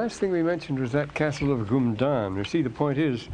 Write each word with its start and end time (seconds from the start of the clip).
last 0.00 0.18
thing 0.18 0.32
we 0.32 0.42
mentioned 0.42 0.78
was 0.78 0.92
that 0.92 1.12
castle 1.12 1.52
of 1.52 1.68
Gumdan. 1.68 2.34
You 2.38 2.44
see, 2.44 2.62
the 2.62 2.70
point 2.70 2.96
is 2.96 3.28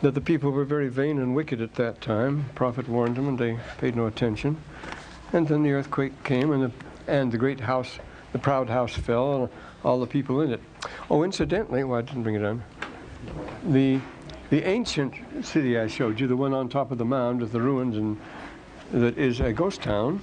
that 0.00 0.14
the 0.14 0.22
people 0.22 0.50
were 0.50 0.64
very 0.64 0.88
vain 0.88 1.18
and 1.18 1.36
wicked 1.36 1.60
at 1.60 1.74
that 1.74 2.00
time. 2.00 2.46
The 2.48 2.54
prophet 2.54 2.88
warned 2.88 3.16
them, 3.16 3.28
and 3.28 3.38
they 3.38 3.58
paid 3.76 3.94
no 3.94 4.06
attention. 4.06 4.56
And 5.34 5.46
then 5.46 5.62
the 5.62 5.72
earthquake 5.72 6.24
came, 6.24 6.50
and 6.52 6.62
the, 6.62 6.72
and 7.12 7.30
the 7.30 7.36
great 7.36 7.60
house, 7.60 7.98
the 8.32 8.38
proud 8.38 8.70
house 8.70 8.94
fell, 8.94 9.34
and 9.34 9.48
all 9.84 10.00
the 10.00 10.06
people 10.06 10.40
in 10.40 10.50
it. 10.50 10.62
Oh, 11.10 11.24
incidentally, 11.24 11.84
well, 11.84 11.98
I 11.98 12.02
didn't 12.02 12.22
bring 12.22 12.36
it 12.36 12.44
on. 12.44 12.62
The 13.66 14.00
the 14.48 14.62
ancient 14.66 15.12
city 15.44 15.78
I 15.78 15.88
showed 15.88 16.18
you, 16.18 16.26
the 16.26 16.38
one 16.38 16.54
on 16.54 16.70
top 16.70 16.90
of 16.90 16.96
the 16.96 17.04
mound 17.04 17.42
with 17.42 17.52
the 17.52 17.60
ruins 17.60 17.98
and 17.98 18.18
that 18.92 19.18
is 19.18 19.40
a 19.40 19.52
ghost 19.52 19.82
town, 19.82 20.22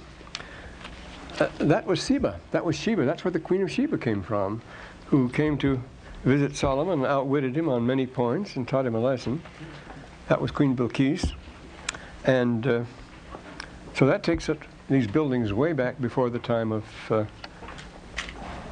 uh, 1.38 1.48
that 1.58 1.86
was 1.86 2.04
Sheba. 2.04 2.40
That 2.50 2.64
was 2.64 2.74
Sheba. 2.74 3.04
That's 3.04 3.24
where 3.24 3.30
the 3.30 3.38
Queen 3.38 3.62
of 3.62 3.70
Sheba 3.70 3.98
came 3.98 4.20
from, 4.20 4.62
who 5.06 5.28
came 5.28 5.56
to 5.58 5.82
visit 6.24 6.56
Solomon 6.56 7.00
and 7.00 7.06
outwitted 7.06 7.56
him 7.56 7.68
on 7.68 7.86
many 7.86 8.06
points 8.06 8.56
and 8.56 8.66
taught 8.66 8.86
him 8.86 8.94
a 8.94 9.00
lesson. 9.00 9.42
That 10.28 10.40
was 10.40 10.50
Queen 10.50 10.76
Bilqis. 10.76 11.32
And 12.24 12.66
uh, 12.66 12.84
so 13.94 14.06
that 14.06 14.22
takes 14.22 14.48
it, 14.48 14.58
these 14.90 15.06
buildings 15.06 15.52
way 15.52 15.72
back 15.72 16.00
before 16.00 16.28
the 16.30 16.40
time 16.40 16.72
of, 16.72 16.84
uh, 17.10 17.24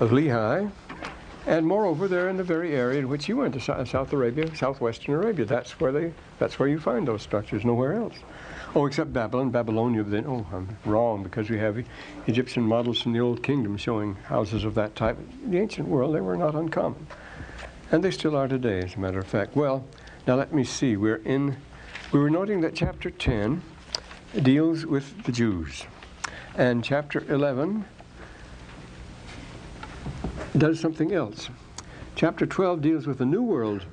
of 0.01 0.11
Lehi. 0.11 0.71
And 1.47 1.67
moreover, 1.67 2.09
they're 2.09 2.29
in 2.29 2.37
the 2.37 2.45
very 2.45 2.75
area 2.75 2.99
in 2.99 3.09
which 3.09 3.29
you 3.29 3.37
went 3.37 3.55
to 3.55 3.61
South 3.61 4.13
Arabia, 4.13 4.55
southwestern 4.57 5.15
Arabia. 5.15 5.45
That's 5.45 5.79
where 5.79 5.93
they, 5.93 6.13
that's 6.39 6.59
where 6.59 6.69
you 6.69 6.81
find 6.81 7.07
those 7.07 7.23
structures, 7.23 7.65
nowhere 7.65 7.93
else. 7.95 8.15
Oh, 8.77 8.87
except 8.87 9.13
Babylon, 9.13 9.51
Babylonia. 9.51 10.03
Then, 10.03 10.27
oh, 10.27 10.45
I'm 10.53 10.77
wrong 10.85 11.23
because 11.23 11.49
we 11.49 11.59
have 11.59 11.85
Egyptian 12.27 12.65
models 12.65 13.01
from 13.01 13.13
the 13.13 13.21
Old 13.21 13.41
Kingdom 13.41 13.77
showing 13.77 14.17
houses 14.17 14.65
of 14.65 14.75
that 14.75 14.97
type. 14.97 15.17
In 15.45 15.53
the 15.53 15.59
ancient 15.59 15.87
world, 15.87 16.13
they 16.13 16.21
were 16.21 16.37
not 16.37 16.57
uncommon, 16.57 17.07
and 17.93 18.03
they 18.03 18.11
still 18.11 18.35
are 18.35 18.49
today, 18.49 18.81
as 18.81 18.97
a 18.97 18.99
matter 18.99 19.21
of 19.21 19.29
fact. 19.29 19.55
Well, 19.55 19.85
now 20.27 20.35
let 20.35 20.53
me 20.53 20.65
see. 20.65 20.97
We're 20.97 21.23
in. 21.25 21.57
We 22.11 22.19
were 22.19 22.31
noting 22.31 22.63
that 22.63 22.75
chapter 22.75 23.11
10 23.11 23.63
deals 24.43 24.85
with 24.85 25.23
the 25.23 25.31
Jews, 25.31 25.85
and 26.57 26.83
chapter 26.83 27.25
11 27.33 27.85
does 30.59 30.81
something 30.81 31.13
else. 31.13 31.49
Chapter 32.17 32.45
12 32.45 32.83
deals 32.83 33.07
with 33.07 33.19
the 33.19 33.27
New 33.27 33.43
World 33.43 33.85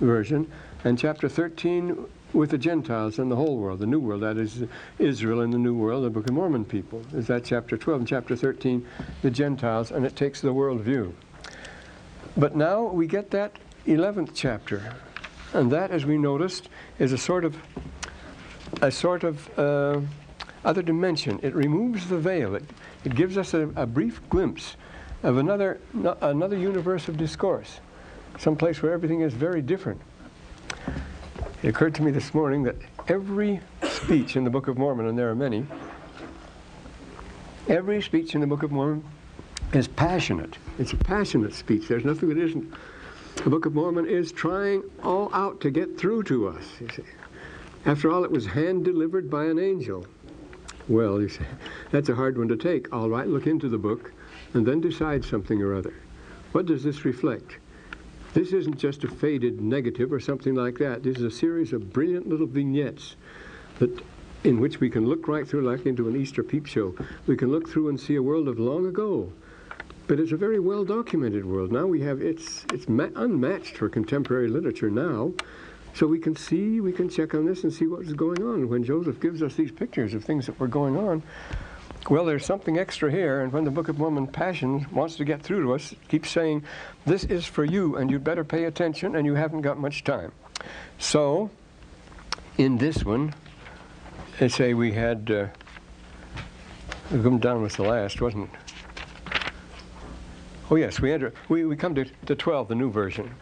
version, 0.00 0.50
and 0.82 0.98
chapter 0.98 1.28
13 1.28 2.06
with 2.34 2.50
the 2.50 2.58
Gentiles 2.58 3.18
and 3.18 3.30
the 3.30 3.36
whole 3.36 3.56
world, 3.56 3.78
the 3.78 3.86
New 3.86 4.00
World, 4.00 4.22
that 4.22 4.36
is 4.36 4.64
Israel 4.98 5.40
and 5.40 5.52
the 5.52 5.58
New 5.58 5.74
World, 5.74 6.04
the 6.04 6.10
Book 6.10 6.26
of 6.26 6.34
Mormon 6.34 6.64
people. 6.64 7.02
Is 7.14 7.28
that 7.28 7.44
chapter 7.44 7.76
12 7.76 8.00
and 8.00 8.08
chapter 8.08 8.34
13, 8.34 8.84
the 9.22 9.30
Gentiles, 9.30 9.92
and 9.92 10.04
it 10.04 10.16
takes 10.16 10.40
the 10.40 10.52
world 10.52 10.80
view. 10.80 11.14
But 12.36 12.56
now 12.56 12.82
we 12.82 13.06
get 13.06 13.30
that 13.30 13.52
11th 13.86 14.30
chapter, 14.34 14.94
and 15.52 15.70
that, 15.70 15.92
as 15.92 16.04
we 16.04 16.18
noticed, 16.18 16.68
is 16.98 17.12
a 17.12 17.18
sort 17.18 17.44
of 17.44 17.56
a 18.82 18.90
sort 18.90 19.22
of 19.22 19.58
uh, 19.58 20.00
other 20.64 20.82
dimension. 20.82 21.38
It 21.42 21.54
removes 21.54 22.08
the 22.08 22.18
veil. 22.18 22.56
It, 22.56 22.64
it 23.04 23.14
gives 23.14 23.38
us 23.38 23.54
a, 23.54 23.68
a 23.76 23.86
brief 23.86 24.20
glimpse 24.28 24.76
of 25.22 25.38
another 25.38 25.78
another 26.20 26.58
universe 26.58 27.06
of 27.06 27.16
discourse, 27.16 27.80
some 28.38 28.56
place 28.56 28.82
where 28.82 28.92
everything 28.92 29.20
is 29.20 29.32
very 29.32 29.62
different. 29.62 30.00
It 31.64 31.68
occurred 31.68 31.94
to 31.94 32.02
me 32.02 32.10
this 32.10 32.34
morning 32.34 32.64
that 32.64 32.76
every 33.08 33.58
speech 33.88 34.36
in 34.36 34.44
the 34.44 34.50
Book 34.50 34.68
of 34.68 34.76
Mormon, 34.76 35.06
and 35.06 35.18
there 35.18 35.30
are 35.30 35.34
many, 35.34 35.64
every 37.68 38.02
speech 38.02 38.34
in 38.34 38.42
the 38.42 38.46
Book 38.46 38.62
of 38.62 38.70
Mormon 38.70 39.02
is 39.72 39.88
passionate. 39.88 40.58
It's 40.78 40.92
a 40.92 40.96
passionate 40.98 41.54
speech. 41.54 41.88
There's 41.88 42.04
nothing 42.04 42.28
that 42.28 42.36
isn't. 42.36 42.70
The 43.36 43.48
Book 43.48 43.64
of 43.64 43.74
Mormon 43.74 44.04
is 44.04 44.30
trying 44.30 44.82
all 45.02 45.30
out 45.32 45.62
to 45.62 45.70
get 45.70 45.96
through 45.96 46.24
to 46.24 46.48
us. 46.48 46.64
You 46.82 46.88
see. 46.90 47.02
After 47.86 48.10
all, 48.10 48.24
it 48.24 48.30
was 48.30 48.44
hand 48.44 48.84
delivered 48.84 49.30
by 49.30 49.46
an 49.46 49.58
angel. 49.58 50.06
Well, 50.86 51.18
you 51.18 51.30
see, 51.30 51.46
that's 51.90 52.10
a 52.10 52.14
hard 52.14 52.36
one 52.36 52.48
to 52.48 52.58
take. 52.58 52.92
All 52.92 53.08
right, 53.08 53.26
look 53.26 53.46
into 53.46 53.70
the 53.70 53.78
book 53.78 54.12
and 54.52 54.66
then 54.66 54.82
decide 54.82 55.24
something 55.24 55.62
or 55.62 55.74
other. 55.74 55.94
What 56.52 56.66
does 56.66 56.84
this 56.84 57.06
reflect? 57.06 57.56
This 58.34 58.52
isn't 58.52 58.78
just 58.78 59.04
a 59.04 59.08
faded 59.08 59.60
negative 59.60 60.12
or 60.12 60.18
something 60.18 60.56
like 60.56 60.78
that. 60.78 61.04
This 61.04 61.18
is 61.18 61.22
a 61.22 61.30
series 61.30 61.72
of 61.72 61.92
brilliant 61.92 62.28
little 62.28 62.48
vignettes 62.48 63.14
that 63.78 64.02
in 64.42 64.58
which 64.60 64.80
we 64.80 64.90
can 64.90 65.06
look 65.06 65.28
right 65.28 65.46
through 65.46 65.62
like 65.62 65.86
into 65.86 66.08
an 66.08 66.16
Easter 66.16 66.42
peep 66.42 66.66
show. 66.66 66.96
We 67.28 67.36
can 67.36 67.52
look 67.52 67.68
through 67.68 67.90
and 67.90 67.98
see 67.98 68.16
a 68.16 68.22
world 68.22 68.48
of 68.48 68.58
long 68.58 68.86
ago. 68.86 69.32
But 70.08 70.18
it's 70.18 70.32
a 70.32 70.36
very 70.36 70.58
well 70.58 70.84
documented 70.84 71.44
world. 71.46 71.70
Now 71.70 71.86
we 71.86 72.00
have 72.00 72.20
it's 72.20 72.66
it's 72.72 72.86
unmatched 72.86 73.76
for 73.76 73.88
contemporary 73.88 74.48
literature 74.48 74.90
now. 74.90 75.32
So 75.94 76.08
we 76.08 76.18
can 76.18 76.34
see, 76.34 76.80
we 76.80 76.90
can 76.90 77.08
check 77.08 77.34
on 77.34 77.46
this 77.46 77.62
and 77.62 77.72
see 77.72 77.86
what's 77.86 78.12
going 78.14 78.42
on. 78.42 78.68
When 78.68 78.82
Joseph 78.82 79.20
gives 79.20 79.44
us 79.44 79.54
these 79.54 79.70
pictures 79.70 80.12
of 80.12 80.24
things 80.24 80.46
that 80.46 80.58
were 80.58 80.66
going 80.66 80.96
on, 80.96 81.22
well, 82.10 82.24
there's 82.24 82.44
something 82.44 82.78
extra 82.78 83.10
here, 83.10 83.40
and 83.40 83.52
when 83.52 83.64
the 83.64 83.70
Book 83.70 83.88
of 83.88 83.98
Mormon 83.98 84.26
Passion 84.26 84.86
wants 84.92 85.16
to 85.16 85.24
get 85.24 85.42
through 85.42 85.62
to 85.62 85.74
us, 85.74 85.92
it 85.92 86.08
keeps 86.08 86.30
saying, 86.30 86.64
This 87.06 87.24
is 87.24 87.46
for 87.46 87.64
you, 87.64 87.96
and 87.96 88.10
you'd 88.10 88.24
better 88.24 88.44
pay 88.44 88.64
attention, 88.64 89.16
and 89.16 89.24
you 89.24 89.34
haven't 89.34 89.62
got 89.62 89.78
much 89.78 90.04
time. 90.04 90.32
So, 90.98 91.50
in 92.58 92.78
this 92.78 93.04
one, 93.04 93.34
let's 94.40 94.54
say 94.54 94.74
we 94.74 94.92
had, 94.92 95.30
uh, 95.30 95.46
come 97.10 97.38
down 97.38 97.62
with 97.62 97.76
the 97.76 97.84
last, 97.84 98.20
wasn't 98.20 98.50
it? 98.52 98.60
Oh, 100.70 100.76
yes, 100.76 101.00
we, 101.00 101.12
enter, 101.12 101.32
we, 101.48 101.64
we 101.64 101.76
come 101.76 101.94
to, 101.94 102.04
to 102.26 102.34
12, 102.34 102.68
the 102.68 102.74
new 102.74 102.90
version. 102.90 103.34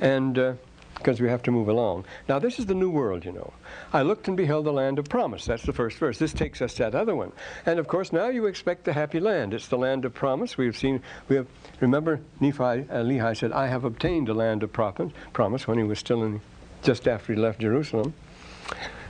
And 0.00 0.38
uh, 0.38 0.52
because 1.00 1.18
we 1.18 1.28
have 1.28 1.42
to 1.42 1.50
move 1.50 1.68
along. 1.68 2.04
Now, 2.28 2.38
this 2.38 2.58
is 2.58 2.66
the 2.66 2.74
new 2.74 2.90
world, 2.90 3.24
you 3.24 3.32
know. 3.32 3.54
I 3.90 4.02
looked 4.02 4.28
and 4.28 4.36
beheld 4.36 4.66
the 4.66 4.72
land 4.72 4.98
of 4.98 5.06
promise. 5.06 5.46
That's 5.46 5.62
the 5.62 5.72
first 5.72 5.96
verse. 5.96 6.18
This 6.18 6.34
takes 6.34 6.60
us 6.60 6.74
to 6.74 6.82
that 6.82 6.94
other 6.94 7.16
one. 7.16 7.32
And 7.64 7.78
of 7.78 7.88
course, 7.88 8.12
now 8.12 8.28
you 8.28 8.44
expect 8.44 8.84
the 8.84 8.92
happy 8.92 9.18
land. 9.18 9.54
It's 9.54 9.68
the 9.68 9.78
land 9.78 10.04
of 10.04 10.12
promise. 10.12 10.58
We 10.58 10.66
have 10.66 10.76
seen, 10.76 11.02
we 11.28 11.36
have, 11.36 11.46
remember, 11.80 12.20
Nephi, 12.38 12.62
uh, 12.62 13.02
Lehi 13.02 13.34
said, 13.34 13.50
I 13.52 13.68
have 13.68 13.84
obtained 13.84 14.28
a 14.28 14.34
land 14.34 14.62
of 14.62 14.72
promise 14.72 15.66
when 15.66 15.78
he 15.78 15.84
was 15.84 15.98
still 15.98 16.22
in, 16.22 16.42
just 16.82 17.08
after 17.08 17.32
he 17.32 17.40
left 17.40 17.60
Jerusalem. 17.60 18.12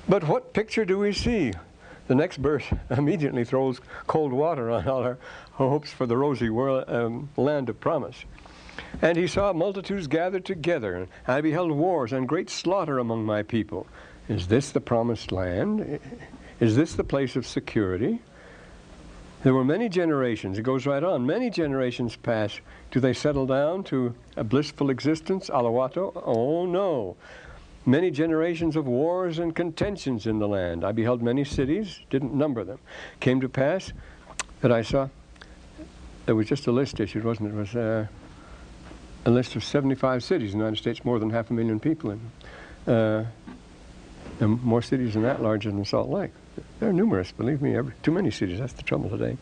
But 0.09 0.29
what 0.29 0.53
picture 0.55 0.85
do 0.85 0.97
we 0.97 1.13
see? 1.13 1.53
The 2.07 2.15
next 2.15 2.37
verse 2.37 2.65
immediately 2.91 3.45
throws 3.45 3.81
cold 4.07 4.33
water 4.33 4.71
on 4.71 4.87
all 4.87 5.03
our 5.03 5.19
hopes 5.53 5.91
for 5.93 6.07
the 6.07 6.17
rosy 6.17 6.51
world, 6.51 6.85
um, 6.87 7.31
land 7.37 7.69
of 7.69 7.81
promise. 7.81 8.25
And 9.03 9.17
he 9.17 9.27
saw 9.27 9.53
multitudes 9.53 10.07
gathered 10.07 10.45
together, 10.45 10.95
and 10.95 11.09
I 11.27 11.41
beheld 11.41 11.73
wars 11.73 12.13
and 12.13 12.29
great 12.29 12.51
slaughter 12.51 12.99
among 12.99 13.25
my 13.25 13.43
people. 13.43 13.87
Is 14.29 14.49
this 14.49 14.71
the 14.71 14.81
promised 14.81 15.33
land? 15.33 16.01
Is 16.61 16.77
this 16.77 16.95
the 16.95 17.05
place 17.05 17.37
of 17.37 17.47
security? 17.47 18.21
There 19.43 19.55
were 19.55 19.65
many 19.65 19.89
generations, 19.89 20.59
it 20.59 20.63
goes 20.63 20.85
right 20.85 21.03
on, 21.03 21.25
many 21.25 21.49
generations 21.49 22.15
pass. 22.15 22.61
Do 22.91 23.01
they 23.01 23.15
settle 23.15 23.47
down 23.47 23.85
to 23.85 24.15
a 24.37 24.45
blissful 24.45 24.91
existence, 24.91 25.49
alawato? 25.49 26.13
Oh 26.27 26.67
no. 26.67 27.17
Many 27.87 28.11
generations 28.11 28.77
of 28.77 28.87
wars 28.87 29.39
and 29.39 29.57
contentions 29.57 30.27
in 30.27 30.39
the 30.39 30.47
land. 30.47 30.85
I 30.85 30.93
beheld 30.93 31.23
many 31.23 31.45
cities, 31.45 32.01
didn't 32.11 32.35
number 32.35 32.65
them. 32.65 32.79
Came 33.21 33.41
to 33.41 33.49
pass 33.49 33.95
that 34.61 34.71
I 34.71 34.83
saw, 34.83 35.09
there 36.27 36.35
was 36.35 36.47
just 36.47 36.67
a 36.67 36.73
list 36.73 37.01
issued, 37.01 37.25
wasn't 37.25 37.49
it? 37.49 37.53
It 37.53 37.59
was, 37.59 37.75
uh, 37.75 38.07
a 39.25 39.31
list 39.31 39.57
of 39.57 39.65
75 39.65 40.25
cities 40.25 40.53
in 40.53 40.59
the 40.59 40.65
United 40.65 40.81
States, 40.81 41.05
more 41.05 41.19
than 41.19 41.31
half 41.31 41.51
a 41.51 41.53
million 41.53 41.81
people 41.81 42.11
in. 42.11 42.21
Uh, 42.93 43.27
and 44.41 44.63
more 44.63 44.81
cities 44.81 45.15
than 45.15 45.23
that 45.23 45.43
larger 45.43 45.71
than 45.71 45.85
Salt 45.85 46.09
Lake. 46.09 46.31
They're 46.79 46.93
numerous, 46.93 47.31
believe 47.33 47.61
me, 47.61 47.77
every, 47.77 47.93
too 48.03 48.11
many 48.11 48.31
cities. 48.31 48.59
That's 48.59 48.73
the 48.73 48.83
trouble 48.83 49.11
today. 49.11 49.37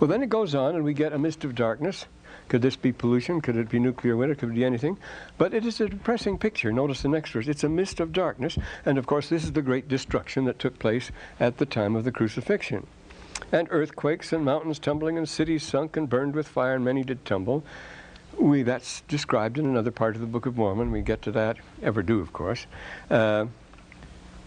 Well, 0.00 0.08
then 0.08 0.22
it 0.22 0.28
goes 0.28 0.54
on, 0.54 0.74
and 0.74 0.84
we 0.84 0.92
get 0.92 1.12
a 1.12 1.18
mist 1.18 1.44
of 1.44 1.54
darkness. 1.54 2.06
Could 2.48 2.62
this 2.62 2.76
be 2.76 2.92
pollution? 2.92 3.40
Could 3.40 3.56
it 3.56 3.70
be 3.70 3.78
nuclear 3.78 4.16
winter? 4.16 4.34
Could 4.34 4.50
it 4.50 4.54
be 4.54 4.64
anything? 4.64 4.98
But 5.38 5.54
it 5.54 5.64
is 5.64 5.80
a 5.80 5.88
depressing 5.88 6.38
picture. 6.38 6.72
Notice 6.72 7.02
the 7.02 7.08
next 7.08 7.30
verse. 7.30 7.48
It's 7.48 7.64
a 7.64 7.68
mist 7.68 8.00
of 8.00 8.12
darkness. 8.12 8.58
And 8.84 8.98
of 8.98 9.06
course, 9.06 9.28
this 9.28 9.44
is 9.44 9.52
the 9.52 9.62
great 9.62 9.88
destruction 9.88 10.44
that 10.44 10.58
took 10.58 10.78
place 10.78 11.10
at 11.40 11.58
the 11.58 11.66
time 11.66 11.96
of 11.96 12.04
the 12.04 12.12
crucifixion. 12.12 12.86
And 13.50 13.68
earthquakes 13.70 14.32
and 14.32 14.44
mountains 14.44 14.78
tumbling 14.78 15.16
and 15.16 15.28
cities 15.28 15.62
sunk 15.62 15.96
and 15.96 16.08
burned 16.08 16.34
with 16.34 16.48
fire, 16.48 16.74
and 16.74 16.84
many 16.84 17.02
did 17.02 17.24
tumble. 17.24 17.64
We, 18.38 18.62
that's 18.62 19.02
described 19.02 19.58
in 19.58 19.66
another 19.66 19.90
part 19.90 20.14
of 20.14 20.20
the 20.20 20.26
Book 20.26 20.46
of 20.46 20.56
Mormon. 20.56 20.90
We 20.90 21.02
get 21.02 21.22
to 21.22 21.32
that, 21.32 21.56
ever 21.82 22.02
do, 22.02 22.20
of 22.20 22.32
course. 22.32 22.66
Uh, 23.10 23.46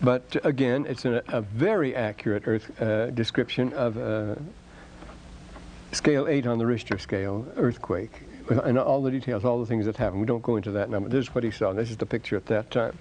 but 0.02 0.38
again, 0.44 0.86
it's 0.88 1.06
a, 1.06 1.24
a 1.30 1.42
very 1.42 1.96
accurate 1.96 2.44
earth 2.46 2.82
uh, 2.82 3.08
description 3.08 3.74
of 3.74 3.98
a 3.98 4.38
scale 5.92 6.28
8 6.28 6.46
on 6.46 6.58
the 6.58 6.66
Richter 6.66 6.98
scale, 7.00 7.48
earthquake, 7.56 8.24
and 8.50 8.78
all 8.78 9.02
the 9.02 9.12
details, 9.12 9.44
all 9.44 9.60
the 9.60 9.66
things 9.66 9.86
that 9.86 9.98
happened. 9.98 10.22
We 10.22 10.28
don't 10.28 10.44
go 10.44 10.56
into 10.56 10.72
that 10.72 10.90
now, 10.90 11.00
but 11.00 11.12
this 11.12 11.28
is 11.28 11.36
what 11.36 11.44
he 11.44 11.52
saw. 11.52 11.74
This 11.74 11.90
is 11.90 11.98
the 11.98 12.06
picture 12.06 12.36
at 12.36 12.46
that 12.48 12.70
time. 12.70 12.98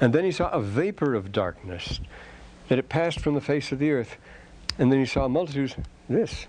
And 0.00 0.12
then 0.12 0.24
he 0.24 0.32
saw 0.32 0.50
a 0.50 0.60
vapor 0.60 1.14
of 1.14 1.32
darkness, 1.32 2.00
that 2.68 2.78
it 2.78 2.88
passed 2.88 3.20
from 3.20 3.34
the 3.34 3.40
face 3.40 3.72
of 3.72 3.78
the 3.78 3.90
earth. 3.90 4.16
And 4.78 4.92
then 4.92 4.98
he 4.98 5.06
saw 5.06 5.26
multitudes, 5.28 5.74
this, 6.08 6.46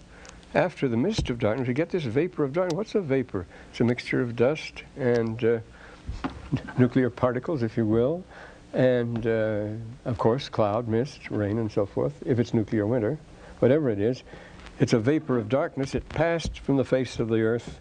after 0.58 0.88
the 0.88 0.98
mist 0.98 1.30
of 1.30 1.38
darkness, 1.38 1.68
we 1.68 1.74
get 1.76 1.92
this 1.92 2.04
vapor 2.04 2.44
of 2.44 2.52
darkness. 2.52 2.76
What's 2.76 2.96
a 2.96 3.02
vapor? 3.02 3.46
It's 3.70 3.80
a 3.80 3.84
mixture 3.84 4.22
of 4.22 4.36
dust 4.36 4.84
and 4.98 5.44
uh, 5.44 5.60
nuclear 6.80 7.12
particles, 7.12 7.62
if 7.62 7.78
you 7.78 7.86
will, 7.86 8.24
and 8.74 9.28
uh, 9.28 9.68
of 10.06 10.18
course, 10.18 10.50
cloud, 10.50 10.88
mist, 10.88 11.30
rain, 11.30 11.60
and 11.60 11.72
so 11.72 11.86
forth, 11.86 12.24
if 12.26 12.40
it's 12.40 12.56
nuclear 12.56 12.88
winter, 12.88 13.20
whatever 13.60 13.92
it 13.92 14.00
is. 14.00 14.24
It's 14.80 14.94
a 14.94 15.00
vapor 15.00 15.38
of 15.38 15.48
darkness. 15.48 15.94
It 15.94 16.10
passed 16.10 16.60
from 16.60 16.78
the 16.78 16.86
face 16.86 17.20
of 17.20 17.28
the 17.28 17.42
earth, 17.42 17.80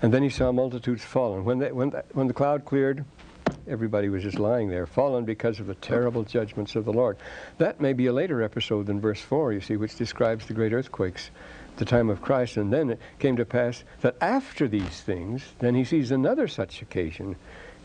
and 0.00 0.14
then 0.14 0.22
he 0.22 0.30
saw 0.30 0.52
multitudes 0.52 1.02
fallen. 1.02 1.44
When, 1.44 1.58
they, 1.58 1.72
when, 1.72 1.90
the, 1.90 2.04
when 2.12 2.28
the 2.28 2.34
cloud 2.34 2.64
cleared, 2.64 3.04
everybody 3.66 4.08
was 4.08 4.22
just 4.22 4.38
lying 4.38 4.68
there, 4.68 4.86
fallen 4.86 5.24
because 5.24 5.58
of 5.58 5.66
the 5.66 5.74
terrible 5.74 6.22
judgments 6.22 6.76
of 6.76 6.84
the 6.84 6.92
Lord. 6.92 7.16
That 7.58 7.80
may 7.80 7.92
be 7.92 8.06
a 8.06 8.12
later 8.12 8.42
episode 8.42 8.86
than 8.86 9.00
verse 9.00 9.20
4, 9.20 9.52
you 9.54 9.60
see, 9.60 9.76
which 9.76 9.96
describes 9.96 10.46
the 10.46 10.54
great 10.54 10.72
earthquakes 10.72 11.30
the 11.76 11.84
time 11.84 12.10
of 12.10 12.20
Christ. 12.20 12.56
And 12.56 12.72
then 12.72 12.90
it 12.90 13.00
came 13.18 13.36
to 13.36 13.44
pass 13.44 13.84
that 14.00 14.16
after 14.20 14.68
these 14.68 15.00
things, 15.00 15.42
then 15.58 15.74
he 15.74 15.84
sees 15.84 16.10
another 16.10 16.48
such 16.48 16.82
occasion 16.82 17.36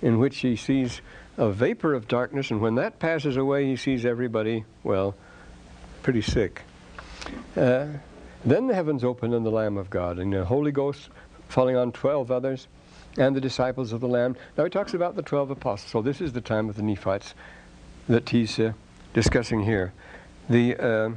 in 0.01 0.19
which 0.19 0.37
he 0.39 0.55
sees 0.55 1.01
a 1.37 1.49
vapor 1.51 1.93
of 1.93 2.07
darkness, 2.07 2.51
and 2.51 2.61
when 2.61 2.75
that 2.75 2.99
passes 2.99 3.37
away, 3.37 3.65
he 3.65 3.75
sees 3.75 4.05
everybody, 4.05 4.65
well, 4.83 5.15
pretty 6.03 6.21
sick. 6.21 6.63
Uh, 7.55 7.87
then 8.45 8.67
the 8.67 8.73
heavens 8.73 9.03
opened 9.03 9.33
and 9.33 9.45
the 9.45 9.51
Lamb 9.51 9.77
of 9.77 9.89
God, 9.89 10.19
and 10.19 10.33
the 10.33 10.45
Holy 10.45 10.71
Ghost 10.71 11.09
falling 11.47 11.75
on 11.75 11.91
12 11.91 12.31
others, 12.31 12.67
and 13.17 13.35
the 13.35 13.41
disciples 13.41 13.93
of 13.93 14.01
the 14.01 14.07
Lamb. 14.07 14.35
Now 14.57 14.63
he 14.63 14.69
talks 14.69 14.93
about 14.93 15.15
the 15.15 15.21
12 15.21 15.51
apostles. 15.51 15.91
So 15.91 16.01
this 16.01 16.21
is 16.21 16.33
the 16.33 16.41
time 16.41 16.69
of 16.69 16.75
the 16.75 16.83
Nephites 16.83 17.33
that 18.07 18.29
he's 18.29 18.59
uh, 18.59 18.73
discussing 19.13 19.63
here. 19.63 19.93
The. 20.49 20.75
Uh, 20.75 21.09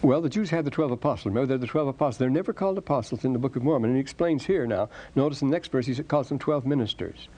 Well, 0.00 0.20
the 0.20 0.28
Jews 0.28 0.50
had 0.50 0.64
the 0.64 0.70
12 0.70 0.92
apostles. 0.92 1.26
Remember, 1.26 1.46
they're 1.46 1.58
the 1.58 1.66
12 1.66 1.88
apostles. 1.88 2.18
They're 2.18 2.30
never 2.30 2.52
called 2.52 2.78
apostles 2.78 3.24
in 3.24 3.32
the 3.32 3.38
Book 3.38 3.56
of 3.56 3.64
Mormon. 3.64 3.90
And 3.90 3.96
he 3.96 4.00
explains 4.00 4.46
here 4.46 4.64
now. 4.64 4.88
Notice 5.16 5.42
in 5.42 5.48
the 5.48 5.52
next 5.52 5.72
verse, 5.72 5.86
he 5.86 6.02
calls 6.04 6.28
them 6.28 6.38
12 6.38 6.66
ministers. 6.66 7.28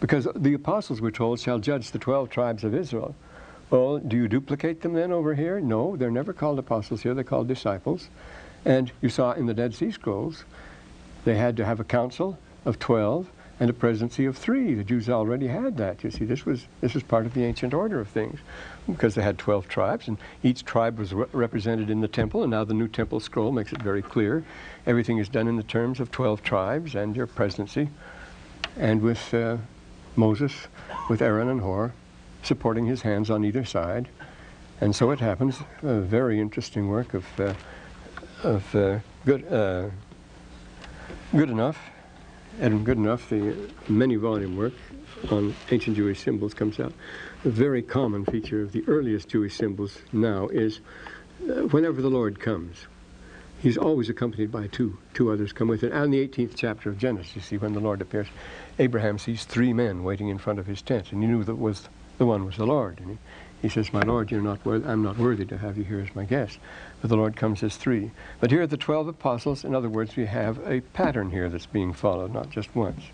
Because 0.00 0.28
the 0.36 0.54
apostles, 0.54 1.00
we're 1.00 1.10
told, 1.10 1.40
shall 1.40 1.58
judge 1.58 1.90
the 1.90 1.98
12 1.98 2.30
tribes 2.30 2.62
of 2.62 2.74
Israel. 2.74 3.16
Well, 3.70 3.98
do 3.98 4.16
you 4.16 4.28
duplicate 4.28 4.82
them 4.82 4.92
then 4.92 5.10
over 5.10 5.34
here? 5.34 5.60
No, 5.60 5.96
they're 5.96 6.10
never 6.10 6.32
called 6.32 6.58
apostles 6.60 7.02
here. 7.02 7.14
They're 7.14 7.24
called 7.24 7.48
disciples. 7.48 8.08
And 8.64 8.92
you 9.00 9.08
saw 9.08 9.32
in 9.32 9.46
the 9.46 9.54
Dead 9.54 9.74
Sea 9.74 9.90
Scrolls, 9.90 10.44
they 11.24 11.34
had 11.34 11.56
to 11.56 11.64
have 11.64 11.80
a 11.80 11.84
council 11.84 12.38
of 12.64 12.78
12 12.78 13.28
and 13.62 13.70
a 13.70 13.72
presidency 13.72 14.24
of 14.24 14.36
three. 14.36 14.74
The 14.74 14.82
Jews 14.82 15.08
already 15.08 15.46
had 15.46 15.76
that. 15.76 16.02
You 16.02 16.10
see, 16.10 16.24
this 16.24 16.44
was, 16.44 16.66
this 16.80 16.94
was 16.94 17.04
part 17.04 17.26
of 17.26 17.34
the 17.34 17.44
ancient 17.44 17.72
order 17.72 18.00
of 18.00 18.08
things 18.08 18.40
because 18.88 19.14
they 19.14 19.22
had 19.22 19.38
12 19.38 19.68
tribes, 19.68 20.08
and 20.08 20.18
each 20.42 20.64
tribe 20.64 20.98
was 20.98 21.14
re- 21.14 21.26
represented 21.30 21.88
in 21.88 22.00
the 22.00 22.08
temple, 22.08 22.42
and 22.42 22.50
now 22.50 22.64
the 22.64 22.74
new 22.74 22.88
temple 22.88 23.20
scroll 23.20 23.52
makes 23.52 23.72
it 23.72 23.80
very 23.80 24.02
clear. 24.02 24.42
Everything 24.84 25.18
is 25.18 25.28
done 25.28 25.46
in 25.46 25.54
the 25.54 25.62
terms 25.62 26.00
of 26.00 26.10
12 26.10 26.42
tribes 26.42 26.96
and 26.96 27.14
your 27.14 27.28
presidency, 27.28 27.88
and 28.76 29.00
with 29.00 29.32
uh, 29.32 29.58
Moses, 30.16 30.66
with 31.08 31.22
Aaron 31.22 31.48
and 31.48 31.60
Hur, 31.60 31.92
supporting 32.42 32.86
his 32.86 33.02
hands 33.02 33.30
on 33.30 33.44
either 33.44 33.64
side. 33.64 34.08
And 34.80 34.92
so 34.92 35.12
it 35.12 35.20
happens, 35.20 35.60
a 35.84 36.00
very 36.00 36.40
interesting 36.40 36.88
work 36.88 37.14
of, 37.14 37.24
uh, 37.38 37.54
of 38.42 38.74
uh, 38.74 38.98
good, 39.24 39.44
uh, 39.52 39.88
Goodenough 41.32 41.76
and 42.60 42.86
Goodenough, 42.86 43.28
the 43.28 43.92
many 43.92 44.16
volume 44.16 44.56
work 44.56 44.74
on 45.30 45.54
ancient 45.70 45.96
Jewish 45.96 46.20
symbols 46.20 46.54
comes 46.54 46.78
out. 46.80 46.92
A 47.44 47.48
very 47.48 47.82
common 47.82 48.24
feature 48.24 48.62
of 48.62 48.72
the 48.72 48.84
earliest 48.86 49.28
Jewish 49.28 49.56
symbols 49.56 49.98
now 50.12 50.48
is 50.48 50.80
uh, 51.42 51.66
whenever 51.68 52.02
the 52.02 52.10
Lord 52.10 52.40
comes, 52.40 52.86
he's 53.60 53.76
always 53.76 54.08
accompanied 54.08 54.50
by 54.50 54.66
two, 54.66 54.98
two 55.14 55.30
others 55.30 55.52
come 55.52 55.68
with 55.68 55.82
it. 55.82 55.92
And 55.92 56.04
in 56.04 56.10
the 56.10 56.28
18th 56.28 56.54
chapter 56.56 56.90
of 56.90 56.98
Genesis, 56.98 57.34
you 57.36 57.42
see, 57.42 57.56
when 57.56 57.72
the 57.72 57.80
Lord 57.80 58.00
appears, 58.00 58.28
Abraham 58.78 59.18
sees 59.18 59.44
three 59.44 59.72
men 59.72 60.02
waiting 60.02 60.28
in 60.28 60.38
front 60.38 60.58
of 60.58 60.66
his 60.66 60.82
tent, 60.82 61.12
and 61.12 61.22
he 61.22 61.28
knew 61.28 61.44
that 61.44 61.56
was 61.56 61.88
the 62.18 62.26
one 62.26 62.44
was 62.44 62.56
the 62.56 62.66
Lord. 62.66 63.00
And 63.00 63.10
he, 63.10 63.18
he 63.62 63.68
says, 63.68 63.92
My 63.92 64.02
Lord, 64.02 64.32
you're 64.32 64.42
not 64.42 64.58
I'm 64.66 65.02
not 65.02 65.16
worthy 65.16 65.44
to 65.46 65.56
have 65.56 65.78
you 65.78 65.84
here 65.84 66.00
as 66.00 66.14
my 66.16 66.24
guest. 66.24 66.58
But 67.00 67.10
the 67.10 67.16
Lord 67.16 67.36
comes 67.36 67.62
as 67.62 67.76
three. 67.76 68.10
But 68.40 68.50
here 68.50 68.62
are 68.62 68.66
the 68.66 68.76
12 68.76 69.08
apostles. 69.08 69.64
In 69.64 69.74
other 69.74 69.88
words, 69.88 70.16
we 70.16 70.26
have 70.26 70.58
a 70.66 70.80
pattern 70.80 71.30
here 71.30 71.48
that's 71.48 71.66
being 71.66 71.92
followed, 71.92 72.34
not 72.34 72.50
just 72.50 72.74
once. 72.74 73.04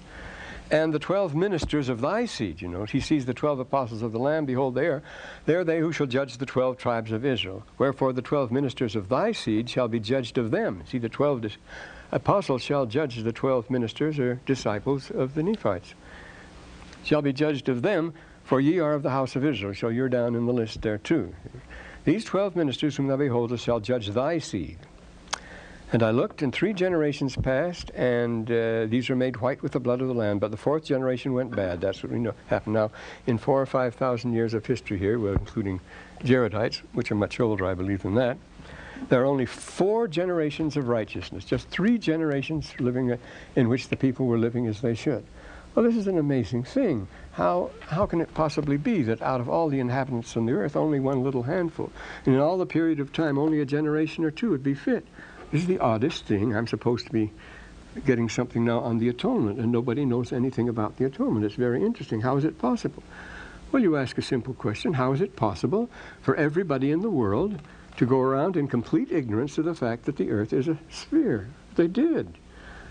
And 0.70 0.92
the 0.92 0.98
12 0.98 1.34
ministers 1.34 1.88
of 1.88 2.00
thy 2.00 2.26
seed, 2.26 2.60
you 2.60 2.68
know, 2.68 2.84
he 2.84 3.00
sees 3.00 3.24
the 3.24 3.34
12 3.34 3.60
apostles 3.60 4.02
of 4.02 4.12
the 4.12 4.18
Lamb, 4.18 4.44
behold, 4.44 4.74
there, 4.74 5.02
they 5.46 5.54
are 5.54 5.64
they 5.64 5.80
who 5.80 5.92
shall 5.92 6.06
judge 6.06 6.36
the 6.36 6.44
12 6.46 6.76
tribes 6.76 7.12
of 7.12 7.24
Israel. 7.24 7.64
Wherefore 7.78 8.12
the 8.12 8.20
12 8.20 8.50
ministers 8.50 8.94
of 8.94 9.08
thy 9.08 9.32
seed 9.32 9.70
shall 9.70 9.88
be 9.88 10.00
judged 10.00 10.36
of 10.36 10.50
them. 10.50 10.82
See, 10.86 10.98
the 10.98 11.08
12 11.08 11.40
dis- 11.40 11.56
apostles 12.12 12.62
shall 12.62 12.84
judge 12.84 13.16
the 13.16 13.32
12 13.32 13.70
ministers 13.70 14.18
or 14.18 14.40
disciples 14.44 15.10
of 15.10 15.34
the 15.34 15.42
Nephites. 15.42 15.94
Shall 17.02 17.22
be 17.22 17.32
judged 17.32 17.70
of 17.70 17.80
them 17.80 18.12
for 18.48 18.62
ye 18.62 18.78
are 18.78 18.94
of 18.94 19.02
the 19.02 19.10
house 19.10 19.36
of 19.36 19.44
Israel, 19.44 19.74
so 19.74 19.88
you're 19.88 20.08
down 20.08 20.34
in 20.34 20.46
the 20.46 20.52
list 20.54 20.80
there 20.80 20.96
too. 20.96 21.34
These 22.06 22.24
twelve 22.24 22.56
ministers 22.56 22.96
whom 22.96 23.06
thou 23.06 23.18
beholdest 23.18 23.62
shall 23.62 23.78
judge 23.78 24.08
thy 24.08 24.38
seed. 24.38 24.78
And 25.92 26.02
I 26.02 26.12
looked, 26.12 26.40
and 26.40 26.50
three 26.50 26.72
generations 26.72 27.36
passed, 27.36 27.90
and 27.94 28.50
uh, 28.50 28.86
these 28.86 29.10
were 29.10 29.16
made 29.16 29.36
white 29.42 29.62
with 29.62 29.72
the 29.72 29.80
blood 29.80 30.00
of 30.00 30.08
the 30.08 30.14
Lamb. 30.14 30.38
But 30.38 30.50
the 30.50 30.56
fourth 30.56 30.84
generation 30.84 31.34
went 31.34 31.54
bad. 31.54 31.82
That's 31.82 32.02
what 32.02 32.10
we 32.10 32.18
know 32.20 32.32
happened 32.46 32.72
now. 32.72 32.90
In 33.26 33.36
four 33.36 33.60
or 33.60 33.66
five 33.66 33.94
thousand 33.94 34.32
years 34.32 34.54
of 34.54 34.64
history 34.64 34.96
here, 34.96 35.14
including 35.28 35.80
Jaredites, 36.20 36.80
which 36.94 37.12
are 37.12 37.16
much 37.16 37.40
older, 37.40 37.66
I 37.66 37.74
believe, 37.74 38.02
than 38.02 38.14
that, 38.14 38.38
there 39.10 39.20
are 39.20 39.26
only 39.26 39.44
four 39.44 40.08
generations 40.08 40.78
of 40.78 40.88
righteousness, 40.88 41.44
just 41.44 41.68
three 41.68 41.98
generations 41.98 42.72
living 42.80 43.12
uh, 43.12 43.18
in 43.56 43.68
which 43.68 43.88
the 43.88 43.96
people 43.96 44.26
were 44.26 44.38
living 44.38 44.66
as 44.66 44.80
they 44.80 44.94
should. 44.94 45.24
Well, 45.74 45.84
this 45.84 45.96
is 45.96 46.06
an 46.06 46.18
amazing 46.18 46.64
thing. 46.64 47.08
How, 47.32 47.70
how 47.80 48.06
can 48.06 48.20
it 48.20 48.34
possibly 48.34 48.76
be 48.76 49.02
that 49.02 49.22
out 49.22 49.40
of 49.40 49.48
all 49.48 49.68
the 49.68 49.78
inhabitants 49.78 50.36
on 50.36 50.46
the 50.46 50.52
earth, 50.52 50.74
only 50.76 50.98
one 50.98 51.22
little 51.22 51.44
handful, 51.44 51.92
and 52.26 52.34
in 52.34 52.40
all 52.40 52.58
the 52.58 52.66
period 52.66 52.98
of 52.98 53.12
time, 53.12 53.38
only 53.38 53.60
a 53.60 53.64
generation 53.64 54.24
or 54.24 54.30
two 54.30 54.50
would 54.50 54.62
be 54.62 54.74
fit? 54.74 55.06
This 55.52 55.62
is 55.62 55.66
the 55.66 55.78
oddest 55.78 56.24
thing. 56.24 56.54
I'm 56.54 56.66
supposed 56.66 57.06
to 57.06 57.12
be 57.12 57.32
getting 58.04 58.28
something 58.28 58.64
now 58.64 58.80
on 58.80 58.98
the 58.98 59.08
atonement, 59.08 59.58
and 59.58 59.70
nobody 59.70 60.04
knows 60.04 60.32
anything 60.32 60.68
about 60.68 60.96
the 60.96 61.04
atonement. 61.04 61.44
It's 61.44 61.54
very 61.54 61.82
interesting. 61.82 62.20
How 62.20 62.36
is 62.36 62.44
it 62.44 62.58
possible? 62.58 63.02
Well, 63.70 63.82
you 63.82 63.96
ask 63.96 64.16
a 64.18 64.22
simple 64.22 64.54
question 64.54 64.94
How 64.94 65.12
is 65.12 65.20
it 65.20 65.36
possible 65.36 65.90
for 66.22 66.34
everybody 66.36 66.90
in 66.90 67.02
the 67.02 67.10
world 67.10 67.60
to 67.98 68.06
go 68.06 68.20
around 68.20 68.56
in 68.56 68.68
complete 68.68 69.12
ignorance 69.12 69.58
of 69.58 69.64
the 69.64 69.74
fact 69.74 70.06
that 70.06 70.16
the 70.16 70.30
earth 70.30 70.52
is 70.52 70.68
a 70.68 70.78
sphere? 70.90 71.48
They 71.76 71.86
did. 71.86 72.34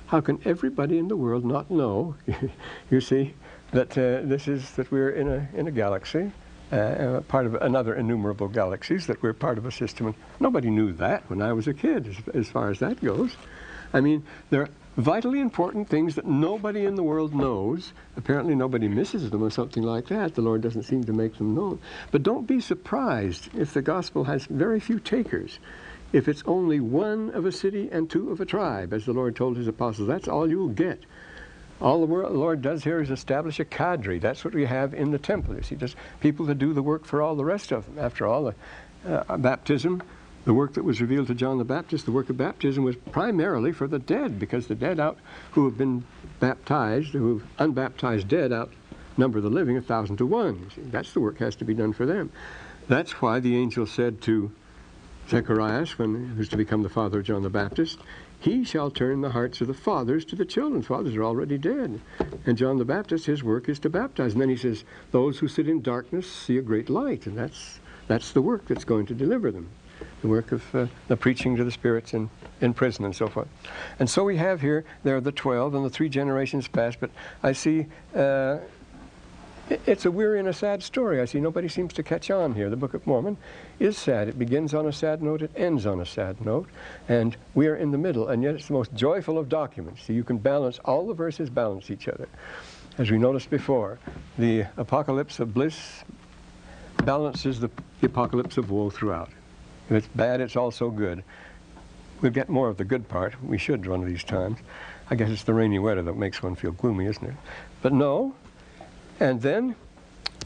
How 0.07 0.21
can 0.21 0.39
everybody 0.45 0.97
in 0.97 1.09
the 1.09 1.17
world 1.17 1.43
not 1.43 1.69
know, 1.69 2.15
you 2.89 3.01
see, 3.01 3.33
that 3.71 3.97
uh, 3.97 4.21
this 4.23 4.47
is 4.47 4.71
that 4.71 4.89
we're 4.89 5.09
in 5.09 5.27
a 5.27 5.49
in 5.53 5.67
a 5.67 5.71
galaxy, 5.71 6.31
uh, 6.71 7.19
part 7.27 7.45
of 7.45 7.55
another 7.55 7.93
innumerable 7.93 8.47
galaxies, 8.47 9.05
that 9.07 9.21
we're 9.21 9.33
part 9.33 9.57
of 9.57 9.65
a 9.65 9.71
system. 9.71 10.07
And 10.07 10.15
nobody 10.39 10.69
knew 10.69 10.93
that 10.93 11.29
when 11.29 11.41
I 11.41 11.51
was 11.51 11.67
a 11.67 11.73
kid, 11.73 12.07
as, 12.07 12.35
as 12.35 12.49
far 12.49 12.69
as 12.69 12.79
that 12.79 13.03
goes. 13.03 13.35
I 13.93 13.99
mean, 13.99 14.23
there 14.49 14.61
are 14.61 14.69
vitally 14.95 15.41
important 15.41 15.89
things 15.89 16.15
that 16.15 16.25
nobody 16.25 16.85
in 16.85 16.95
the 16.95 17.03
world 17.03 17.35
knows. 17.35 17.91
Apparently, 18.15 18.55
nobody 18.55 18.87
misses 18.87 19.29
them 19.29 19.43
or 19.43 19.49
something 19.49 19.83
like 19.83 20.07
that. 20.07 20.35
The 20.35 20.41
Lord 20.41 20.61
doesn't 20.61 20.83
seem 20.83 21.03
to 21.03 21.13
make 21.13 21.37
them 21.37 21.53
known. 21.53 21.79
But 22.11 22.23
don't 22.23 22.47
be 22.47 22.61
surprised 22.61 23.49
if 23.55 23.73
the 23.73 23.81
gospel 23.81 24.23
has 24.23 24.45
very 24.45 24.79
few 24.79 24.99
takers 24.99 25.59
if 26.13 26.27
it's 26.27 26.43
only 26.45 26.79
one 26.79 27.29
of 27.31 27.45
a 27.45 27.51
city 27.51 27.89
and 27.91 28.09
two 28.09 28.31
of 28.31 28.39
a 28.39 28.45
tribe, 28.45 28.93
as 28.93 29.05
the 29.05 29.13
Lord 29.13 29.35
told 29.35 29.57
his 29.57 29.67
apostles, 29.67 30.07
that's 30.07 30.27
all 30.27 30.49
you'll 30.49 30.69
get. 30.69 30.99
All 31.79 32.05
the 32.05 32.11
Lord 32.11 32.61
does 32.61 32.83
here 32.83 33.01
is 33.01 33.11
establish 33.11 33.59
a 33.59 33.65
cadre. 33.65 34.17
That's 34.17 34.43
what 34.43 34.55
we 34.55 34.65
have 34.65 34.93
in 34.93 35.11
the 35.11 35.19
temple. 35.19 35.55
You 35.55 35.61
see, 35.61 35.75
just 35.75 35.95
people 36.19 36.47
to 36.47 36.55
do 36.55 36.73
the 36.73 36.81
work 36.81 37.05
for 37.05 37.21
all 37.21 37.35
the 37.35 37.45
rest 37.45 37.71
of 37.71 37.85
them. 37.85 38.03
After 38.03 38.25
all, 38.25 38.51
the 39.03 39.23
uh, 39.29 39.37
baptism, 39.37 40.01
the 40.45 40.55
work 40.55 40.73
that 40.73 40.83
was 40.83 41.01
revealed 41.01 41.27
to 41.27 41.35
John 41.35 41.59
the 41.59 41.65
Baptist, 41.65 42.05
the 42.05 42.11
work 42.11 42.29
of 42.29 42.37
baptism 42.37 42.83
was 42.83 42.95
primarily 42.95 43.71
for 43.73 43.87
the 43.87 43.99
dead, 43.99 44.39
because 44.39 44.67
the 44.67 44.75
dead 44.75 44.99
out 44.99 45.19
who 45.51 45.65
have 45.65 45.77
been 45.77 46.03
baptized, 46.39 47.09
who 47.09 47.37
have 47.37 47.47
unbaptized 47.59 48.27
dead 48.27 48.51
outnumber 48.51 49.39
the 49.39 49.49
living 49.49 49.77
a 49.77 49.81
thousand 49.81 50.17
to 50.17 50.25
one. 50.25 50.71
That's 50.77 51.13
the 51.13 51.19
work 51.19 51.37
has 51.39 51.55
to 51.57 51.65
be 51.65 51.75
done 51.75 51.93
for 51.93 52.07
them. 52.07 52.31
That's 52.87 53.21
why 53.21 53.39
the 53.39 53.55
angel 53.55 53.85
said 53.85 54.21
to 54.21 54.51
Zacharias, 55.29 55.97
when, 55.97 56.29
who's 56.29 56.49
to 56.49 56.57
become 56.57 56.83
the 56.83 56.89
father 56.89 57.19
of 57.19 57.25
John 57.25 57.43
the 57.43 57.49
Baptist, 57.49 57.99
he 58.39 58.63
shall 58.63 58.89
turn 58.89 59.21
the 59.21 59.31
hearts 59.31 59.61
of 59.61 59.67
the 59.67 59.73
fathers 59.73 60.23
to 60.25 60.35
the 60.35 60.45
children. 60.45 60.81
Fathers 60.81 61.15
are 61.15 61.23
already 61.23 61.57
dead. 61.57 61.99
And 62.45 62.57
John 62.57 62.77
the 62.77 62.85
Baptist, 62.85 63.25
his 63.25 63.43
work 63.43 63.67
is 63.67 63.79
to 63.79 63.89
baptize. 63.89 64.33
And 64.33 64.41
then 64.41 64.49
he 64.49 64.55
says, 64.55 64.85
those 65.11 65.39
who 65.39 65.47
sit 65.47 65.67
in 65.67 65.81
darkness 65.81 66.31
see 66.31 66.57
a 66.57 66.61
great 66.61 66.89
light. 66.89 67.25
And 67.25 67.37
that's, 67.37 67.79
that's 68.07 68.31
the 68.31 68.41
work 68.41 68.67
that's 68.67 68.85
going 68.85 69.05
to 69.07 69.13
deliver 69.13 69.51
them. 69.51 69.69
The 70.21 70.27
work 70.27 70.51
of 70.51 70.75
uh, 70.75 70.87
the 71.07 71.17
preaching 71.17 71.55
to 71.57 71.63
the 71.63 71.71
spirits 71.71 72.13
in, 72.13 72.29
in 72.61 72.73
prison 72.73 73.03
and 73.03 73.15
so 73.15 73.27
forth. 73.27 73.47
And 73.99 74.09
so 74.09 74.23
we 74.23 74.37
have 74.37 74.61
here, 74.61 74.85
there 75.03 75.17
are 75.17 75.21
the 75.21 75.31
12 75.31 75.73
and 75.73 75.83
the 75.83 75.89
three 75.89 76.09
generations 76.09 76.67
past. 76.67 76.99
But 76.99 77.09
I 77.41 77.53
see 77.53 77.87
uh, 78.15 78.59
It's 79.69 80.05
a 80.05 80.11
weary 80.11 80.39
and 80.39 80.47
a 80.47 80.53
sad 80.53 80.81
story. 80.81 81.19
I 81.19 81.25
see 81.25 81.41
nobody 81.41 81.67
seems 81.67 81.91
to 81.93 82.03
catch 82.03 82.31
on 82.31 82.55
here. 82.55 82.69
The 82.69 82.77
Book 82.77 82.93
of 82.93 83.05
Mormon 83.05 83.35
is 83.79 83.97
sad. 83.97 84.29
It 84.29 84.39
begins 84.39 84.73
on 84.73 84.87
a 84.87 84.93
sad 84.93 85.21
note, 85.21 85.41
it 85.41 85.51
ends 85.57 85.85
on 85.85 85.99
a 85.99 86.05
sad 86.05 86.39
note, 86.45 86.69
and 87.09 87.35
we 87.53 87.67
are 87.67 87.75
in 87.75 87.91
the 87.91 87.97
middle, 87.97 88.29
and 88.29 88.41
yet 88.41 88.55
it's 88.55 88.67
the 88.67 88.73
most 88.73 88.93
joyful 88.93 89.37
of 89.37 89.49
documents. 89.49 90.03
So 90.03 90.13
you 90.13 90.23
can 90.23 90.37
balance, 90.37 90.79
all 90.85 91.05
the 91.05 91.13
verses 91.13 91.49
balance 91.49 91.91
each 91.91 92.07
other. 92.07 92.29
As 92.97 93.11
we 93.11 93.17
noticed 93.17 93.49
before, 93.49 93.99
the 94.37 94.65
apocalypse 94.77 95.41
of 95.41 95.53
bliss 95.53 96.03
balances 97.03 97.59
the, 97.59 97.69
the 97.99 98.07
apocalypse 98.07 98.57
of 98.57 98.71
woe 98.71 98.89
throughout. 98.89 99.29
If 99.89 99.97
it's 99.97 100.07
bad, 100.07 100.39
it's 100.39 100.55
also 100.55 100.89
good. 100.89 101.25
We'll 102.21 102.31
get 102.31 102.47
more 102.47 102.69
of 102.69 102.77
the 102.77 102.85
good 102.85 103.09
part. 103.09 103.41
We 103.43 103.57
should 103.57 103.85
one 103.85 104.01
of 104.01 104.07
these 104.07 104.23
times. 104.23 104.59
I 105.09 105.15
guess 105.15 105.29
it's 105.29 105.43
the 105.43 105.53
rainy 105.53 105.79
weather 105.79 106.03
that 106.03 106.15
makes 106.15 106.41
one 106.41 106.55
feel 106.55 106.71
gloomy, 106.71 107.05
isn't 107.05 107.25
it? 107.25 107.35
But 107.81 107.93
no, 107.93 108.33
and 109.19 109.41
then, 109.41 109.75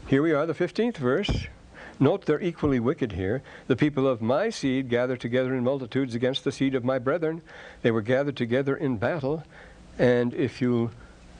here 0.06 0.22
we 0.22 0.32
are, 0.32 0.46
the 0.46 0.54
15th 0.54 0.96
verse. 0.96 1.46
Note 2.00 2.26
they're 2.26 2.42
equally 2.42 2.80
wicked 2.80 3.12
here. 3.12 3.42
The 3.68 3.76
people 3.76 4.08
of 4.08 4.20
my 4.20 4.50
seed 4.50 4.88
gather 4.88 5.16
together 5.16 5.54
in 5.54 5.62
multitudes 5.62 6.14
against 6.14 6.42
the 6.42 6.50
seed 6.50 6.74
of 6.74 6.84
my 6.84 6.98
brethren. 6.98 7.42
They 7.82 7.90
were 7.90 8.00
gathered 8.00 8.36
together 8.36 8.74
in 8.76 8.96
battle. 8.96 9.44
And 9.98 10.34
if 10.34 10.60
you 10.60 10.90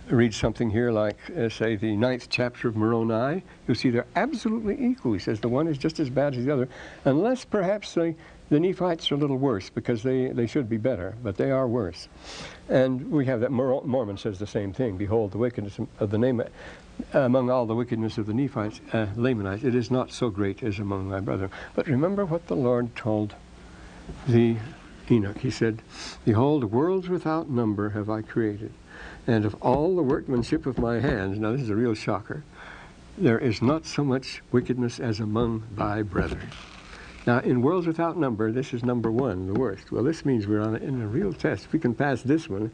read 0.08 0.34
something 0.34 0.70
here 0.70 0.90
like, 0.90 1.16
uh, 1.36 1.48
say, 1.48 1.76
the 1.76 1.96
ninth 1.96 2.28
chapter 2.28 2.68
of 2.68 2.76
Moroni, 2.76 3.42
you'll 3.66 3.74
see 3.74 3.90
they're 3.90 4.06
absolutely 4.16 4.84
equal. 4.84 5.12
He 5.12 5.18
says 5.18 5.40
the 5.40 5.48
one 5.48 5.68
is 5.68 5.78
just 5.78 6.00
as 6.00 6.10
bad 6.10 6.36
as 6.36 6.44
the 6.44 6.52
other, 6.52 6.68
unless 7.04 7.44
perhaps 7.44 7.94
the, 7.94 8.14
the 8.50 8.60
Nephites 8.60 9.10
are 9.10 9.14
a 9.14 9.18
little 9.18 9.38
worse 9.38 9.70
because 9.70 10.02
they, 10.02 10.28
they 10.28 10.46
should 10.46 10.68
be 10.68 10.76
better, 10.76 11.14
but 11.22 11.36
they 11.36 11.50
are 11.50 11.66
worse. 11.66 12.08
And 12.68 13.10
we 13.10 13.26
have 13.26 13.40
that, 13.40 13.50
Mormon 13.50 14.18
says 14.18 14.38
the 14.38 14.46
same 14.46 14.72
thing. 14.72 14.96
Behold, 14.96 15.32
the 15.32 15.38
wickedness 15.38 15.78
of 16.00 16.10
the 16.10 16.18
name 16.18 16.42
among 17.12 17.50
all 17.50 17.66
the 17.66 17.74
wickedness 17.74 18.18
of 18.18 18.26
the 18.26 18.34
Nephites, 18.34 18.80
uh, 18.92 19.06
Lamanites, 19.16 19.64
it 19.64 19.74
is 19.74 19.90
not 19.90 20.10
so 20.10 20.30
great 20.30 20.62
as 20.62 20.78
among 20.78 21.08
my 21.08 21.20
brethren. 21.20 21.50
But 21.74 21.86
remember 21.86 22.24
what 22.24 22.46
the 22.46 22.56
Lord 22.56 22.94
told 22.96 23.34
the 24.26 24.56
Enoch. 25.10 25.38
He 25.38 25.50
said, 25.50 25.82
Behold, 26.24 26.64
worlds 26.64 27.08
without 27.08 27.50
number 27.50 27.90
have 27.90 28.08
I 28.08 28.22
created, 28.22 28.72
and 29.26 29.44
of 29.44 29.54
all 29.56 29.96
the 29.96 30.02
workmanship 30.02 30.66
of 30.66 30.78
my 30.78 31.00
hands, 31.00 31.38
now 31.38 31.52
this 31.52 31.62
is 31.62 31.70
a 31.70 31.76
real 31.76 31.94
shocker, 31.94 32.44
there 33.18 33.38
is 33.38 33.60
not 33.60 33.84
so 33.84 34.04
much 34.04 34.42
wickedness 34.52 34.98
as 34.98 35.20
among 35.20 35.64
thy 35.74 36.02
brethren. 36.02 36.48
Now, 37.26 37.38
in 37.40 37.62
worlds 37.62 37.86
without 37.86 38.16
number, 38.16 38.50
this 38.50 38.74
is 38.74 38.82
number 38.82 39.12
one, 39.12 39.46
the 39.46 39.58
worst. 39.58 39.92
Well, 39.92 40.02
this 40.02 40.24
means 40.24 40.46
we're 40.46 40.62
on 40.62 40.74
a, 40.74 40.78
in 40.78 41.00
a 41.02 41.06
real 41.06 41.32
test. 41.32 41.66
If 41.66 41.72
we 41.72 41.78
can 41.78 41.94
pass 41.94 42.22
this 42.22 42.48
one, 42.48 42.72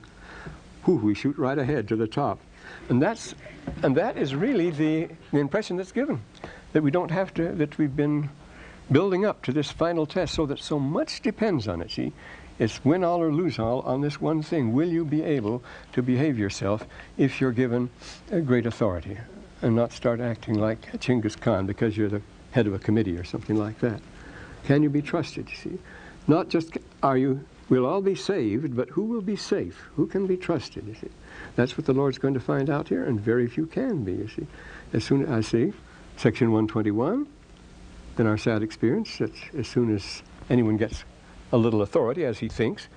whew, 0.84 0.96
we 0.96 1.14
shoot 1.14 1.37
right 1.37 1.58
ahead 1.58 1.87
to 1.88 1.96
the 1.96 2.06
top. 2.06 2.40
And 2.88 3.02
that's 3.02 3.35
and 3.83 3.97
that 3.97 4.16
is 4.16 4.35
really 4.35 4.71
the, 4.71 5.09
the 5.33 5.38
impression 5.38 5.76
that's 5.76 5.92
given. 5.92 6.21
That 6.73 6.83
we 6.83 6.90
don't 6.90 7.11
have 7.11 7.33
to, 7.35 7.52
that 7.52 7.78
we've 7.78 7.95
been 7.95 8.30
building 8.90 9.25
up 9.25 9.42
to 9.42 9.52
this 9.52 9.71
final 9.71 10.07
test 10.07 10.35
so 10.35 10.47
that 10.47 10.59
so 10.59 10.78
much 10.78 11.21
depends 11.21 11.68
on 11.68 11.83
it. 11.83 11.90
See, 11.90 12.12
it's 12.59 12.85
win 12.85 13.04
all 13.04 13.21
or 13.21 13.33
lose 13.33 13.59
all 13.59 13.80
on 13.83 14.00
this 14.00 14.21
one 14.21 14.42
thing. 14.42 14.73
Will 14.73 14.88
you 14.88 15.04
be 15.04 15.23
able 15.23 15.62
to 15.92 16.02
behave 16.02 16.38
yourself 16.38 16.87
if 17.16 17.40
you're 17.40 17.52
given 17.52 17.90
a 18.30 18.40
great 18.40 18.66
authority 18.66 19.18
and 19.62 19.76
not 19.76 19.92
start 19.92 20.21
acting 20.21 20.54
like 20.54 20.80
Chinggis 20.99 21.40
Khan 21.40 21.66
because 21.66 21.97
you're 21.97 22.09
the 22.09 22.23
head 22.52 22.66
of 22.66 22.75
a 22.75 22.78
committee 22.78 23.16
or 23.16 23.25
something 23.25 23.57
like 23.57 23.78
that? 23.80 24.00
Can 24.64 24.83
you 24.83 24.90
be 24.90 25.02
trusted, 25.02 25.49
you 25.50 25.57
see? 25.57 25.78
Not 26.26 26.49
just 26.49 26.76
are 27.02 27.16
you, 27.16 27.45
we'll 27.68 27.87
all 27.87 28.00
be 28.00 28.14
saved, 28.14 28.76
but 28.76 28.90
who 28.90 29.02
will 29.04 29.20
be 29.20 29.37
safe? 29.37 29.88
Who 29.96 30.06
can 30.06 30.26
be 30.26 30.37
trusted, 30.37 30.87
you 30.87 30.94
see? 30.94 31.10
That's 31.56 31.76
what 31.76 31.87
the 31.87 31.92
Lord's 31.92 32.18
going 32.18 32.34
to 32.34 32.40
find 32.40 32.70
out 32.70 32.88
here, 32.88 33.04
and 33.04 33.20
very 33.20 33.46
few 33.46 33.66
can 33.66 34.04
be, 34.04 34.12
you 34.12 34.28
see. 34.28 34.46
As 34.92 35.04
soon 35.04 35.22
as 35.22 35.30
I 35.30 35.40
see 35.40 35.72
section 36.16 36.50
121, 36.52 37.26
then 38.16 38.26
our 38.26 38.38
sad 38.38 38.62
experience, 38.62 39.18
that 39.18 39.32
as 39.56 39.68
soon 39.68 39.94
as 39.94 40.22
anyone 40.50 40.76
gets 40.76 41.04
a 41.52 41.56
little 41.56 41.82
authority, 41.82 42.25
as 42.25 42.38
he 42.38 42.48
thinks, 42.48 42.88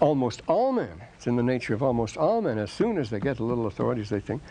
almost 0.00 0.42
all 0.46 0.72
men, 0.72 1.00
it's 1.16 1.26
in 1.26 1.36
the 1.36 1.42
nature 1.42 1.74
of 1.74 1.82
almost 1.82 2.16
all 2.16 2.42
men, 2.42 2.58
as 2.58 2.70
soon 2.70 2.98
as 2.98 3.10
they 3.10 3.20
get 3.20 3.38
a 3.38 3.44
little 3.44 3.66
authority, 3.66 4.02
as 4.02 4.10
they 4.10 4.20
think, 4.20 4.42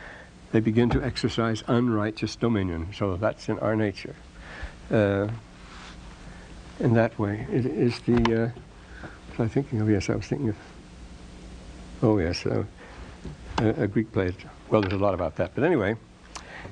they 0.52 0.60
begin 0.60 0.90
to 0.90 1.02
exercise 1.04 1.64
unrighteous 1.68 2.36
dominion. 2.36 2.88
So 2.94 3.16
that's 3.16 3.48
in 3.48 3.58
our 3.60 3.76
nature. 3.76 4.16
Uh, 4.90 5.30
in 6.80 6.94
that 6.96 7.18
way, 7.18 7.46
it 7.52 7.66
is 7.66 8.00
the. 8.02 8.44
Uh, 8.56 8.60
was 9.38 9.40
I 9.40 9.48
thinking 9.48 9.82
of? 9.82 9.90
Yes, 9.90 10.10
I 10.10 10.16
was 10.16 10.26
thinking 10.26 10.50
of. 10.50 10.58
Oh 12.04 12.18
yes. 12.18 12.46
Uh, 12.46 12.64
a, 13.60 13.84
a 13.84 13.88
Greek 13.88 14.12
play. 14.12 14.34
Well, 14.70 14.82
there's 14.82 14.94
a 14.94 14.98
lot 14.98 15.14
about 15.14 15.36
that. 15.38 15.52
But 15.56 15.64
anyway, 15.64 15.96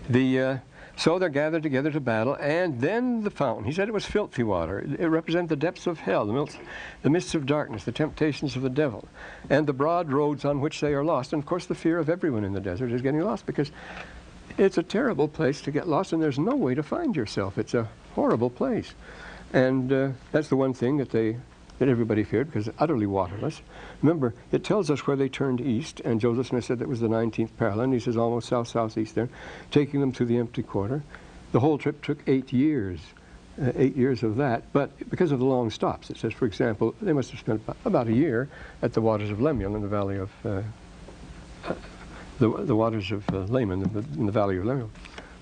the 0.10 0.40
uh, 0.40 0.58
so 1.00 1.18
they're 1.18 1.30
gathered 1.30 1.64
together 1.64 1.92
to 1.92 2.00
battle, 2.02 2.36
and 2.42 2.82
then 2.82 3.24
the 3.24 3.30
fountain. 3.30 3.64
He 3.64 3.72
said 3.72 3.88
it 3.88 3.94
was 3.94 4.06
filthy 4.06 4.44
water. 4.44 4.86
It, 5.00 5.06
represented 5.06 5.48
the 5.50 5.56
depths 5.56 5.88
of 5.88 6.00
hell, 6.00 6.26
the, 6.26 6.34
milks, 6.34 6.58
the 7.04 7.10
mists 7.10 7.36
of 7.36 7.46
darkness, 7.46 7.86
the 7.86 7.94
temptations 7.94 8.58
of 8.58 8.64
the 8.64 8.70
devil, 8.70 9.08
and 9.50 9.66
the 9.66 9.72
broad 9.72 10.12
roads 10.12 10.44
on 10.44 10.60
which 10.60 10.82
they 10.82 10.94
are 10.94 11.04
lost. 11.04 11.32
And 11.32 11.42
of 11.42 11.48
course, 11.48 11.68
the 11.68 11.76
fear 11.76 12.00
of 12.00 12.10
everyone 12.10 12.44
in 12.44 12.52
the 12.52 12.60
desert 12.60 12.92
is 12.92 13.02
getting 13.02 13.22
lost 13.22 13.46
because 13.46 13.72
it's 14.58 14.78
a 14.78 14.84
terrible 14.84 15.30
place 15.30 15.62
to 15.62 15.72
get 15.72 15.88
lost, 15.88 16.12
and 16.12 16.22
there's 16.22 16.38
no 16.38 16.56
way 16.56 16.76
to 16.76 16.84
find 16.84 17.16
yourself. 17.16 17.58
It's 17.58 17.74
a 17.74 17.88
horrible 18.14 18.50
place. 18.50 18.94
And 19.54 19.94
uh, 19.94 20.10
that's 20.34 20.50
the 20.50 20.58
one 20.58 20.74
thing 20.74 20.98
that 20.98 21.12
they 21.12 21.38
that 21.80 21.88
everybody 21.88 22.24
feared 22.24 22.48
because 22.48 22.70
utterly 22.78 23.06
waterless. 23.06 23.62
Remember, 24.02 24.34
it 24.52 24.64
tells 24.64 24.92
us 24.92 25.08
where 25.08 25.18
they 25.18 25.30
turned 25.30 25.62
east, 25.62 26.02
and 26.02 26.22
Joseph 26.22 26.48
Smith 26.48 26.66
said 26.66 26.80
that 26.80 26.88
was 26.88 27.00
the 27.00 27.08
19th 27.08 27.52
parallel, 27.58 27.86
and 27.86 27.94
he 27.94 28.00
says 28.00 28.18
almost 28.18 28.50
south-southeast 28.50 29.16
there, 29.16 29.30
taking 29.72 30.02
them 30.02 30.12
to 30.14 30.26
the 30.26 30.38
empty 30.38 30.62
quarter. 30.62 31.02
The 31.52 31.60
whole 31.60 31.78
trip 31.78 32.04
took 32.04 32.20
eight 32.28 32.54
years, 32.54 33.00
uh, 33.62 33.72
eight 33.76 33.96
years 33.96 34.24
of 34.24 34.36
that, 34.36 34.72
but 34.74 35.10
because 35.10 35.32
of 35.32 35.40
the 35.40 35.46
long 35.46 35.72
stops, 35.72 36.10
it 36.10 36.18
says, 36.18 36.34
for 36.34 36.46
example, 36.46 36.94
they 37.02 37.14
must 37.14 37.32
have 37.32 37.40
spent 37.40 37.62
about, 37.62 37.78
about 37.86 38.08
a 38.08 38.14
year 38.14 38.50
at 38.82 38.94
the 38.94 39.02
waters 39.02 39.32
of 39.32 39.42
Lemuel 39.42 39.76
in 39.76 39.82
the 39.82 39.88
valley 39.88 40.18
of, 40.18 40.30
uh, 40.46 40.62
the, 42.40 42.50
the 42.66 42.76
waters 42.76 43.12
of 43.12 43.28
uh, 43.30 43.40
Laman 43.40 43.84
in 44.18 44.26
the 44.26 44.32
valley 44.32 44.58
of 44.58 44.66
Lemuel, 44.66 44.92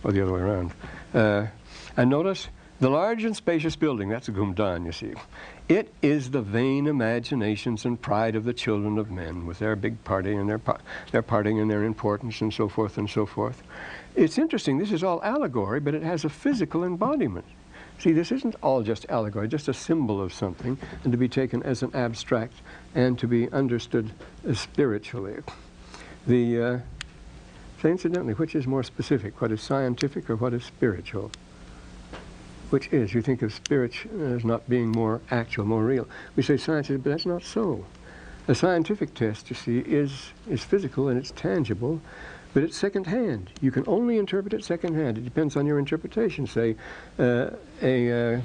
or 0.04 0.12
the 0.12 0.22
other 0.22 0.34
way 0.34 0.42
around. 0.42 0.72
Uh, 1.14 1.48
and 1.98 2.12
notice, 2.12 2.48
the 2.80 2.90
large 2.90 3.24
and 3.24 3.36
spacious 3.36 3.76
building, 3.76 4.10
that's 4.10 4.28
a 4.28 4.32
Gumdan, 4.32 4.86
you 4.86 4.92
see. 4.92 5.14
It 5.68 5.94
is 6.02 6.32
the 6.32 6.42
vain 6.42 6.88
imaginations 6.88 7.86
and 7.86 8.00
pride 8.00 8.36
of 8.36 8.44
the 8.44 8.54
children 8.54 8.98
of 8.98 9.10
men 9.10 9.46
with 9.46 9.60
their 9.60 9.76
big 9.76 10.04
party 10.04 10.36
and 10.36 10.48
their, 10.48 10.62
their 11.12 11.22
parting 11.22 11.60
and 11.60 11.70
their 11.70 11.84
importance 11.84 12.40
and 12.42 12.54
so 12.54 12.70
forth 12.70 12.98
and 12.98 13.10
so 13.10 13.26
forth. 13.26 13.64
It's 14.16 14.38
interesting, 14.38 14.78
this 14.78 14.92
is 14.92 15.04
all 15.04 15.22
allegory, 15.24 15.80
but 15.80 15.96
it 15.96 16.04
has 16.04 16.24
a 16.24 16.30
physical 16.30 16.84
embodiment. 16.84 17.46
See, 18.00 18.12
this 18.12 18.32
isn't 18.32 18.56
all 18.62 18.84
just 18.84 19.08
allegory, 19.10 19.48
just 19.48 19.68
a 19.68 19.74
symbol 19.74 20.22
of 20.22 20.32
something, 20.32 20.78
and 21.04 21.12
to 21.12 21.18
be 21.18 21.28
taken 21.28 21.64
as 21.64 21.82
an 21.82 21.92
abstract 21.96 22.54
and 22.94 23.18
to 23.18 23.28
be 23.28 23.50
understood 23.52 24.12
spiritually. 24.54 25.42
The, 26.28 26.62
uh, 26.62 26.80
incidentally, 27.84 28.34
which 28.34 28.54
is 28.54 28.68
more 28.68 28.84
specific, 28.84 29.42
what 29.42 29.52
is 29.52 29.62
scientific 29.62 30.30
or 30.30 30.36
what 30.36 30.54
is 30.54 30.64
spiritual? 30.64 31.32
Which 32.70 32.92
is, 32.92 33.14
you 33.14 33.22
think 33.22 33.42
of 33.42 33.54
spirit 33.54 33.94
as 34.20 34.44
not 34.44 34.68
being 34.70 34.90
more 34.90 35.22
actual, 35.32 35.66
more 35.66 35.84
real. 35.84 36.08
We 36.36 36.44
say 36.44 36.58
science 36.58 36.90
is, 36.90 37.00
but 37.00 37.12
that's 37.12 37.26
not 37.26 37.44
so. 37.44 37.86
A 38.48 38.56
scientific 38.56 39.14
test, 39.14 39.50
you 39.50 39.56
see, 39.56 39.80
is, 39.80 40.32
is 40.50 40.64
physical 40.64 41.10
and 41.10 41.18
it's 41.18 41.32
tangible, 41.32 42.02
but 42.54 42.64
it's 42.64 42.78
second-hand. 42.78 43.50
You 43.62 43.72
can 43.72 43.84
only 43.88 44.18
interpret 44.18 44.54
it 44.54 44.64
second-hand. 44.64 45.18
It 45.18 45.26
depends 45.26 45.56
on 45.56 45.66
your 45.66 45.80
interpretation. 45.80 46.48
Say, 46.48 46.76
uh, 47.20 47.52
a, 47.82 48.36
uh, 48.36 48.42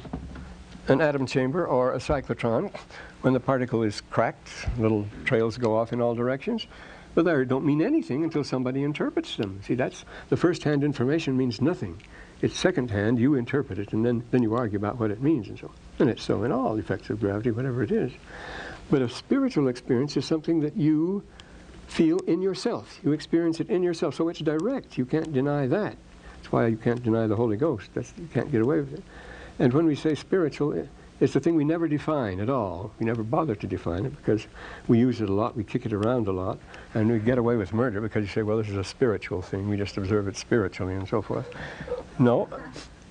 an 0.89 1.01
atom 1.01 1.27
chamber 1.27 1.67
or 1.67 1.95
a 1.95 1.99
cyclotron, 1.99 2.75
when 3.23 3.33
the 3.33 3.41
particle 3.41 3.85
is 3.85 4.01
cracked, 4.11 4.51
little 4.79 5.07
trails 5.25 5.57
go 5.57 5.77
off 5.77 5.93
in 5.93 6.01
all 6.01 6.15
directions. 6.15 6.67
But 7.15 7.25
they 7.25 7.45
don't 7.45 7.65
mean 7.65 7.83
anything 7.83 8.25
until 8.25 8.43
somebody 8.43 8.83
interprets 8.83 9.37
them. 9.37 9.61
See, 9.67 9.75
that's 9.75 10.05
the 10.31 10.37
first-hand 10.37 10.83
information 10.83 11.37
means 11.37 11.61
nothing. 11.61 12.03
It's 12.43 12.59
secondhand, 12.59 13.21
you 13.21 13.37
interpret 13.37 13.79
it, 13.79 13.93
and 13.93 14.05
then, 14.05 14.25
then 14.33 14.43
you 14.43 14.55
argue 14.55 14.77
about 14.77 14.99
what 14.99 15.13
it 15.13 15.23
means 15.23 15.49
and 15.49 15.59
so 15.59 15.69
on. 15.69 15.75
And 16.01 16.11
it's 16.11 16.23
so 16.23 16.43
in 16.43 16.51
all 16.51 16.77
effects 16.77 17.09
of 17.09 17.21
gravity, 17.21 17.53
whatever 17.53 17.83
it 17.83 17.93
is. 17.93 18.13
But 18.91 19.01
a 19.01 19.09
spiritual 19.09 19.69
experience 19.69 20.17
is 20.17 20.27
something 20.27 20.61
that 20.61 20.77
you 20.77 21.23
feel 21.87 22.19
in 22.27 22.43
yourself. 22.43 22.99
You 23.05 23.13
experience 23.13 23.61
it 23.61 23.71
in 23.71 23.83
yourself. 23.83 24.17
So 24.17 24.29
it's 24.29 24.41
direct. 24.41 24.99
You 24.99 25.07
can't 25.07 25.33
deny 25.33 25.69
that. 25.69 25.97
That's 26.37 26.51
why 26.51 26.67
you 26.67 26.77
can't 26.77 27.03
deny 27.03 27.29
the 27.29 27.37
Holy 27.37 27.57
Ghost. 27.57 27.91
That's, 27.95 28.13
you 28.19 28.29
can't 28.35 28.51
get 28.51 28.61
away 28.61 28.81
with 28.81 28.95
it. 28.95 29.03
And 29.61 29.73
when 29.73 29.87
we 29.87 29.95
say 29.95 30.17
spiritual, 30.17 30.89
it's 31.21 31.35
the 31.35 31.41
thing 31.41 31.55
we 31.55 31.65
never 31.65 31.87
define 31.87 32.41
at 32.41 32.51
all. 32.51 32.91
We 32.99 33.07
never 33.07 33.23
bother 33.23 33.55
to 33.55 33.67
define 33.69 34.05
it 34.05 34.17
because 34.17 34.49
we 34.89 34.99
use 34.99 35.21
it 35.21 35.29
a 35.29 35.33
lot, 35.33 35.57
we 35.57 35.63
kick 35.63 35.87
it 35.87 35.93
around 35.93 36.27
a 36.27 36.33
lot, 36.33 36.59
and 36.95 37.11
we 37.11 37.19
get 37.19 37.39
away 37.39 37.57
with 37.57 37.73
murder 37.73 38.01
because 38.01 38.23
you 38.23 38.29
say, 38.29 38.43
well, 38.43 38.59
this 38.59 38.69
is 38.69 38.77
a 38.77 38.85
spiritual 38.85 39.43
thing. 39.43 39.69
We 39.69 39.77
just 39.77 39.97
observe 39.97 40.29
it 40.29 40.37
spiritually 40.37 40.95
and 40.95 41.09
so 41.09 41.23
forth. 41.23 41.49
No, 42.19 42.49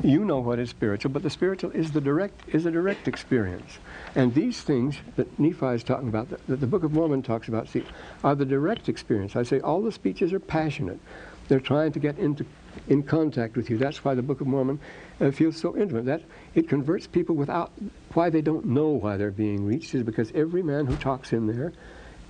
you 0.04 0.26
know 0.26 0.40
what 0.40 0.60
is 0.60 0.70
spiritual, 0.70 1.12
but 1.12 1.24
the 1.24 1.30
spiritual 1.30 1.72
is 1.72 1.92
the 1.92 2.02
direct 2.02 2.50
is 2.50 2.66
a 2.66 2.72
direct 2.72 3.08
experience. 3.08 3.80
And 4.16 4.34
these 4.34 4.62
things 4.62 4.98
that 5.16 5.40
Nephi 5.40 5.68
is 5.68 5.84
talking 5.84 6.10
about, 6.10 6.30
that, 6.30 6.46
that 6.48 6.60
the 6.60 6.68
Book 6.68 6.84
of 6.84 6.92
Mormon 6.92 7.22
talks 7.22 7.48
about, 7.48 7.70
see, 7.70 7.84
are 8.24 8.36
the 8.36 8.46
direct 8.46 8.90
experience. 8.90 9.36
I 9.36 9.44
say 9.44 9.60
all 9.60 9.82
the 9.82 9.92
speeches 9.92 10.34
are 10.34 10.40
passionate. 10.40 11.00
They're 11.48 11.60
trying 11.60 11.92
to 11.94 12.00
get 12.00 12.18
into 12.18 12.46
in 12.88 13.04
contact 13.04 13.58
with 13.58 13.70
you. 13.70 13.78
That's 13.78 14.04
why 14.04 14.16
the 14.16 14.22
Book 14.22 14.42
of 14.42 14.48
Mormon 14.48 14.80
uh, 15.20 15.32
feels 15.32 15.58
so 15.58 15.76
intimate. 15.76 16.06
That 16.06 16.24
it 16.56 16.70
converts 16.70 17.06
people 17.06 17.36
without 17.36 17.72
why 18.14 18.30
they 18.30 18.42
don't 18.42 18.66
know 18.66 18.90
why 18.90 19.18
they're 19.18 19.32
being 19.32 19.66
reached 19.66 19.94
is 19.94 20.04
because 20.04 20.32
every 20.34 20.64
man 20.64 20.86
who 20.86 20.96
talks 20.96 21.34
in 21.34 21.48
there 21.48 21.74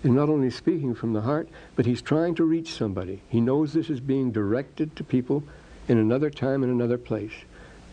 is 0.03 0.09
not 0.09 0.29
only 0.29 0.49
speaking 0.49 0.95
from 0.95 1.13
the 1.13 1.21
heart, 1.21 1.47
but 1.75 1.85
he's 1.85 2.01
trying 2.01 2.35
to 2.35 2.43
reach 2.43 2.73
somebody. 2.73 3.21
He 3.29 3.41
knows 3.41 3.73
this 3.73 3.89
is 3.89 3.99
being 3.99 4.31
directed 4.31 4.95
to 4.95 5.03
people 5.03 5.43
in 5.87 5.97
another 5.97 6.29
time 6.29 6.63
and 6.63 6.71
another 6.71 6.97
place. 6.97 7.33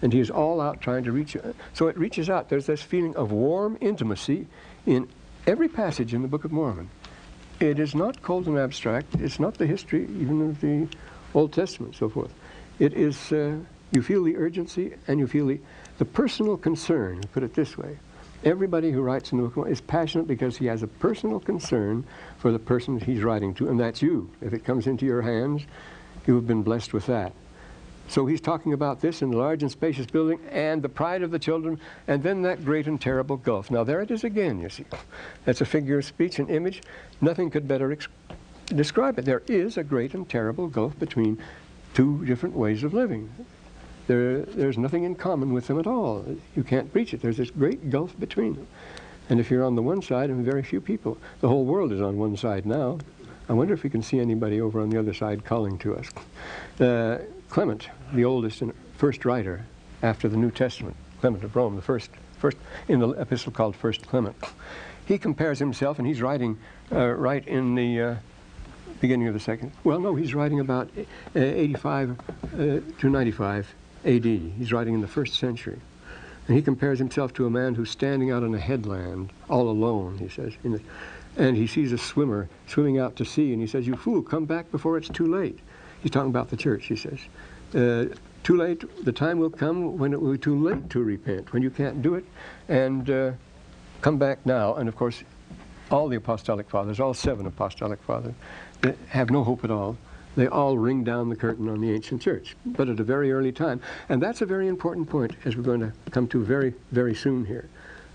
And 0.00 0.12
he 0.12 0.20
is 0.20 0.30
all 0.30 0.60
out 0.60 0.80
trying 0.80 1.04
to 1.04 1.12
reach 1.12 1.34
you. 1.34 1.54
So 1.74 1.88
it 1.88 1.98
reaches 1.98 2.30
out. 2.30 2.48
There's 2.48 2.66
this 2.66 2.82
feeling 2.82 3.16
of 3.16 3.32
warm 3.32 3.76
intimacy 3.80 4.46
in 4.86 5.08
every 5.46 5.68
passage 5.68 6.14
in 6.14 6.22
the 6.22 6.28
Book 6.28 6.44
of 6.44 6.52
Mormon. 6.52 6.88
It 7.60 7.80
is 7.80 7.94
not 7.94 8.22
cold 8.22 8.46
and 8.46 8.56
abstract. 8.58 9.16
It's 9.16 9.40
not 9.40 9.54
the 9.54 9.66
history 9.66 10.04
even 10.04 10.48
of 10.48 10.60
the 10.60 10.86
Old 11.34 11.52
Testament, 11.52 11.96
so 11.96 12.08
forth. 12.08 12.32
It 12.78 12.94
is, 12.94 13.32
uh, 13.32 13.56
you 13.90 14.02
feel 14.02 14.22
the 14.22 14.36
urgency 14.36 14.94
and 15.08 15.18
you 15.18 15.26
feel 15.26 15.46
the, 15.46 15.60
the 15.98 16.04
personal 16.04 16.56
concern, 16.56 17.20
put 17.32 17.42
it 17.42 17.54
this 17.54 17.76
way. 17.76 17.98
Everybody 18.44 18.92
who 18.92 19.02
writes 19.02 19.32
in 19.32 19.42
the 19.42 19.48
book 19.48 19.68
is 19.68 19.80
passionate 19.80 20.28
because 20.28 20.56
he 20.56 20.66
has 20.66 20.84
a 20.84 20.86
personal 20.86 21.40
concern 21.40 22.04
for 22.38 22.52
the 22.52 22.58
person 22.58 23.00
he's 23.00 23.24
writing 23.24 23.52
to, 23.54 23.68
and 23.68 23.80
that's 23.80 24.00
you. 24.00 24.30
If 24.40 24.52
it 24.52 24.64
comes 24.64 24.86
into 24.86 25.04
your 25.04 25.22
hands, 25.22 25.62
you 26.26 26.36
have 26.36 26.46
been 26.46 26.62
blessed 26.62 26.92
with 26.92 27.06
that. 27.06 27.32
So 28.06 28.26
he's 28.26 28.40
talking 28.40 28.72
about 28.72 29.00
this 29.00 29.22
in 29.22 29.32
large 29.32 29.62
and 29.62 29.70
spacious 29.70 30.06
building 30.06 30.40
and 30.50 30.80
the 30.80 30.88
pride 30.88 31.22
of 31.22 31.32
the 31.32 31.38
children, 31.38 31.80
and 32.06 32.22
then 32.22 32.42
that 32.42 32.64
great 32.64 32.86
and 32.86 33.00
terrible 33.00 33.36
gulf. 33.36 33.70
Now, 33.72 33.82
there 33.82 34.00
it 34.00 34.10
is 34.10 34.22
again, 34.24 34.60
you 34.60 34.70
see. 34.70 34.84
That's 35.44 35.60
a 35.60 35.66
figure 35.66 35.98
of 35.98 36.04
speech, 36.04 36.38
an 36.38 36.48
image. 36.48 36.82
Nothing 37.20 37.50
could 37.50 37.66
better 37.66 37.98
describe 38.66 39.18
it. 39.18 39.24
There 39.24 39.42
is 39.48 39.76
a 39.76 39.82
great 39.82 40.14
and 40.14 40.28
terrible 40.28 40.68
gulf 40.68 40.98
between 40.98 41.42
two 41.92 42.24
different 42.24 42.54
ways 42.54 42.84
of 42.84 42.94
living. 42.94 43.30
There, 44.08 44.40
there's 44.40 44.78
nothing 44.78 45.04
in 45.04 45.14
common 45.14 45.52
with 45.52 45.66
them 45.66 45.78
at 45.78 45.86
all. 45.86 46.24
You 46.56 46.64
can't 46.64 46.90
reach 46.94 47.12
it. 47.12 47.20
There's 47.20 47.36
this 47.36 47.50
great 47.50 47.90
gulf 47.90 48.18
between 48.18 48.54
them. 48.54 48.66
And 49.28 49.38
if 49.38 49.50
you're 49.50 49.64
on 49.64 49.74
the 49.74 49.82
one 49.82 50.00
side, 50.00 50.30
and 50.30 50.42
very 50.42 50.62
few 50.62 50.80
people, 50.80 51.18
the 51.40 51.48
whole 51.48 51.66
world 51.66 51.92
is 51.92 52.00
on 52.00 52.16
one 52.16 52.34
side 52.34 52.64
now. 52.64 52.98
I 53.50 53.52
wonder 53.52 53.74
if 53.74 53.82
we 53.82 53.90
can 53.90 54.02
see 54.02 54.18
anybody 54.18 54.62
over 54.62 54.80
on 54.80 54.88
the 54.88 54.98
other 54.98 55.12
side 55.12 55.44
calling 55.44 55.76
to 55.78 55.96
us. 55.96 56.08
Uh, 56.80 57.18
Clement, 57.50 57.88
the 58.14 58.24
oldest 58.24 58.62
and 58.62 58.72
first 58.96 59.26
writer 59.26 59.66
after 60.02 60.26
the 60.26 60.38
New 60.38 60.50
Testament, 60.50 60.96
Clement 61.20 61.44
of 61.44 61.54
Rome, 61.54 61.76
the 61.76 61.82
first, 61.82 62.10
first 62.38 62.56
in 62.88 63.00
the 63.00 63.10
epistle 63.10 63.52
called 63.52 63.76
First 63.76 64.06
Clement, 64.06 64.36
he 65.04 65.18
compares 65.18 65.58
himself, 65.58 65.98
and 65.98 66.06
he's 66.06 66.22
writing 66.22 66.58
uh, 66.92 67.08
right 67.08 67.46
in 67.46 67.74
the 67.74 68.00
uh, 68.00 68.14
beginning 69.02 69.28
of 69.28 69.34
the 69.34 69.40
second. 69.40 69.72
Well, 69.84 70.00
no, 70.00 70.14
he's 70.14 70.34
writing 70.34 70.60
about 70.60 70.88
uh, 70.96 71.02
85 71.34 72.10
uh, 72.10 72.56
to 72.98 73.10
95 73.10 73.74
A.D. 74.04 74.54
He's 74.58 74.72
writing 74.72 74.94
in 74.94 75.00
the 75.00 75.08
first 75.08 75.34
century. 75.34 75.80
And 76.46 76.56
he 76.56 76.62
compares 76.62 76.98
himself 76.98 77.34
to 77.34 77.46
a 77.46 77.50
man 77.50 77.74
who's 77.74 77.90
standing 77.90 78.30
out 78.30 78.42
on 78.42 78.54
a 78.54 78.58
headland, 78.58 79.32
all 79.50 79.68
alone, 79.68 80.16
he 80.18 80.28
says. 80.28 80.54
The, 80.62 80.80
and 81.36 81.56
he 81.56 81.66
sees 81.66 81.92
a 81.92 81.98
swimmer 81.98 82.48
swimming 82.66 82.98
out 82.98 83.16
to 83.16 83.24
sea, 83.24 83.52
and 83.52 83.60
he 83.60 83.68
says, 83.68 83.86
You 83.86 83.96
fool, 83.96 84.22
come 84.22 84.44
back 84.44 84.70
before 84.70 84.96
it's 84.96 85.08
too 85.08 85.26
late. 85.26 85.58
He's 86.02 86.10
talking 86.10 86.30
about 86.30 86.48
the 86.48 86.56
church, 86.56 86.86
he 86.86 86.96
says. 86.96 87.18
Uh, 87.74 88.14
too 88.44 88.56
late, 88.56 88.82
the 89.04 89.12
time 89.12 89.38
will 89.38 89.50
come 89.50 89.98
when 89.98 90.12
it 90.12 90.20
will 90.20 90.32
be 90.32 90.38
too 90.38 90.58
late 90.58 90.88
to 90.90 91.02
repent, 91.02 91.52
when 91.52 91.62
you 91.62 91.70
can't 91.70 92.00
do 92.00 92.14
it, 92.14 92.24
and 92.68 93.10
uh, 93.10 93.32
come 94.00 94.16
back 94.16 94.44
now. 94.46 94.74
And 94.74 94.88
of 94.88 94.96
course, 94.96 95.22
all 95.90 96.08
the 96.08 96.16
apostolic 96.16 96.70
fathers, 96.70 96.98
all 96.98 97.14
seven 97.14 97.46
apostolic 97.46 98.02
fathers, 98.02 98.34
have 99.08 99.30
no 99.30 99.44
hope 99.44 99.64
at 99.64 99.70
all. 99.70 99.96
They 100.36 100.46
all 100.46 100.78
ring 100.78 101.04
down 101.04 101.28
the 101.28 101.36
curtain 101.36 101.68
on 101.68 101.80
the 101.80 101.92
ancient 101.92 102.22
church, 102.22 102.56
but 102.64 102.88
at 102.88 103.00
a 103.00 103.04
very 103.04 103.32
early 103.32 103.52
time. 103.52 103.80
And 104.08 104.22
that's 104.22 104.40
a 104.40 104.46
very 104.46 104.68
important 104.68 105.08
point, 105.08 105.34
as 105.44 105.56
we're 105.56 105.62
going 105.62 105.80
to 105.80 105.92
come 106.10 106.28
to 106.28 106.44
very, 106.44 106.74
very 106.92 107.14
soon 107.14 107.44
here, 107.44 107.68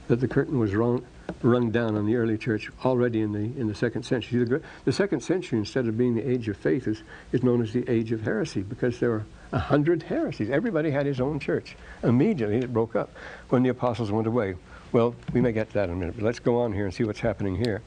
that 0.07 0.19
the 0.19 0.27
curtain 0.27 0.59
was 0.59 0.73
rung, 0.73 1.05
rung 1.41 1.71
down 1.71 1.95
on 1.95 2.05
the 2.05 2.15
early 2.15 2.37
church 2.37 2.71
already 2.85 3.21
in 3.21 3.31
the 3.31 3.59
in 3.59 3.67
the 3.67 3.75
second 3.75 4.03
century. 4.03 4.43
The, 4.43 4.61
the, 4.85 4.91
second 4.91 5.21
century, 5.21 5.59
instead 5.59 5.87
of 5.87 5.97
being 5.97 6.15
the 6.15 6.27
age 6.27 6.47
of 6.47 6.57
faith, 6.57 6.87
is, 6.87 7.03
is 7.31 7.43
known 7.43 7.61
as 7.61 7.73
the 7.73 7.89
age 7.89 8.11
of 8.11 8.21
heresy 8.21 8.61
because 8.61 8.99
there 8.99 9.09
were 9.09 9.25
a 9.51 9.59
hundred 9.59 10.03
heresies. 10.03 10.49
Everybody 10.49 10.91
had 10.91 11.05
his 11.05 11.19
own 11.19 11.39
church. 11.39 11.75
Immediately 12.03 12.57
it 12.57 12.73
broke 12.73 12.95
up 12.95 13.11
when 13.49 13.63
the 13.63 13.69
apostles 13.69 14.11
went 14.11 14.27
away. 14.27 14.55
Well, 14.91 15.15
we 15.33 15.41
may 15.41 15.51
get 15.51 15.69
to 15.69 15.73
that 15.75 15.89
in 15.89 15.95
a 15.95 15.97
minute, 15.97 16.15
but 16.15 16.23
let's 16.23 16.39
go 16.39 16.61
on 16.61 16.71
here 16.71 16.85
and 16.85 16.93
see 16.93 17.03
what's 17.03 17.19
happening 17.19 17.55
here. 17.55 17.81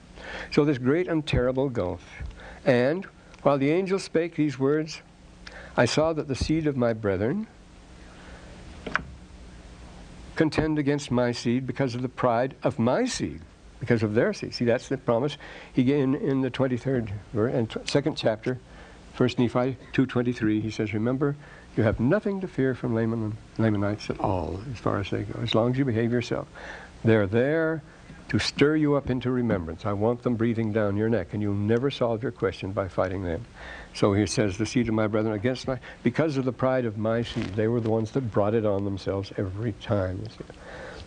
So 0.50 0.64
this 0.64 0.78
great 0.78 1.06
and 1.06 1.24
terrible 1.24 1.68
gulf. 1.68 2.02
And 2.64 3.06
while 3.46 3.58
the 3.58 3.70
angel 3.70 3.96
spake 3.96 4.34
these 4.34 4.58
words, 4.58 5.02
I 5.76 5.84
saw 5.84 6.12
that 6.12 6.26
the 6.26 6.34
seed 6.34 6.66
of 6.66 6.76
my 6.76 6.92
brethren, 6.92 7.46
contend 10.34 10.80
against 10.80 11.12
my 11.12 11.30
seed 11.30 11.64
because 11.64 11.94
of 11.94 12.02
the 12.02 12.08
pride 12.08 12.56
of 12.64 12.80
my 12.80 13.04
seed, 13.04 13.40
because 13.78 14.02
of 14.02 14.14
their 14.14 14.32
seed. 14.32 14.52
See, 14.52 14.64
that's 14.64 14.88
the 14.88 14.98
promise 14.98 15.38
he 15.72 15.84
gave 15.84 16.02
in, 16.02 16.16
in 16.16 16.40
the 16.40 16.50
23rd 16.50 17.12
and 17.34 17.72
second 17.84 18.16
chapter, 18.16 18.58
First 19.14 19.38
Nephi 19.38 19.76
2.23. 19.92 20.60
He 20.60 20.70
says, 20.72 20.92
remember, 20.92 21.36
you 21.76 21.84
have 21.84 22.00
nothing 22.00 22.40
to 22.40 22.48
fear 22.48 22.74
from 22.74 22.96
Laman 22.96 23.36
Lamanites 23.58 24.10
at 24.10 24.18
all, 24.18 24.60
as 24.72 24.80
far 24.80 24.98
as 24.98 25.10
they 25.10 25.22
go, 25.22 25.38
as 25.40 25.54
long 25.54 25.70
as 25.70 25.78
you 25.78 25.84
behave 25.84 26.10
yourself. 26.10 26.48
They're 27.04 27.28
there 27.28 27.84
to 28.28 28.38
stir 28.38 28.76
you 28.76 28.96
up 28.96 29.08
into 29.08 29.30
remembrance. 29.30 29.86
I 29.86 29.92
want 29.92 30.22
them 30.22 30.34
breathing 30.34 30.72
down 30.72 30.96
your 30.96 31.08
neck, 31.08 31.28
and 31.32 31.40
you'll 31.40 31.54
never 31.54 31.90
solve 31.90 32.22
your 32.22 32.32
question 32.32 32.72
by 32.72 32.88
fighting 32.88 33.22
them. 33.22 33.44
So 33.94 34.12
he 34.12 34.26
says, 34.26 34.58
the 34.58 34.66
seed 34.66 34.88
of 34.88 34.94
my 34.94 35.06
brethren 35.06 35.34
against 35.34 35.68
my, 35.68 35.78
because 36.02 36.36
of 36.36 36.44
the 36.44 36.52
pride 36.52 36.84
of 36.84 36.98
my 36.98 37.22
seed, 37.22 37.54
they 37.54 37.68
were 37.68 37.80
the 37.80 37.90
ones 37.90 38.10
that 38.12 38.32
brought 38.32 38.54
it 38.54 38.66
on 38.66 38.84
themselves 38.84 39.32
every 39.36 39.72
time. 39.74 40.24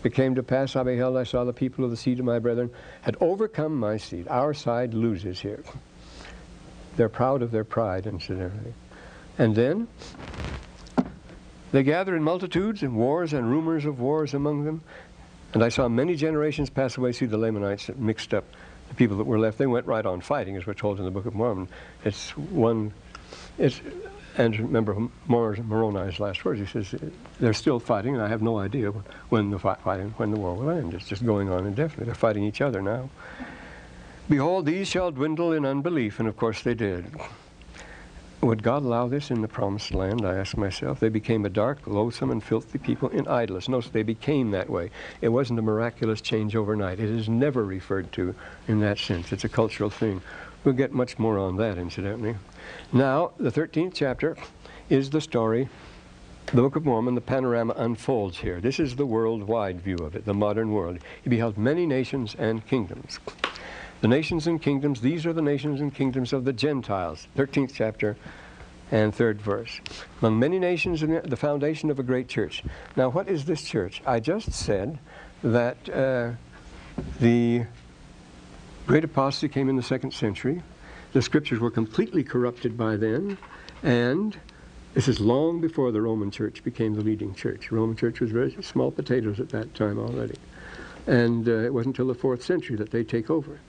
It 0.03 0.13
came 0.13 0.35
to 0.35 0.43
pass, 0.43 0.77
I 0.77 0.83
beheld, 0.83 1.17
I 1.17 1.23
saw 1.23 1.43
the 1.43 1.51
people 1.51 1.83
of 1.83 1.91
the 1.91 1.97
seed 1.97 2.19
of 2.19 2.25
my 2.25 2.39
brethren 2.39 2.71
had 3.01 3.17
overcome 3.19 3.75
my 3.77 3.97
seed. 3.97 4.27
Our 4.29 4.53
side 4.53 4.93
loses 4.93 5.41
here. 5.41 5.61
They're 6.95 7.09
proud 7.09 7.41
of 7.41 7.51
their 7.51 7.65
pride 7.65 8.07
everything. 8.07 8.73
And 9.37 9.55
then 9.55 9.87
they 11.71 11.83
gather 11.83 12.15
in 12.15 12.23
multitudes 12.23 12.81
and 12.81 12.95
wars 12.95 13.33
and 13.33 13.49
rumors 13.49 13.85
of 13.85 13.99
wars 13.99 14.33
among 14.33 14.63
them. 14.65 14.81
And 15.53 15.63
I 15.63 15.69
saw 15.69 15.87
many 15.87 16.15
generations 16.15 16.69
pass 16.69 16.97
away. 16.97 17.11
See 17.11 17.25
the 17.25 17.37
Lamanites 17.37 17.89
mixed 17.97 18.33
up 18.33 18.45
the 18.89 18.95
people 18.95 19.17
that 19.17 19.23
were 19.23 19.39
left, 19.39 19.57
they 19.57 19.67
went 19.67 19.85
right 19.85 20.05
on 20.05 20.19
fighting, 20.19 20.57
as 20.57 20.65
we're 20.65 20.73
told 20.73 20.99
in 20.99 21.05
the 21.05 21.11
Book 21.11 21.25
of 21.25 21.35
Mormon. 21.35 21.69
It's 22.03 22.31
one, 22.35 22.91
it's, 23.57 23.81
and 24.37 24.57
remember 24.59 25.07
Moroni's 25.27 26.19
last 26.19 26.43
words. 26.43 26.59
He 26.59 26.65
says 26.65 26.99
they're 27.39 27.53
still 27.53 27.79
fighting, 27.79 28.15
and 28.15 28.23
I 28.23 28.27
have 28.27 28.41
no 28.41 28.57
idea 28.57 28.91
when 29.29 29.51
the 29.51 29.59
fighting, 29.59 30.13
when 30.17 30.31
the 30.31 30.37
war 30.37 30.55
will 30.55 30.69
end. 30.71 30.93
It's 30.93 31.07
just 31.07 31.25
going 31.25 31.49
on 31.49 31.65
indefinitely. 31.65 32.05
They're 32.05 32.15
fighting 32.15 32.43
each 32.43 32.61
other 32.61 32.81
now. 32.81 33.09
Behold, 34.27 34.65
these 34.65 34.87
shall 34.87 35.11
dwindle 35.11 35.53
in 35.53 35.65
unbelief, 35.65 36.19
and 36.19 36.27
of 36.27 36.35
course 36.35 36.61
they 36.63 36.73
did. 36.73 37.05
Would 38.41 38.63
God 38.63 38.83
allow 38.83 39.09
this 39.09 39.31
in 39.31 39.41
the 39.41 39.49
promised 39.49 39.93
land? 39.93 40.25
I 40.25 40.37
ask 40.37 40.55
myself. 40.55 41.01
They 41.01 41.09
became 41.09 41.45
a 41.45 41.49
dark, 41.49 41.85
loathsome, 41.85 42.31
and 42.31 42.41
filthy 42.41 42.77
people 42.77 43.09
in 43.09 43.27
idleness. 43.27 43.67
Notice 43.67 43.89
they 43.89 44.01
became 44.01 44.51
that 44.51 44.69
way. 44.69 44.91
It 45.19 45.27
wasn't 45.27 45.59
a 45.59 45.61
miraculous 45.61 46.21
change 46.21 46.55
overnight. 46.55 47.01
It 47.01 47.09
is 47.09 47.27
never 47.27 47.65
referred 47.65 48.13
to 48.13 48.33
in 48.65 48.79
that 48.79 48.97
sense. 48.97 49.33
It's 49.33 49.43
a 49.43 49.49
cultural 49.49 49.89
thing. 49.89 50.21
We'll 50.63 50.73
get 50.73 50.93
much 50.93 51.19
more 51.19 51.37
on 51.37 51.57
that, 51.57 51.77
incidentally. 51.77 52.37
Now, 52.93 53.31
the 53.37 53.51
13th 53.51 53.93
chapter 53.93 54.37
is 54.89 55.09
the 55.09 55.19
story, 55.19 55.67
the 56.45 56.61
Book 56.61 56.77
of 56.77 56.85
Mormon, 56.85 57.15
the 57.15 57.21
panorama 57.21 57.73
unfolds 57.75 58.37
here. 58.37 58.61
This 58.61 58.79
is 58.79 58.95
the 58.95 59.05
worldwide 59.05 59.81
view 59.81 59.97
of 59.97 60.15
it, 60.15 60.23
the 60.23 60.33
modern 60.33 60.71
world. 60.71 60.99
He 61.21 61.29
beheld 61.29 61.57
many 61.57 61.85
nations 61.85 62.37
and 62.39 62.65
kingdoms. 62.65 63.19
The 64.01 64.07
nations 64.07 64.47
and 64.47 64.61
kingdoms, 64.61 65.01
these 65.01 65.25
are 65.25 65.33
the 65.33 65.41
nations 65.41 65.81
and 65.81 65.93
kingdoms 65.93 66.31
of 66.31 66.45
the 66.45 66.53
Gentiles. 66.53 67.27
13th 67.37 67.73
chapter 67.73 68.15
and 68.91 69.13
third 69.13 69.41
verse. 69.41 69.81
Among 70.21 70.39
many 70.39 70.57
nations, 70.57 71.01
the 71.01 71.37
foundation 71.37 71.91
of 71.91 71.99
a 71.99 72.03
great 72.03 72.27
church. 72.27 72.63
Now, 72.95 73.09
what 73.09 73.27
is 73.27 73.45
this 73.45 73.61
church? 73.63 74.01
I 74.05 74.19
just 74.19 74.53
said 74.53 74.99
that 75.43 75.89
uh, 75.89 76.31
the 77.19 77.65
great 78.87 79.03
apostasy 79.03 79.49
came 79.49 79.69
in 79.69 79.75
the 79.75 79.83
second 79.83 80.11
century. 80.13 80.63
The 81.11 81.21
scriptures 81.21 81.59
were 81.59 81.71
completely 81.71 82.23
corrupted 82.23 82.77
by 82.77 82.95
then, 82.95 83.37
and 83.83 84.37
this 84.93 85.07
is 85.07 85.19
long 85.19 85.59
before 85.59 85.91
the 85.91 86.01
Roman 86.01 86.31
church 86.31 86.63
became 86.63 86.95
the 86.95 87.01
leading 87.01 87.35
church. 87.35 87.69
The 87.69 87.75
Roman 87.75 87.95
church 87.95 88.19
was 88.19 88.31
very 88.31 88.55
small 88.63 88.91
potatoes 88.91 89.39
at 89.39 89.49
that 89.49 89.75
time 89.75 89.99
already. 89.99 90.35
And 91.05 91.47
uh, 91.47 91.51
it 91.51 91.73
wasn't 91.73 91.97
until 91.97 92.07
the 92.07 92.19
fourth 92.19 92.43
century 92.43 92.75
that 92.77 92.91
they 92.91 93.03
take 93.03 93.29
over. 93.29 93.59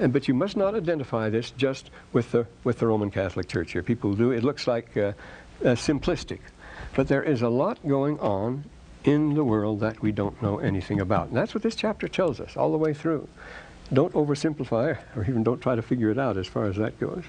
And, 0.00 0.14
but 0.14 0.26
you 0.26 0.34
must 0.34 0.56
not 0.56 0.74
identify 0.74 1.28
this 1.28 1.50
just 1.52 1.90
with 2.14 2.32
the, 2.32 2.46
with 2.64 2.78
the 2.78 2.86
Roman 2.86 3.10
Catholic 3.10 3.48
Church 3.48 3.72
here. 3.72 3.82
People 3.82 4.14
do. 4.14 4.30
It 4.30 4.42
looks 4.42 4.66
like 4.66 4.96
uh, 4.96 5.12
uh, 5.60 5.76
simplistic. 5.76 6.40
But 6.96 7.06
there 7.06 7.22
is 7.22 7.42
a 7.42 7.50
lot 7.50 7.78
going 7.86 8.18
on 8.18 8.64
in 9.04 9.34
the 9.34 9.44
world 9.44 9.80
that 9.80 10.00
we 10.00 10.10
don't 10.10 10.40
know 10.42 10.58
anything 10.58 11.00
about. 11.00 11.28
And 11.28 11.36
that's 11.36 11.54
what 11.54 11.62
this 11.62 11.74
chapter 11.74 12.08
tells 12.08 12.40
us 12.40 12.56
all 12.56 12.72
the 12.72 12.78
way 12.78 12.94
through. 12.94 13.28
Don't 13.92 14.12
oversimplify 14.14 14.98
or 15.14 15.22
even 15.24 15.42
don't 15.42 15.60
try 15.60 15.74
to 15.74 15.82
figure 15.82 16.10
it 16.10 16.18
out 16.18 16.38
as 16.38 16.46
far 16.46 16.64
as 16.64 16.76
that 16.76 16.98
goes. 16.98 17.24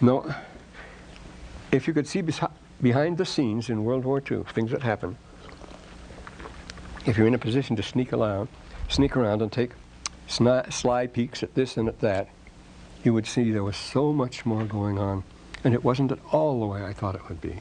No. 0.00 0.32
If 1.72 1.88
you 1.88 1.94
could 1.94 2.06
see 2.06 2.22
behind 2.80 3.18
the 3.18 3.26
scenes 3.26 3.68
in 3.68 3.84
World 3.84 4.04
War 4.04 4.22
II, 4.30 4.44
things 4.44 4.70
that 4.70 4.82
happen, 4.82 5.16
if 7.04 7.18
you're 7.18 7.26
in 7.26 7.34
a 7.34 7.38
position 7.38 7.74
to 7.76 7.82
sneak 7.82 8.12
around, 8.12 8.48
sneak 8.88 9.16
around 9.16 9.42
and 9.42 9.50
take 9.50 9.72
sly 10.26 11.06
peeks 11.06 11.42
at 11.42 11.54
this 11.54 11.76
and 11.76 11.88
at 11.88 12.00
that, 12.00 12.28
you 13.02 13.12
would 13.12 13.26
see 13.26 13.50
there 13.50 13.62
was 13.62 13.76
so 13.76 14.12
much 14.12 14.46
more 14.46 14.64
going 14.64 14.98
on. 14.98 15.24
And 15.62 15.72
it 15.72 15.82
wasn't 15.82 16.12
at 16.12 16.18
all 16.32 16.60
the 16.60 16.66
way 16.66 16.84
I 16.84 16.92
thought 16.92 17.14
it 17.14 17.28
would 17.28 17.40
be. 17.40 17.60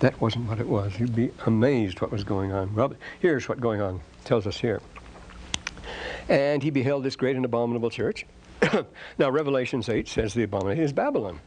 That 0.00 0.20
wasn't 0.20 0.48
what 0.48 0.60
it 0.60 0.68
was. 0.68 0.98
You'd 0.98 1.14
be 1.14 1.30
amazed 1.46 2.00
what 2.00 2.10
was 2.10 2.24
going 2.24 2.52
on. 2.52 2.74
Well, 2.74 2.92
here's 3.20 3.48
what 3.48 3.60
going 3.60 3.80
on. 3.80 4.00
Tells 4.24 4.46
us 4.46 4.58
here. 4.58 4.80
And 6.28 6.62
he 6.62 6.70
beheld 6.70 7.04
this 7.04 7.16
great 7.16 7.36
and 7.36 7.44
abominable 7.44 7.90
church. 7.90 8.26
now, 9.18 9.30
Revelations 9.30 9.88
8 9.88 10.08
says 10.08 10.34
the 10.34 10.42
abomination 10.42 10.84
is 10.84 10.92
Babylon. 10.92 11.40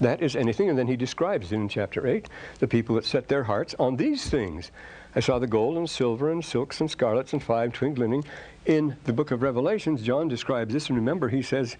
That 0.00 0.22
is 0.22 0.34
anything, 0.34 0.70
and 0.70 0.78
then 0.78 0.86
he 0.86 0.96
describes 0.96 1.52
it 1.52 1.56
in 1.56 1.68
chapter 1.68 2.06
8 2.06 2.28
the 2.58 2.66
people 2.66 2.94
that 2.96 3.04
set 3.04 3.28
their 3.28 3.44
hearts 3.44 3.74
on 3.78 3.96
these 3.96 4.28
things. 4.28 4.70
I 5.14 5.20
saw 5.20 5.38
the 5.38 5.46
gold 5.46 5.76
and 5.76 5.88
silver 5.88 6.30
and 6.30 6.44
silks 6.44 6.80
and 6.80 6.90
scarlets 6.90 7.32
and 7.32 7.42
five 7.42 7.72
twin 7.72 7.94
gleaming. 7.94 8.24
In 8.64 8.96
the 9.04 9.12
book 9.12 9.30
of 9.30 9.42
Revelations, 9.42 10.02
John 10.02 10.28
describes 10.28 10.72
this, 10.72 10.88
and 10.88 10.96
remember, 10.96 11.28
he 11.28 11.42
says 11.42 11.76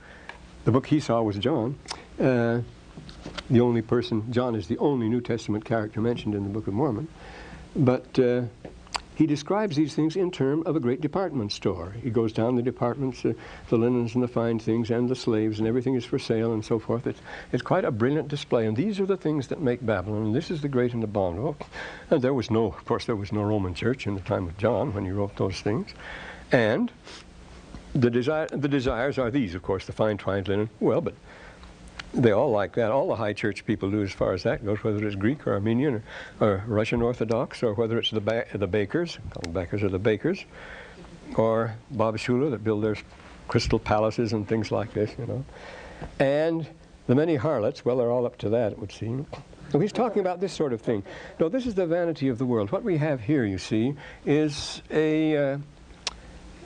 the 0.65 0.71
book 0.71 0.87
he 0.87 1.01
saw 1.01 1.23
was 1.23 1.39
John. 1.39 1.79
Uh, 2.19 2.61
the 3.49 3.61
only 3.61 3.83
person, 3.83 4.31
John 4.33 4.55
is 4.55 4.67
the 4.67 4.79
only 4.79 5.09
New 5.09 5.21
Testament 5.21 5.65
character 5.65 6.01
mentioned 6.01 6.35
in 6.35 6.43
the 6.43 6.51
Book 6.51 6.67
of 6.67 6.75
Mormon. 6.75 7.09
But 7.75 8.19
uh, 8.19 8.43
he 9.21 9.27
describes 9.27 9.77
these 9.77 9.95
things 9.95 10.17
in 10.17 10.31
terms 10.31 10.65
of 10.65 10.77
a 10.77 10.81
great 10.81 11.03
department 11.03 11.53
store. 11.53 11.95
He 12.03 12.09
goes 12.09 12.33
down 12.33 12.57
the 12.57 12.63
departments, 12.63 13.23
uh, 13.23 13.35
the 13.69 13.77
linens 13.77 14.15
and 14.15 14.25
the 14.25 14.29
fine 14.29 14.59
things 14.59 14.91
and 14.91 15.11
the 15.11 15.15
slaves 15.15 15.59
and 15.59 15.69
everything 15.69 15.95
is 15.95 16.07
for 16.07 16.19
sale 16.19 16.55
and 16.55 16.65
so 16.65 16.79
forth. 16.79 17.07
It's, 17.07 17.21
it's 17.53 17.63
quite 17.63 17.85
a 17.85 17.91
brilliant 17.91 18.29
display. 18.29 18.67
And 18.67 18.75
these 18.75 18.99
are 18.99 19.05
the 19.05 19.19
things 19.19 19.49
that 19.49 19.61
make 19.61 19.85
Babylon. 19.85 20.25
And 20.25 20.35
this 20.35 20.51
is 20.51 20.63
the 20.63 20.69
great 20.69 20.95
and 20.95 21.03
the 21.03 21.05
abominable. 21.05 21.59
And 22.09 22.23
there 22.23 22.33
was 22.33 22.51
no, 22.51 22.69
of 22.69 22.83
course, 22.87 23.05
there 23.05 23.15
was 23.15 23.31
no 23.31 23.43
Roman 23.43 23.75
church 23.75 24.07
in 24.07 24.15
the 24.15 24.23
time 24.23 24.49
of 24.49 24.57
John 24.57 24.95
when 24.95 25.05
he 25.05 25.11
wrote 25.11 25.37
those 25.37 25.61
things. 25.61 25.93
And 26.51 26.91
the, 27.95 28.09
desire, 28.09 28.47
the 28.47 28.69
desires 28.69 29.19
are 29.19 29.31
these, 29.31 29.55
of 29.55 29.61
course, 29.63 29.85
the 29.85 29.93
fine 29.93 30.17
twined 30.17 30.49
linen. 30.49 30.71
Well, 30.81 31.03
but 31.03 31.15
they 32.13 32.33
all 32.33 32.51
like 32.51 32.75
that. 32.75 32.91
All 32.91 33.09
the 33.09 33.17
high 33.17 33.33
church 33.33 33.65
people 33.65 33.91
do 33.91 34.03
as 34.03 34.13
far 34.13 34.33
as 34.33 34.43
that 34.43 34.65
goes, 34.65 34.83
whether 34.83 35.07
it's 35.07 35.17
Greek 35.17 35.47
or 35.47 35.55
Armenian 35.55 36.03
or, 36.41 36.47
or 36.47 36.65
Russian 36.67 37.03
Orthodox 37.03 37.63
or 37.63 37.75
whether 37.75 37.99
it's 37.99 38.11
the, 38.11 38.21
ba- 38.21 38.47
the 38.53 38.69
Bakkers, 38.69 39.19
the 39.43 39.49
Bakkers 39.49 39.83
are 39.83 39.89
the 39.89 40.01
Bakkers, 40.01 40.45
or 41.37 41.77
Bob 41.91 42.17
Schuller 42.17 42.51
that 42.51 42.65
build 42.65 42.83
their 42.83 42.97
crystal 43.49 43.79
palaces 43.79 44.33
and 44.33 44.47
things 44.49 44.71
like 44.73 44.93
this, 44.93 45.13
you 45.19 45.27
know. 45.27 45.45
And 46.19 46.67
the 47.07 47.15
many 47.15 47.37
harlots, 47.37 47.85
well, 47.85 47.97
they're 47.97 48.11
all 48.11 48.27
up 48.27 48.39
to 48.39 48.49
that, 48.51 48.73
it 48.73 48.79
would 48.79 48.93
seem. 48.93 49.27
So 49.71 49.79
he's 49.79 49.93
talking 49.93 50.21
about 50.21 50.41
this 50.41 50.53
sort 50.53 50.73
of 50.73 50.81
thing. 50.81 51.05
No, 51.39 51.49
this 51.49 51.67
is 51.67 51.75
the 51.75 51.87
vanity 51.87 52.29
of 52.29 52.39
the 52.39 52.47
world. 52.47 52.73
What 52.73 52.83
we 52.83 52.97
have 52.97 53.21
here, 53.21 53.45
you 53.45 53.59
see, 53.59 53.95
is 54.27 54.83
a, 54.91 55.53
uh, 55.55 55.59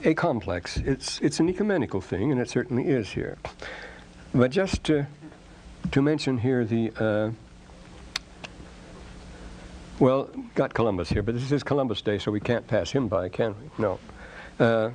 a 0.03 0.13
complex. 0.15 0.77
It's, 0.77 1.19
it's 1.21 1.39
an 1.39 1.49
ecumenical 1.49 2.01
thing, 2.01 2.31
and 2.31 2.41
it 2.41 2.49
certainly 2.49 2.87
is 2.87 3.09
here. 3.09 3.37
But 4.33 4.49
just 4.51 4.83
to 4.85 5.05
to 5.91 6.01
mention 6.01 6.37
here 6.37 6.65
the, 6.65 6.91
uh, 6.99 7.31
well, 9.99 10.29
got 10.55 10.73
Columbus 10.73 11.09
here, 11.09 11.23
but 11.23 11.35
this 11.35 11.51
is 11.51 11.63
Columbus 11.63 12.01
Day, 12.01 12.17
so 12.17 12.31
we 12.31 12.39
can't 12.39 12.67
pass 12.67 12.91
him 12.91 13.07
by, 13.07 13.29
can 13.29 13.55
we? 13.59 13.83
No. 13.83 13.99
Uh, 14.59 14.91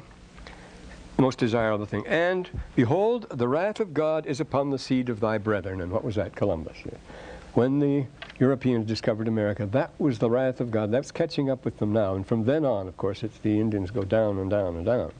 most 1.18 1.38
desirable 1.38 1.85
thing. 1.85 2.07
And 2.07 2.48
behold, 2.74 3.26
the 3.31 3.46
wrath 3.46 3.81
of 3.81 3.92
God 3.92 4.26
is 4.26 4.40
upon 4.40 4.70
the 4.70 4.79
seed 4.79 5.09
of 5.09 5.20
thy 5.20 5.38
brethren. 5.38 5.81
And 5.81 5.92
what 5.92 6.03
was 6.03 6.14
that? 6.14 6.35
Columbus. 6.35 6.79
When 7.53 7.79
the 7.79 8.07
Europeans 8.38 8.87
discovered 8.87 9.29
America, 9.29 9.66
that 9.66 9.90
was 9.98 10.18
the 10.18 10.31
wrath 10.31 10.61
of 10.61 10.70
God. 10.70 10.90
That's 10.90 11.11
catching 11.11 11.50
up 11.50 11.64
with 11.64 11.79
them 11.79 11.92
now. 11.92 12.14
And 12.14 12.26
from 12.26 12.44
then 12.44 12.64
on, 12.64 12.88
of 12.88 12.96
course, 12.96 13.22
it's 13.22 13.38
the 13.38 13.61
Indians 13.61 13.90
go 13.90 14.03
down 14.03 14.38
and 14.38 14.48
down 14.48 14.76
and 14.76 14.87
down 14.87 15.12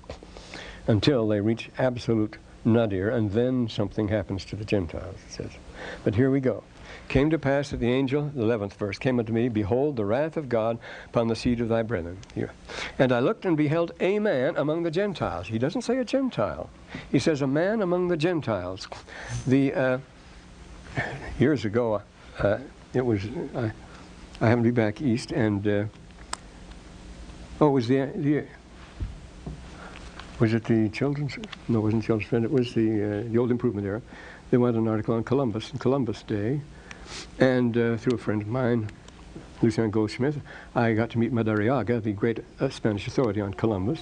until 0.87 1.29
they 1.29 1.41
reach 1.41 1.71
absolute 1.79 2.39
nadir, 2.65 3.11
and 3.11 3.31
then 3.33 3.69
something 3.69 4.09
happens 4.09 4.45
to 4.47 4.57
the 4.57 4.65
Gentiles, 4.65 5.17
it 5.27 5.33
says. 5.33 5.51
But 6.05 6.15
here 6.15 6.31
we 6.31 6.41
go. 6.41 6.63
Came 7.09 7.31
to 7.31 7.39
pass 7.39 7.71
that 7.71 7.79
the 7.79 7.91
angel, 7.91 8.31
the 8.35 8.43
11th 8.43 8.75
verse, 8.75 8.99
came 8.99 9.19
unto 9.19 9.33
me, 9.33 9.49
Behold, 9.49 9.97
the 9.97 10.05
wrath 10.05 10.37
of 10.37 10.49
God 10.49 10.79
upon 11.07 11.27
the 11.27 11.35
seed 11.35 11.61
of 11.61 11.69
thy 11.69 11.83
brethren. 11.83 12.19
Here. 12.35 12.53
And 12.99 13.11
I 13.11 13.19
looked 13.19 13.45
and 13.45 13.57
beheld 13.57 13.93
a 14.01 14.19
man 14.19 14.57
among 14.57 14.85
the 14.85 14.91
Gentiles. 14.91 15.49
He 15.49 15.59
doesn't 15.59 15.83
say 15.83 15.99
a 15.99 16.05
Gentile. 16.05 16.71
He 17.11 17.19
says 17.19 17.43
a 17.43 17.47
man 17.47 17.83
among 17.83 18.09
the 18.09 18.17
Gentiles. 18.17 18.87
The 19.47 19.75
uh, 19.75 19.99
years 21.39 21.65
ago, 21.65 22.03
uh, 22.39 22.59
it 22.95 23.05
was 23.05 23.25
I, 23.57 23.73
I 24.41 24.49
happened 24.49 24.65
to 24.65 24.71
be 24.73 24.81
back 24.83 25.01
east, 25.01 25.33
and 25.33 25.67
uh, 25.67 25.85
oh, 27.61 27.69
it 27.69 27.71
was 27.71 27.89
the 27.89 28.07
the 28.15 28.45
was 30.41 30.55
it 30.55 30.65
the 30.65 30.89
children's? 30.89 31.37
No, 31.69 31.81
it 31.81 31.83
wasn't 31.83 32.05
children's 32.05 32.29
friend. 32.29 32.45
It 32.45 32.51
was 32.51 32.73
the 32.73 33.21
uh, 33.21 33.31
the 33.31 33.39
old 33.39 33.51
improvement 33.51 33.87
era. 33.87 34.01
They 34.51 34.57
wanted 34.57 34.79
an 34.79 34.89
article 34.89 35.15
on 35.15 35.23
Columbus 35.23 35.71
and 35.71 35.79
Columbus 35.79 36.23
Day, 36.23 36.61
and 37.39 37.77
uh, 37.77 37.97
through 37.99 38.15
a 38.15 38.19
friend 38.19 38.43
of 38.43 38.49
mine, 38.49 38.89
Lucian 39.63 39.91
Goldsmith, 39.91 40.41
I 40.75 40.95
got 40.95 41.11
to 41.11 41.19
meet 41.19 41.33
Madariaga, 41.33 42.03
the 42.03 42.13
great 42.13 42.41
uh, 42.59 42.71
Spanish 42.71 43.07
authority 43.07 43.41
on 43.41 43.53
Columbus. 43.55 44.01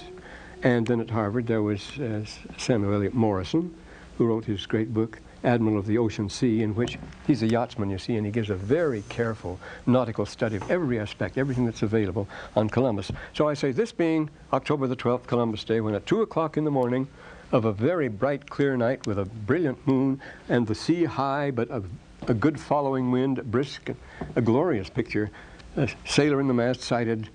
And 0.63 0.87
then 0.87 0.99
at 0.99 1.09
Harvard 1.09 1.47
there 1.47 1.61
was 1.61 1.99
uh, 1.99 2.23
Samuel 2.57 2.93
Eliot 2.93 3.13
Morison, 3.13 3.73
who 4.17 4.25
wrote 4.25 4.45
his 4.45 4.65
great 4.65 4.93
book 4.93 5.19
Admiral 5.43 5.77
of 5.77 5.85
the 5.85 5.97
Ocean 5.97 6.29
Sea, 6.29 6.61
in 6.63 6.75
which 6.75 6.97
he's 7.25 7.41
a 7.43 7.47
yachtsman, 7.47 7.89
you 7.89 7.97
see, 7.97 8.15
and 8.15 8.25
he 8.25 8.31
gives 8.31 8.49
a 8.49 8.55
very 8.55 9.03
careful 9.09 9.59
nautical 9.85 10.25
study 10.25 10.57
of 10.57 10.69
every 10.69 10.99
aspect, 10.99 11.37
everything 11.37 11.65
that's 11.65 11.81
available 11.81 12.27
on 12.55 12.69
Columbus. 12.69 13.11
So 13.33 13.47
I 13.47 13.53
say, 13.53 13.71
this 13.71 13.91
being 13.91 14.29
October 14.51 14.87
the 14.87 14.95
12th, 14.95 15.27
Columbus 15.27 15.63
Day, 15.63 15.81
when 15.81 15.95
at 15.95 16.05
2 16.05 16.21
o'clock 16.21 16.57
in 16.57 16.65
the 16.65 16.71
morning 16.71 17.07
of 17.51 17.65
a 17.65 17.71
very 17.71 18.07
bright, 18.07 18.49
clear 18.49 18.77
night 18.77 19.07
with 19.07 19.17
a 19.17 19.25
brilliant 19.25 19.85
moon 19.87 20.21
and 20.49 20.67
the 20.67 20.75
sea 20.75 21.05
high, 21.05 21.51
but 21.51 21.69
a, 21.71 21.83
a 22.27 22.33
good 22.33 22.59
following 22.59 23.11
wind, 23.11 23.43
brisk, 23.51 23.89
a 24.35 24.41
glorious 24.41 24.89
picture, 24.89 25.31
a 25.77 25.89
sailor 26.05 26.39
in 26.39 26.47
the 26.47 26.53
mast 26.53 26.81
sighted 26.81 27.29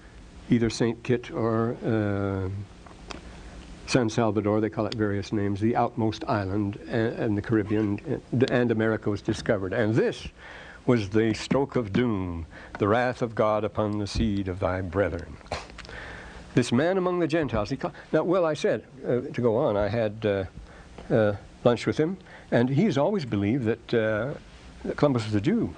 either 0.51 0.71
St. 0.71 1.03
Kitts 1.03 1.31
or 1.31 1.77
uh, 1.85 2.49
San 3.95 4.11
Salvador, 4.11 4.61
they 4.61 4.69
call 4.69 4.87
it 4.87 4.95
various 4.95 5.33
names, 5.33 5.61
the 5.61 5.77
outmost 5.77 6.25
island 6.27 6.75
in 6.89 7.37
the 7.37 7.41
Caribbean, 7.41 8.21
and 8.51 8.73
America 8.73 9.09
was 9.09 9.23
discovered. 9.23 9.73
And 9.73 9.95
this 9.95 10.27
was 10.85 11.11
the 11.11 11.33
stroke 11.33 11.77
of 11.77 11.93
doom, 11.93 12.45
the 12.81 12.89
wrath 12.89 13.23
of 13.23 13.37
God 13.37 13.63
upon 13.63 13.99
the 14.01 14.09
seed 14.09 14.49
of 14.49 14.59
thy 14.59 14.81
brethren. 14.81 15.37
This 16.57 16.73
man 16.73 16.99
among 16.99 17.21
the 17.21 17.29
Gentiles. 17.29 17.71
He 17.71 17.77
called, 17.77 17.95
now, 18.13 18.25
well, 18.25 18.45
I 18.45 18.55
said, 18.55 18.83
uh, 19.07 19.21
to 19.33 19.41
go 19.41 19.57
on, 19.57 19.77
I 19.77 19.87
had 19.87 20.27
uh, 20.27 20.45
uh, 21.09 21.37
lunch 21.63 21.87
with 21.87 21.97
him, 21.97 22.17
and 22.51 22.69
he's 22.69 22.99
always 22.99 23.25
believed 23.25 23.65
that, 23.65 23.95
uh, 23.95 24.35
that 24.83 24.97
Columbus 24.97 25.25
was 25.25 25.37
a 25.37 25.41
Jew 25.41 25.73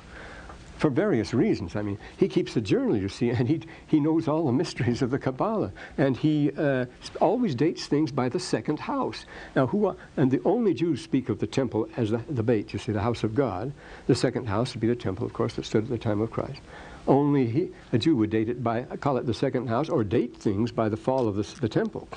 for 0.77 0.91
various 0.91 1.33
reasons. 1.33 1.77
I 1.77 1.83
mean, 1.83 1.99
he 2.17 2.29
keeps 2.29 2.57
a 2.57 2.61
journal, 2.61 2.97
you 2.97 3.09
see, 3.09 3.31
and 3.31 3.49
he, 3.49 3.61
he 3.87 4.01
knows 4.01 4.29
all 4.29 4.47
the 4.47 4.53
mysteries 4.53 5.03
of 5.03 5.11
the 5.11 5.19
Kabbalah. 5.19 5.73
And 5.99 6.17
he 6.17 6.53
uh, 6.57 6.87
always 7.21 7.55
dates 7.55 7.87
things 7.87 8.13
by 8.13 8.29
the 8.29 8.41
second 8.41 8.81
house. 8.81 9.25
Now, 9.55 9.67
who 9.67 9.87
are, 9.87 9.97
and 10.17 10.31
the 10.31 10.43
only 10.45 10.75
Jews 10.75 11.03
speak 11.03 11.29
of 11.29 11.39
the 11.39 11.47
temple 11.47 11.89
as 11.97 12.11
the, 12.11 12.19
the 12.29 12.43
Beit, 12.43 12.73
you 12.73 12.79
see, 12.79 12.93
the 12.93 13.01
house 13.01 13.25
of 13.25 13.35
God. 13.35 13.73
The 14.07 14.15
second 14.15 14.47
house 14.49 14.75
would 14.75 14.81
be 14.81 14.87
the 14.87 14.97
temple, 14.97 15.27
of 15.27 15.33
course, 15.33 15.55
that 15.55 15.65
stood 15.65 15.85
at 15.85 15.91
the 15.91 15.99
time 15.99 16.21
of 16.21 16.31
Christ. 16.31 16.61
Only 17.09 17.47
he, 17.47 17.69
a 17.93 17.99
Jew 17.99 18.17
would 18.17 18.31
date 18.31 18.49
it 18.49 18.65
by, 18.65 18.83
call 18.83 19.17
it 19.17 19.27
the 19.27 19.35
second 19.35 19.69
house, 19.69 19.89
or 19.89 20.03
date 20.03 20.37
things 20.37 20.73
by 20.73 20.89
the 20.89 20.97
fall 20.97 21.29
of 21.29 21.37
the, 21.37 21.61
the 21.61 21.69
temple. 21.69 22.09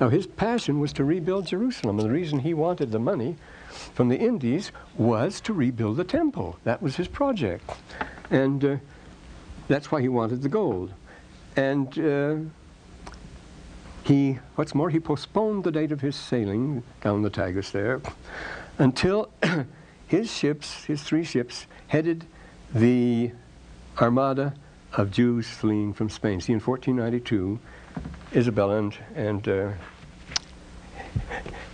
Now, 0.00 0.08
his 0.08 0.26
passion 0.26 0.80
was 0.80 0.94
to 0.94 1.04
rebuild 1.04 1.46
Jerusalem, 1.46 1.98
and 1.98 2.08
the 2.08 2.12
reason 2.12 2.38
he 2.38 2.54
wanted 2.54 2.90
the 2.90 2.98
money 2.98 3.36
from 3.94 4.08
the 4.08 4.16
Indies 4.16 4.72
was 4.96 5.40
to 5.42 5.52
rebuild 5.52 5.96
the 5.96 6.04
temple. 6.04 6.58
That 6.64 6.82
was 6.82 6.96
his 6.96 7.08
project. 7.08 7.70
And 8.30 8.64
uh, 8.64 8.76
that's 9.68 9.90
why 9.90 10.00
he 10.00 10.08
wanted 10.08 10.42
the 10.42 10.48
gold. 10.48 10.92
And 11.56 11.98
uh, 11.98 12.36
he, 14.04 14.38
what's 14.56 14.74
more, 14.74 14.90
he 14.90 15.00
postponed 15.00 15.64
the 15.64 15.72
date 15.72 15.92
of 15.92 16.00
his 16.00 16.16
sailing 16.16 16.82
down 17.02 17.22
the 17.22 17.30
Tagus 17.30 17.70
there 17.70 18.00
until 18.78 19.30
his 20.06 20.32
ships, 20.32 20.84
his 20.84 21.02
three 21.02 21.24
ships, 21.24 21.66
headed 21.88 22.24
the 22.74 23.32
armada 24.00 24.54
of 24.94 25.10
Jews 25.10 25.48
fleeing 25.48 25.92
from 25.92 26.08
Spain. 26.08 26.40
See, 26.40 26.52
in 26.52 26.60
1492, 26.60 27.58
Isabella 28.34 28.78
and, 28.78 28.96
and 29.14 29.48
uh, 29.48 29.70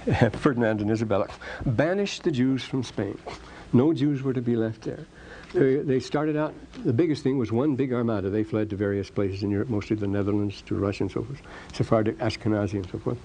Ferdinand 0.35 0.81
and 0.81 0.91
Isabella 0.91 1.29
banished 1.65 2.23
the 2.23 2.31
Jews 2.31 2.65
from 2.65 2.83
Spain. 2.83 3.19
No 3.73 3.93
Jews 3.93 4.23
were 4.23 4.33
to 4.33 4.43
be 4.43 4.57
left 4.57 4.83
there. 4.83 5.07
They, 5.53 5.77
they 5.77 6.01
started 6.01 6.37
out, 6.37 6.55
the 6.85 6.93
biggest 6.93 7.23
thing 7.23 7.39
was 7.39 7.51
one 7.53 7.77
big 7.77 7.93
armada. 7.93 8.31
They 8.31 8.45
fled 8.45 8.71
to 8.71 8.77
various 8.77 9.11
places 9.11 9.43
in 9.43 9.51
Europe, 9.51 9.69
mostly 9.69 9.97
the 9.97 10.07
Netherlands, 10.07 10.63
to 10.63 10.75
Russia 10.75 11.05
and 11.05 11.11
so 11.11 11.23
forth, 11.23 11.41
Sephardic, 11.73 12.19
Ashkenazi 12.19 12.75
and 12.75 12.91
so 12.91 12.99
forth. 12.99 13.19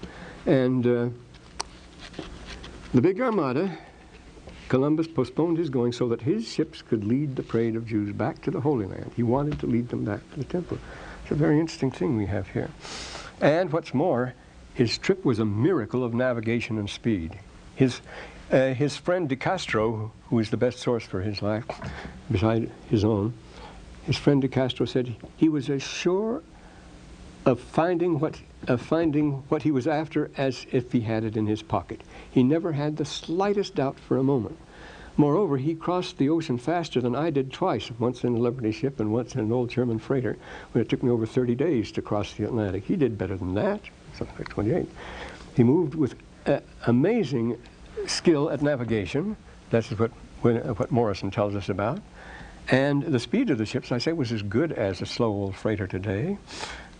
And 0.46 0.86
uh, 0.86 1.08
the 2.94 3.00
big 3.00 3.20
armada 3.20 3.76
Columbus 4.72 5.06
postponed 5.06 5.58
his 5.58 5.68
going 5.68 5.92
so 5.92 6.08
that 6.08 6.22
his 6.22 6.48
ships 6.48 6.80
could 6.80 7.04
lead 7.04 7.36
the 7.36 7.42
parade 7.42 7.76
of 7.76 7.86
Jews 7.86 8.10
back 8.10 8.40
to 8.40 8.50
the 8.50 8.58
Holy 8.58 8.86
Land. 8.86 9.12
He 9.14 9.22
wanted 9.22 9.60
to 9.60 9.66
lead 9.66 9.90
them 9.90 10.02
back 10.02 10.20
to 10.32 10.38
the 10.38 10.46
temple. 10.46 10.78
It's 11.22 11.30
a 11.30 11.34
very 11.34 11.60
interesting 11.60 11.90
thing 11.90 12.16
we 12.16 12.24
have 12.24 12.48
here. 12.48 12.70
And 13.42 13.70
what's 13.70 13.92
more, 13.92 14.32
his 14.74 14.98
trip 14.98 15.24
was 15.24 15.38
a 15.38 15.44
miracle 15.44 16.04
of 16.04 16.14
navigation 16.14 16.78
and 16.78 16.88
speed. 16.88 17.38
His, 17.74 18.00
uh, 18.50 18.74
his 18.74 18.96
friend 18.96 19.28
De 19.28 19.36
Castro, 19.36 20.12
who 20.28 20.38
is 20.38 20.50
the 20.50 20.56
best 20.56 20.78
source 20.78 21.04
for 21.04 21.20
his 21.20 21.42
life, 21.42 21.64
beside 22.30 22.70
his 22.88 23.04
own, 23.04 23.34
his 24.04 24.16
friend 24.16 24.40
De 24.40 24.48
Castro 24.48 24.86
said 24.86 25.14
he 25.36 25.48
was 25.48 25.68
as 25.70 25.82
sure 25.82 26.42
of 27.44 27.60
finding 27.60 28.18
what 28.20 28.40
of 28.68 28.80
finding 28.80 29.32
what 29.48 29.62
he 29.62 29.72
was 29.72 29.88
after 29.88 30.30
as 30.36 30.66
if 30.70 30.92
he 30.92 31.00
had 31.00 31.24
it 31.24 31.36
in 31.36 31.46
his 31.46 31.62
pocket. 31.62 32.00
He 32.30 32.44
never 32.44 32.72
had 32.72 32.96
the 32.96 33.04
slightest 33.04 33.74
doubt 33.74 33.98
for 33.98 34.16
a 34.16 34.22
moment. 34.22 34.56
Moreover, 35.16 35.56
he 35.58 35.74
crossed 35.74 36.18
the 36.18 36.28
ocean 36.28 36.58
faster 36.58 37.00
than 37.00 37.14
I 37.14 37.30
did 37.30 37.52
twice, 37.52 37.90
once 37.98 38.24
in 38.24 38.34
a 38.34 38.38
Liberty 38.38 38.72
ship 38.72 38.98
and 39.00 39.12
once 39.12 39.34
in 39.34 39.40
an 39.40 39.52
old 39.52 39.68
German 39.68 39.98
freighter, 39.98 40.38
when 40.70 40.80
it 40.82 40.88
took 40.88 41.02
me 41.02 41.10
over 41.10 41.26
30 41.26 41.54
days 41.54 41.92
to 41.92 42.02
cross 42.02 42.32
the 42.32 42.44
Atlantic. 42.44 42.84
He 42.84 42.96
did 42.96 43.18
better 43.18 43.36
than 43.36 43.54
that, 43.54 43.80
something 44.16 44.36
like 44.38 44.48
28. 44.48 44.88
He 45.56 45.62
moved 45.62 45.94
with 45.94 46.14
uh, 46.46 46.60
amazing 46.86 47.60
skill 48.06 48.50
at 48.50 48.62
navigation. 48.62 49.36
That's 49.70 49.90
what, 49.90 50.10
what 50.42 50.90
Morison 50.90 51.30
tells 51.30 51.54
us 51.54 51.68
about. 51.68 52.00
And 52.68 53.02
the 53.02 53.18
speed 53.18 53.50
of 53.50 53.58
the 53.58 53.66
ships, 53.66 53.92
I 53.92 53.98
say, 53.98 54.12
was 54.12 54.32
as 54.32 54.42
good 54.42 54.72
as 54.72 55.02
a 55.02 55.06
slow 55.06 55.28
old 55.28 55.56
freighter 55.56 55.86
today. 55.86 56.38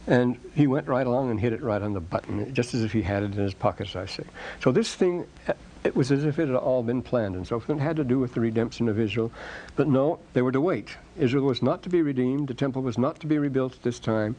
And 0.07 0.38
he 0.55 0.66
went 0.66 0.88
right 0.88 1.07
along 1.07 1.31
and 1.31 1.38
hit 1.38 1.53
it 1.53 1.62
right 1.62 1.81
on 1.81 1.92
the 1.92 2.01
button, 2.01 2.53
just 2.53 2.75
as 2.75 2.83
if 2.83 2.92
he 2.92 3.03
had 3.03 3.22
it 3.22 3.33
in 3.33 3.38
his 3.38 3.55
pockets, 3.55 3.94
I 3.94 4.07
say. 4.07 4.25
So 4.61 4.72
this 4.72 4.94
thing, 4.96 5.27
uh, 5.46 5.53
it 5.85 5.94
was 5.94 6.11
as 6.11 6.25
if 6.25 6.40
it 6.40 6.48
had 6.48 6.57
all 6.57 6.83
been 6.83 7.03
planned 7.03 7.37
and 7.37 7.46
so 7.46 7.61
forth. 7.61 7.79
It 7.79 7.83
had 7.83 7.96
to 7.96 8.05
do 8.05 8.18
with 8.18 8.35
the 8.35 8.40
redemption 8.40 8.88
of 8.88 8.98
Israel. 8.98 9.31
But 9.77 9.87
no, 9.87 10.18
they 10.33 10.42
were 10.42 10.53
to 10.53 10.61
wait. 10.61 10.96
Israel 11.16 11.44
was 11.44 11.62
not 11.62 11.83
to 11.85 11.88
be 11.88 12.03
redeemed. 12.03 12.48
The 12.48 12.55
temple 12.55 12.83
was 12.83 12.98
not 12.98 13.20
to 13.20 13.29
be 13.29 13.38
rebuilt 13.38 13.75
at 13.75 13.83
this 13.83 14.01
time. 14.01 14.35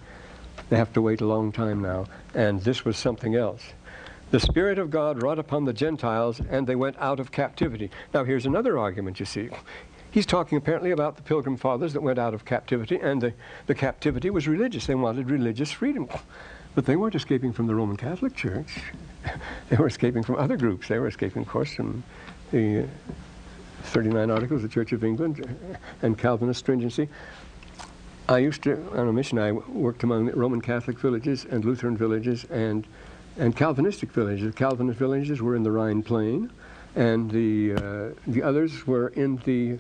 They 0.70 0.78
have 0.78 0.94
to 0.94 1.02
wait 1.02 1.22
a 1.22 1.26
long 1.26 1.52
time 1.52 1.82
now. 1.82 2.06
And 2.34 2.62
this 2.62 2.86
was 2.86 2.98
something 2.98 3.36
else. 3.36 3.62
The 4.32 4.40
Spirit 4.40 4.80
of 4.80 4.90
God 4.90 5.22
wrought 5.22 5.38
upon 5.38 5.66
the 5.66 5.74
Gentiles, 5.74 6.42
and 6.50 6.66
they 6.66 6.76
went 6.76 6.98
out 6.98 7.20
of 7.20 7.32
captivity. 7.32 7.92
Now, 8.14 8.24
here's 8.24 8.48
another 8.48 8.80
argument, 8.80 9.20
you 9.20 9.28
see. 9.28 9.50
He's 10.10 10.26
talking 10.26 10.58
apparently 10.58 10.92
about 10.92 11.16
the 11.16 11.22
Pilgrim 11.22 11.58
Fathers 11.58 11.94
that 11.94 12.02
went 12.02 12.18
out 12.18 12.34
of 12.34 12.46
captivity, 12.46 12.98
and 12.98 13.22
the, 13.22 13.34
the 13.68 13.76
captivity 13.76 14.30
was 14.30 14.48
religious. 14.48 14.88
They 14.88 14.96
wanted 14.96 15.30
religious 15.30 15.72
freedom. 15.72 16.08
But 16.76 16.86
they 16.86 16.96
weren't 16.96 17.16
escaping 17.16 17.54
from 17.54 17.68
the 17.68 17.76
Roman 17.76 17.98
Catholic 17.98 18.36
Church. 18.36 18.80
they 19.70 19.76
were 19.76 19.88
escaping 19.88 20.24
from 20.24 20.38
other 20.38 20.58
groups. 20.58 20.88
They 20.88 20.98
were 20.98 21.08
escaping, 21.08 21.44
of 21.44 21.48
course, 21.48 21.76
from 21.76 22.04
the 22.52 22.88
39 23.84 24.32
Articles 24.32 24.64
of 24.64 24.70
the 24.70 24.74
Church 24.74 24.94
of 24.94 25.04
England 25.04 25.78
and 26.02 26.18
Calvinist 26.18 26.60
stringency. 26.60 27.10
I 28.30 28.38
used 28.38 28.64
to, 28.64 28.78
on 28.94 29.08
a 29.10 29.14
mission, 29.14 29.38
I 29.38 29.52
worked 29.52 30.04
among 30.04 30.28
Roman 30.32 30.62
Catholic 30.62 30.98
villages 30.98 31.46
and 31.46 31.66
Lutheran 31.66 31.98
villages 31.98 32.46
and, 32.46 32.88
and 33.38 33.56
Calvinistic 33.56 34.12
villages. 34.12 34.46
The 34.46 34.54
Calvinist 34.54 34.98
villages 34.98 35.42
were 35.42 35.56
in 35.56 35.64
the 35.64 35.72
Rhine 35.72 36.04
Plain, 36.04 36.50
and 36.96 37.30
the, 37.30 37.74
uh, 37.74 38.10
the 38.26 38.42
others 38.42 38.88
were 38.88 39.10
in 39.10 39.38
the 39.46 39.78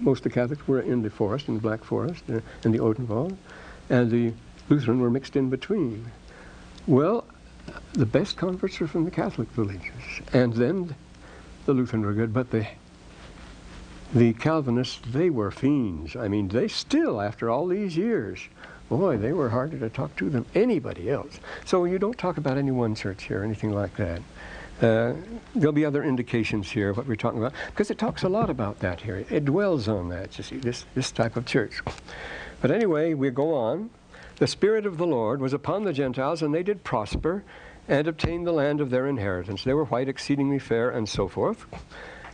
most 0.00 0.18
of 0.18 0.24
the 0.24 0.30
Catholics 0.30 0.66
were 0.66 0.80
in 0.80 1.02
the 1.02 1.10
forest, 1.10 1.46
in 1.46 1.54
the 1.54 1.60
Black 1.60 1.84
Forest, 1.84 2.24
uh, 2.28 2.40
in 2.64 2.72
the 2.72 2.78
Odenwald, 2.78 3.36
and 3.88 4.10
the 4.10 4.32
Lutheran 4.68 5.00
were 5.00 5.10
mixed 5.10 5.36
in 5.36 5.48
between. 5.48 6.10
Well, 6.88 7.24
the 7.92 8.06
best 8.06 8.36
converts 8.36 8.80
were 8.80 8.88
from 8.88 9.04
the 9.04 9.10
Catholic 9.12 9.48
villages, 9.50 10.20
and 10.32 10.52
then 10.52 10.96
the 11.64 11.72
Lutheran 11.72 12.04
were 12.04 12.12
good, 12.12 12.34
but 12.34 12.50
the 12.50 12.66
the 14.12 14.32
Calvinists, 14.34 15.00
they 15.10 15.30
were 15.30 15.50
fiends. 15.50 16.16
I 16.16 16.28
mean, 16.28 16.48
they 16.48 16.68
still, 16.68 17.20
after 17.20 17.50
all 17.50 17.66
these 17.66 17.96
years, 17.96 18.40
boy, 18.88 19.16
they 19.16 19.32
were 19.32 19.48
harder 19.48 19.78
to 19.78 19.88
talk 19.88 20.14
to 20.16 20.30
than 20.30 20.44
anybody 20.54 21.10
else. 21.10 21.40
So 21.64 21.84
you 21.84 21.98
don't 21.98 22.18
talk 22.18 22.36
about 22.36 22.58
any 22.58 22.70
one 22.70 22.94
church 22.94 23.24
here 23.24 23.40
or 23.40 23.44
anything 23.44 23.72
like 23.72 23.96
that. 23.96 24.20
Uh, 24.82 25.14
there'll 25.54 25.72
be 25.72 25.84
other 25.84 26.02
indications 26.02 26.70
here 26.70 26.90
of 26.90 26.96
what 26.96 27.06
we're 27.06 27.16
talking 27.16 27.38
about, 27.38 27.54
because 27.66 27.90
it 27.90 27.98
talks 27.98 28.24
a 28.24 28.28
lot 28.28 28.50
about 28.50 28.80
that 28.80 29.00
here. 29.00 29.24
It 29.30 29.44
dwells 29.44 29.88
on 29.88 30.08
that, 30.10 30.36
you 30.36 30.44
see, 30.44 30.58
this, 30.58 30.84
this 30.94 31.12
type 31.12 31.36
of 31.36 31.46
church. 31.46 31.80
But 32.60 32.70
anyway, 32.70 33.14
we 33.14 33.30
go 33.30 33.54
on. 33.54 33.90
The 34.36 34.48
Spirit 34.48 34.84
of 34.84 34.98
the 34.98 35.06
Lord 35.06 35.40
was 35.40 35.52
upon 35.52 35.84
the 35.84 35.92
Gentiles, 35.92 36.42
and 36.42 36.52
they 36.52 36.64
did 36.64 36.82
prosper 36.82 37.44
and 37.86 38.08
obtain 38.08 38.44
the 38.44 38.52
land 38.52 38.80
of 38.80 38.90
their 38.90 39.06
inheritance. 39.06 39.62
They 39.62 39.74
were 39.74 39.84
white, 39.84 40.08
exceedingly 40.08 40.58
fair, 40.58 40.90
and 40.90 41.08
so 41.08 41.28
forth. 41.28 41.66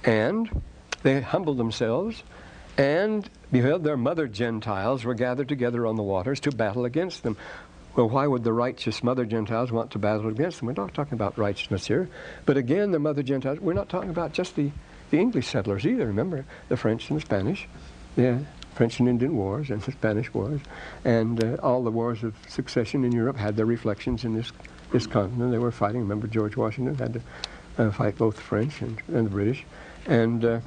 And 0.02 0.62
they 1.02 1.20
humbled 1.20 1.58
themselves, 1.58 2.22
and 2.76 3.28
beheld 3.52 3.84
their 3.84 3.96
mother 3.96 4.26
Gentiles 4.26 5.04
were 5.04 5.14
gathered 5.14 5.48
together 5.48 5.86
on 5.86 5.96
the 5.96 6.02
waters 6.02 6.40
to 6.40 6.50
battle 6.50 6.84
against 6.84 7.22
them. 7.22 7.36
Well, 7.96 8.08
why 8.08 8.26
would 8.26 8.44
the 8.44 8.52
righteous 8.52 9.02
mother 9.02 9.24
Gentiles 9.24 9.72
want 9.72 9.90
to 9.92 9.98
battle 9.98 10.28
against 10.28 10.58
them? 10.58 10.66
We're 10.66 10.74
not 10.74 10.94
talking 10.94 11.14
about 11.14 11.36
righteousness 11.36 11.86
here. 11.86 12.08
But 12.46 12.56
again, 12.56 12.92
the 12.92 13.00
mother 13.00 13.22
Gentiles, 13.22 13.58
we're 13.60 13.72
not 13.72 13.88
talking 13.88 14.10
about 14.10 14.32
just 14.32 14.54
the, 14.54 14.70
the 15.10 15.18
English 15.18 15.48
settlers 15.48 15.84
either. 15.84 16.06
Remember, 16.06 16.44
the 16.68 16.76
French 16.76 17.10
and 17.10 17.18
the 17.18 17.24
Spanish, 17.24 17.66
the 18.14 18.44
French 18.74 19.00
and 19.00 19.08
Indian 19.08 19.36
wars 19.36 19.70
and 19.70 19.82
the 19.82 19.92
Spanish 19.92 20.32
wars, 20.32 20.60
and 21.04 21.42
uh, 21.42 21.56
all 21.62 21.82
the 21.82 21.90
wars 21.90 22.22
of 22.22 22.34
succession 22.48 23.04
in 23.04 23.12
Europe 23.12 23.36
had 23.36 23.56
their 23.56 23.66
reflections 23.66 24.24
in 24.24 24.34
this, 24.34 24.52
this 24.92 25.06
continent. 25.06 25.50
They 25.50 25.58
were 25.58 25.72
fighting. 25.72 26.00
Remember, 26.00 26.28
George 26.28 26.56
Washington 26.56 26.94
had 26.94 27.14
to 27.14 27.20
uh, 27.76 27.90
fight 27.90 28.16
both 28.16 28.36
the 28.36 28.42
French 28.42 28.80
and, 28.80 29.02
and 29.08 29.26
the 29.26 29.30
British. 29.30 29.64
And 30.06 30.44
uh, 30.44 30.60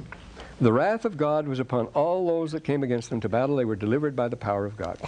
the 0.60 0.72
wrath 0.72 1.04
of 1.04 1.16
God 1.16 1.48
was 1.48 1.58
upon 1.58 1.86
all 1.88 2.26
those 2.26 2.52
that 2.52 2.64
came 2.64 2.82
against 2.82 3.10
them 3.10 3.20
to 3.20 3.28
battle. 3.28 3.56
They 3.56 3.64
were 3.64 3.76
delivered 3.76 4.14
by 4.14 4.28
the 4.28 4.36
power 4.36 4.66
of 4.66 4.76
God. 4.76 4.98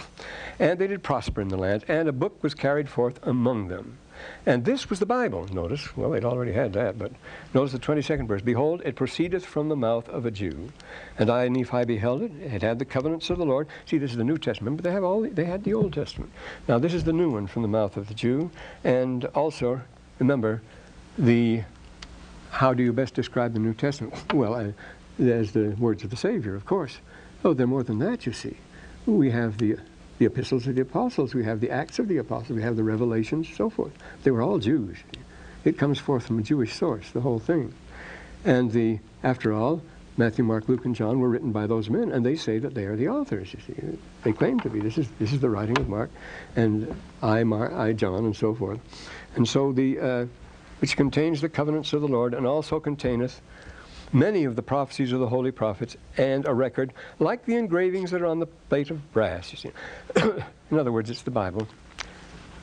And 0.59 0.77
they 0.79 0.87
did 0.87 1.03
prosper 1.03 1.41
in 1.41 1.47
the 1.47 1.57
land, 1.57 1.85
and 1.87 2.09
a 2.09 2.13
book 2.13 2.41
was 2.43 2.53
carried 2.53 2.89
forth 2.89 3.19
among 3.23 3.67
them. 3.67 3.97
And 4.45 4.65
this 4.65 4.89
was 4.89 4.99
the 4.99 5.05
Bible. 5.05 5.47
Notice, 5.51 5.95
well, 5.95 6.09
they'd 6.09 6.25
already 6.25 6.51
had 6.51 6.73
that, 6.73 6.97
but 6.97 7.11
notice 7.53 7.71
the 7.71 7.79
22nd 7.79 8.27
verse. 8.27 8.41
Behold, 8.41 8.81
it 8.83 8.95
proceedeth 8.95 9.45
from 9.45 9.69
the 9.69 9.75
mouth 9.75 10.09
of 10.09 10.25
a 10.25 10.31
Jew. 10.31 10.69
And 11.17 11.29
I, 11.29 11.47
Nephi, 11.47 11.85
beheld 11.85 12.23
it. 12.23 12.31
It 12.41 12.61
had 12.61 12.79
the 12.79 12.85
covenants 12.85 13.29
of 13.29 13.37
the 13.37 13.45
Lord. 13.45 13.67
See, 13.85 13.97
this 13.97 14.11
is 14.11 14.17
the 14.17 14.23
New 14.23 14.37
Testament, 14.37 14.77
but 14.77 14.83
they 14.83 14.91
have 14.91 15.03
all. 15.03 15.21
The, 15.21 15.29
they 15.29 15.45
had 15.45 15.63
the 15.63 15.73
Old 15.73 15.93
Testament. 15.93 16.31
Now, 16.67 16.79
this 16.79 16.93
is 16.93 17.03
the 17.03 17.13
new 17.13 17.29
one 17.29 17.47
from 17.47 17.61
the 17.61 17.67
mouth 17.67 17.95
of 17.95 18.07
the 18.07 18.13
Jew. 18.13 18.49
And 18.83 19.25
also, 19.25 19.81
remember, 20.19 20.61
the 21.17 21.63
how 22.49 22.73
do 22.73 22.81
you 22.81 22.93
best 22.93 23.13
describe 23.13 23.53
the 23.53 23.59
New 23.59 23.73
Testament? 23.73 24.33
Well, 24.33 24.55
I, 24.55 24.73
as 25.19 25.51
the 25.51 25.75
words 25.79 26.03
of 26.03 26.09
the 26.09 26.17
Savior, 26.17 26.55
of 26.55 26.65
course. 26.65 26.97
Oh, 27.43 27.53
they're 27.53 27.67
more 27.67 27.83
than 27.83 27.99
that, 27.99 28.25
you 28.25 28.33
see. 28.33 28.57
We 29.05 29.31
have 29.31 29.57
the, 29.57 29.77
the 30.19 30.25
epistles 30.25 30.67
of 30.67 30.75
the 30.75 30.81
apostles, 30.81 31.33
we 31.33 31.43
have 31.45 31.59
the 31.59 31.71
Acts 31.71 31.99
of 31.99 32.07
the 32.07 32.17
apostles, 32.17 32.55
we 32.55 32.63
have 32.63 32.75
the 32.75 32.83
revelations, 32.83 33.47
so 33.55 33.69
forth. 33.69 33.93
They 34.23 34.31
were 34.31 34.41
all 34.41 34.59
Jews. 34.59 34.97
It 35.63 35.77
comes 35.77 35.99
forth 35.99 36.27
from 36.27 36.39
a 36.39 36.43
Jewish 36.43 36.73
source, 36.73 37.09
the 37.11 37.21
whole 37.21 37.39
thing. 37.39 37.73
And 38.45 38.71
the, 38.71 38.99
after 39.23 39.53
all, 39.53 39.81
Matthew, 40.19 40.43
Mark, 40.43 40.67
Luke, 40.67 40.83
and 40.83 40.95
John 40.95 41.19
were 41.19 41.29
written 41.29 41.51
by 41.51 41.67
those 41.67 41.91
men, 41.91 42.11
and 42.11 42.25
they 42.25 42.35
say 42.35 42.57
that 42.57 42.73
they 42.73 42.85
are 42.85 42.95
the 42.95 43.07
authors. 43.07 43.53
You 43.53 43.59
see, 43.67 43.97
they 44.23 44.33
claim 44.33 44.59
to 44.61 44.69
be. 44.69 44.79
This 44.79 44.97
is 44.97 45.07
this 45.19 45.31
is 45.31 45.39
the 45.39 45.49
writing 45.49 45.77
of 45.77 45.87
Mark, 45.87 46.09
and 46.55 46.99
I, 47.21 47.43
Mark, 47.43 47.71
I, 47.73 47.93
John, 47.93 48.25
and 48.25 48.35
so 48.35 48.55
forth. 48.55 48.79
And 49.35 49.47
so 49.47 49.71
the 49.71 49.99
uh, 49.99 50.25
which 50.79 50.97
contains 50.97 51.41
the 51.41 51.49
covenants 51.49 51.93
of 51.93 52.01
the 52.01 52.07
Lord, 52.07 52.33
and 52.33 52.47
also 52.47 52.79
containeth 52.79 53.41
many 54.13 54.43
of 54.45 54.55
the 54.55 54.61
prophecies 54.61 55.11
of 55.11 55.19
the 55.19 55.27
holy 55.27 55.51
prophets, 55.51 55.97
and 56.17 56.45
a 56.45 56.53
record 56.53 56.93
like 57.19 57.45
the 57.45 57.55
engravings 57.55 58.11
that 58.11 58.21
are 58.21 58.27
on 58.27 58.39
the 58.39 58.45
plate 58.45 58.89
of 58.91 59.11
brass. 59.13 59.51
You 59.51 59.57
see, 59.57 59.71
in 60.71 60.79
other 60.79 60.91
words, 60.91 61.09
it's 61.09 61.23
the 61.23 61.31
Bible. 61.31 61.67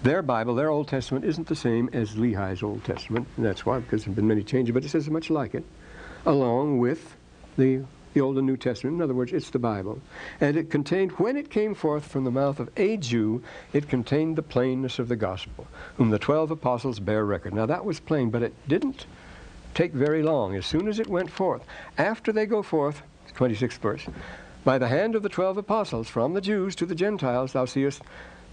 Their 0.03 0.23
Bible, 0.23 0.55
their 0.55 0.69
Old 0.69 0.89
Testament, 0.89 1.25
isn't 1.25 1.47
the 1.47 1.57
same 1.57 1.89
as 1.93 2.13
Lehi's 2.15 2.63
Old 2.63 2.85
Testament, 2.85 3.27
and 3.37 3.47
that's 3.47 3.65
why, 3.65 3.79
because 3.79 4.03
there 4.03 4.11
have 4.11 4.17
been 4.17 4.29
many 4.29 4.43
changes, 4.43 4.75
but 4.75 4.85
it 4.85 4.91
says 4.91 5.09
much 5.09 5.31
like 5.31 5.55
it, 5.55 5.65
along 6.27 6.79
with 6.79 7.17
the 7.57 7.85
the 8.15 8.21
Old 8.21 8.39
and 8.39 8.47
New 8.47 8.57
Testament. 8.57 8.95
In 8.95 9.03
other 9.03 9.13
words, 9.13 9.33
it's 9.33 9.51
the 9.51 9.59
Bible. 9.59 10.01
And 10.41 10.57
it 10.57 10.71
contained, 10.71 11.11
when 11.13 11.37
it 11.37 11.51
came 11.51 11.75
forth 11.75 12.07
from 12.07 12.23
the 12.23 12.31
mouth 12.31 12.61
of 12.61 12.71
a 12.77 12.97
Jew, 12.97 13.43
it 13.73 13.89
contained 13.89 14.37
the 14.37 14.43
plainness 14.43 15.01
of 15.01 15.09
the 15.09 15.17
gospel, 15.17 15.67
whom 15.97 16.11
the 16.11 16.19
twelve 16.19 16.53
apostles 16.53 17.01
bear 17.01 17.25
record. 17.25 17.55
Now 17.55 17.67
that 17.67 17.85
was 17.85 17.99
plain, 17.99 18.31
but 18.31 18.45
it 18.45 18.55
didn't 18.69 19.07
take 19.75 19.93
very 19.93 20.23
long. 20.23 20.55
As 20.57 20.67
soon 20.67 20.89
as 20.89 20.99
it 20.99 21.09
went 21.09 21.31
forth, 21.31 21.65
after 21.99 22.33
they 22.33 22.47
go 22.47 22.63
forth, 22.63 23.03
26th 23.37 23.79
verse, 23.79 24.07
by 24.65 24.79
the 24.79 24.89
hand 24.89 25.15
of 25.15 25.23
the 25.23 25.29
twelve 25.29 25.59
apostles, 25.59 26.09
from 26.09 26.33
the 26.33 26.41
Jews 26.41 26.75
to 26.77 26.87
the 26.87 26.95
Gentiles, 26.95 27.53
thou 27.53 27.67
seest 27.67 28.03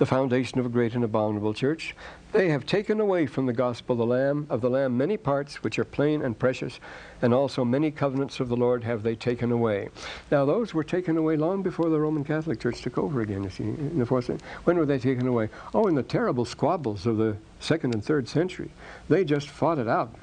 the 0.02 0.06
foundation 0.08 0.60
of 0.60 0.66
a 0.66 0.70
great 0.70 0.96
and 0.96 1.04
abominable 1.04 1.54
church. 1.54 1.96
They 2.32 2.50
have 2.50 2.66
taken 2.66 3.00
away 3.00 3.28
from 3.28 3.46
the 3.46 3.54
gospel 3.54 3.96
the 3.96 4.04
Lamb 4.04 4.48
of 4.50 4.60
the 4.60 4.70
Lamb 4.70 4.98
many 4.98 5.16
parts 5.16 5.64
which 5.64 5.78
are 5.78 5.86
plain 5.86 6.24
and 6.24 6.40
precious, 6.40 6.80
and 7.22 7.36
also 7.36 7.64
many 7.64 7.92
covenants 7.92 8.40
of 8.40 8.50
the 8.50 8.58
Lord 8.58 8.84
have 8.84 9.04
they 9.04 9.16
taken 9.16 9.52
away. 9.52 9.90
Now 10.32 10.44
those 10.44 10.74
were 10.74 10.84
taken 10.84 11.18
away 11.18 11.38
long 11.38 11.62
before 11.62 11.90
the 11.90 12.00
Roman 12.00 12.24
Catholic 12.24 12.60
Church 12.60 12.82
took 12.82 12.98
over 12.98 13.22
again. 13.22 13.44
You 13.44 13.52
see, 13.52 13.64
in 13.64 14.00
the 14.00 14.06
fourth 14.08 14.26
century. 14.26 14.48
When 14.64 14.78
were 14.78 14.88
they 14.88 14.98
taken 14.98 15.28
away? 15.28 15.50
Oh, 15.74 15.86
in 15.86 15.94
the 15.94 16.02
terrible 16.02 16.46
squabbles 16.46 17.06
of 17.06 17.18
the 17.18 17.38
second 17.60 17.94
and 17.94 18.04
third 18.04 18.28
century. 18.28 18.72
They 19.08 19.24
just 19.24 19.50
fought 19.50 19.78
it 19.78 19.88
out 19.88 20.16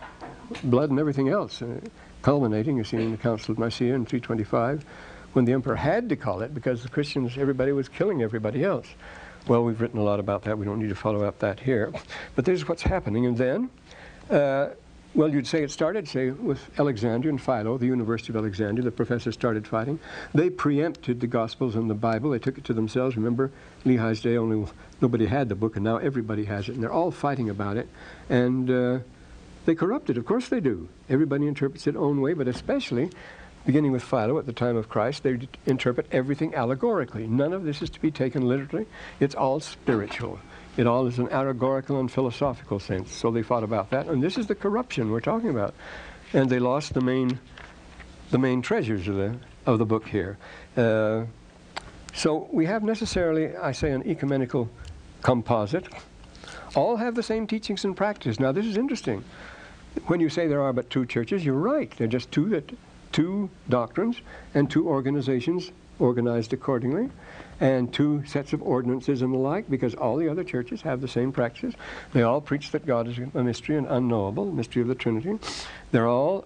blood 0.64 0.90
and 0.90 0.98
everything 0.98 1.28
else, 1.28 1.62
uh, 1.62 1.80
culminating, 2.22 2.76
you 2.76 2.84
see, 2.84 2.96
in 2.96 3.10
the 3.10 3.16
Council 3.16 3.52
of 3.52 3.58
Nicaea 3.58 3.94
in 3.94 4.04
325, 4.04 4.84
when 5.32 5.44
the 5.44 5.52
emperor 5.52 5.76
had 5.76 6.08
to 6.08 6.16
call 6.16 6.42
it 6.42 6.54
because 6.54 6.82
the 6.82 6.88
Christians, 6.88 7.36
everybody 7.38 7.72
was 7.72 7.88
killing 7.88 8.22
everybody 8.22 8.64
else. 8.64 8.86
Well, 9.46 9.64
we've 9.64 9.80
written 9.80 9.98
a 9.98 10.02
lot 10.02 10.20
about 10.20 10.42
that. 10.42 10.58
We 10.58 10.66
don't 10.66 10.78
need 10.78 10.88
to 10.90 10.94
follow 10.94 11.24
up 11.24 11.38
that 11.38 11.60
here. 11.60 11.92
But 12.34 12.44
this 12.44 12.60
is 12.60 12.68
what's 12.68 12.82
happening. 12.82 13.26
And 13.26 13.36
then, 13.36 13.70
uh, 14.30 14.70
well, 15.14 15.28
you'd 15.28 15.46
say 15.46 15.62
it 15.62 15.70
started, 15.70 16.06
say, 16.06 16.30
with 16.30 16.60
Alexander 16.78 17.30
and 17.30 17.40
Philo, 17.40 17.78
the 17.78 17.86
University 17.86 18.30
of 18.30 18.36
Alexandria. 18.36 18.84
The 18.84 18.90
professors 18.90 19.34
started 19.34 19.66
fighting. 19.66 19.98
They 20.34 20.50
preempted 20.50 21.20
the 21.20 21.26
Gospels 21.26 21.76
and 21.76 21.88
the 21.88 21.94
Bible. 21.94 22.30
They 22.30 22.38
took 22.38 22.58
it 22.58 22.64
to 22.64 22.74
themselves. 22.74 23.16
Remember, 23.16 23.50
Lehi's 23.86 24.20
day, 24.20 24.36
only 24.36 24.70
nobody 25.00 25.26
had 25.26 25.48
the 25.48 25.54
book, 25.54 25.76
and 25.76 25.84
now 25.84 25.96
everybody 25.96 26.44
has 26.44 26.68
it. 26.68 26.74
And 26.74 26.82
they're 26.82 26.92
all 26.92 27.10
fighting 27.10 27.48
about 27.48 27.78
it. 27.78 27.88
And 28.28 28.70
uh, 28.70 28.98
they 29.68 29.74
corrupt 29.74 30.08
it. 30.08 30.16
Of 30.16 30.24
course 30.24 30.48
they 30.48 30.60
do. 30.60 30.88
Everybody 31.10 31.46
interprets 31.46 31.86
it 31.86 31.94
own 31.94 32.22
way, 32.22 32.32
but 32.32 32.48
especially 32.48 33.10
beginning 33.66 33.92
with 33.92 34.02
Philo 34.02 34.38
at 34.38 34.46
the 34.46 34.52
time 34.54 34.78
of 34.78 34.88
Christ, 34.88 35.24
they 35.24 35.46
interpret 35.66 36.06
everything 36.10 36.54
allegorically. 36.54 37.26
None 37.26 37.52
of 37.52 37.64
this 37.64 37.82
is 37.82 37.90
to 37.90 38.00
be 38.00 38.10
taken 38.10 38.48
literally. 38.48 38.86
It's 39.20 39.34
all 39.34 39.60
spiritual. 39.60 40.38
It 40.78 40.86
all 40.86 41.06
is 41.06 41.18
an 41.18 41.28
allegorical 41.28 42.00
and 42.00 42.10
philosophical 42.10 42.80
sense. 42.80 43.12
So 43.12 43.30
they 43.30 43.42
thought 43.42 43.62
about 43.62 43.90
that. 43.90 44.06
And 44.06 44.22
this 44.22 44.38
is 44.38 44.46
the 44.46 44.54
corruption 44.54 45.10
we're 45.10 45.20
talking 45.20 45.50
about. 45.50 45.74
And 46.32 46.48
they 46.48 46.60
lost 46.60 46.94
the 46.94 47.02
main, 47.02 47.38
the 48.30 48.38
main 48.38 48.62
treasures 48.62 49.06
of 49.06 49.16
the, 49.16 49.36
of 49.66 49.78
the 49.78 49.84
book 49.84 50.08
here. 50.08 50.38
Uh, 50.78 51.24
so 52.14 52.48
we 52.50 52.64
have 52.64 52.82
necessarily, 52.82 53.54
I 53.54 53.72
say, 53.72 53.90
an 53.90 54.02
ecumenical 54.08 54.70
composite. 55.20 55.86
All 56.74 56.96
have 56.96 57.14
the 57.14 57.22
same 57.22 57.46
teachings 57.46 57.84
and 57.84 57.94
practice. 57.94 58.40
Now, 58.40 58.52
this 58.52 58.64
is 58.64 58.78
interesting. 58.78 59.24
When 60.06 60.20
you 60.20 60.28
say 60.28 60.46
there 60.46 60.62
are 60.62 60.72
but 60.72 60.90
two 60.90 61.06
churches, 61.06 61.44
you're 61.44 61.54
right. 61.54 61.90
They're 61.96 62.06
just 62.06 62.30
two 62.30 62.48
that 62.50 62.70
two 63.12 63.50
doctrines 63.68 64.20
and 64.54 64.70
two 64.70 64.88
organizations 64.88 65.72
organized 65.98 66.52
accordingly, 66.52 67.10
and 67.60 67.92
two 67.92 68.24
sets 68.24 68.52
of 68.52 68.62
ordinances 68.62 69.22
and 69.22 69.34
the 69.34 69.38
like, 69.38 69.68
because 69.68 69.94
all 69.94 70.16
the 70.16 70.28
other 70.28 70.44
churches 70.44 70.82
have 70.82 71.00
the 71.00 71.08
same 71.08 71.32
practices. 71.32 71.74
They 72.12 72.22
all 72.22 72.40
preach 72.40 72.70
that 72.70 72.86
God 72.86 73.08
is 73.08 73.18
a 73.18 73.42
mystery 73.42 73.76
and 73.76 73.86
unknowable, 73.88 74.52
mystery 74.52 74.82
of 74.82 74.88
the 74.88 74.94
Trinity. 74.94 75.38
They're 75.90 76.06
all 76.06 76.44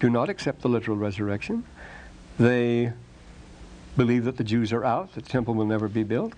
do 0.00 0.08
not 0.08 0.28
accept 0.28 0.62
the 0.62 0.68
literal 0.68 0.96
resurrection. 0.96 1.64
They 2.38 2.92
believe 3.96 4.24
that 4.24 4.36
the 4.36 4.44
Jews 4.44 4.72
are 4.72 4.84
out, 4.84 5.14
that 5.14 5.24
the 5.24 5.30
temple 5.30 5.54
will 5.54 5.66
never 5.66 5.88
be 5.88 6.04
built. 6.04 6.34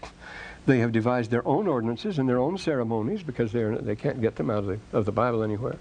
They 0.66 0.78
have 0.78 0.92
devised 0.92 1.30
their 1.30 1.46
own 1.46 1.68
ordinances 1.68 2.18
and 2.18 2.28
their 2.28 2.38
own 2.38 2.56
ceremonies 2.58 3.22
because 3.22 3.52
they're, 3.52 3.76
they 3.76 3.96
can't 3.96 4.20
get 4.20 4.36
them 4.36 4.50
out 4.50 4.58
of 4.58 4.66
the, 4.66 4.78
of 4.92 5.04
the 5.04 5.12
Bible 5.12 5.42
anywhere. 5.42 5.76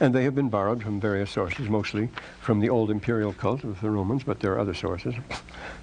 And 0.00 0.14
they 0.14 0.24
have 0.24 0.34
been 0.34 0.48
borrowed 0.48 0.82
from 0.82 1.00
various 1.00 1.30
sources, 1.30 1.68
mostly 1.68 2.08
from 2.40 2.60
the 2.60 2.68
old 2.68 2.90
imperial 2.90 3.32
cult 3.32 3.64
of 3.64 3.80
the 3.80 3.90
Romans, 3.90 4.22
but 4.22 4.38
there 4.40 4.52
are 4.52 4.58
other 4.60 4.74
sources. 4.74 5.14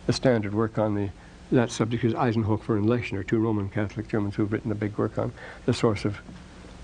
The 0.07 0.13
standard 0.13 0.53
work 0.53 0.77
on 0.77 0.95
the, 0.95 1.09
that 1.51 1.69
subject 1.69 2.03
is 2.05 2.13
Eisenhofer 2.13 2.77
and 2.77 2.85
Lechner, 2.85 3.27
two 3.27 3.39
Roman 3.39 3.69
Catholic 3.69 4.07
Germans 4.07 4.35
who 4.35 4.43
have 4.43 4.53
written 4.53 4.71
a 4.71 4.75
big 4.75 4.97
work 4.97 5.17
on 5.17 5.33
the 5.65 5.73
source 5.73 6.05
of, 6.05 6.17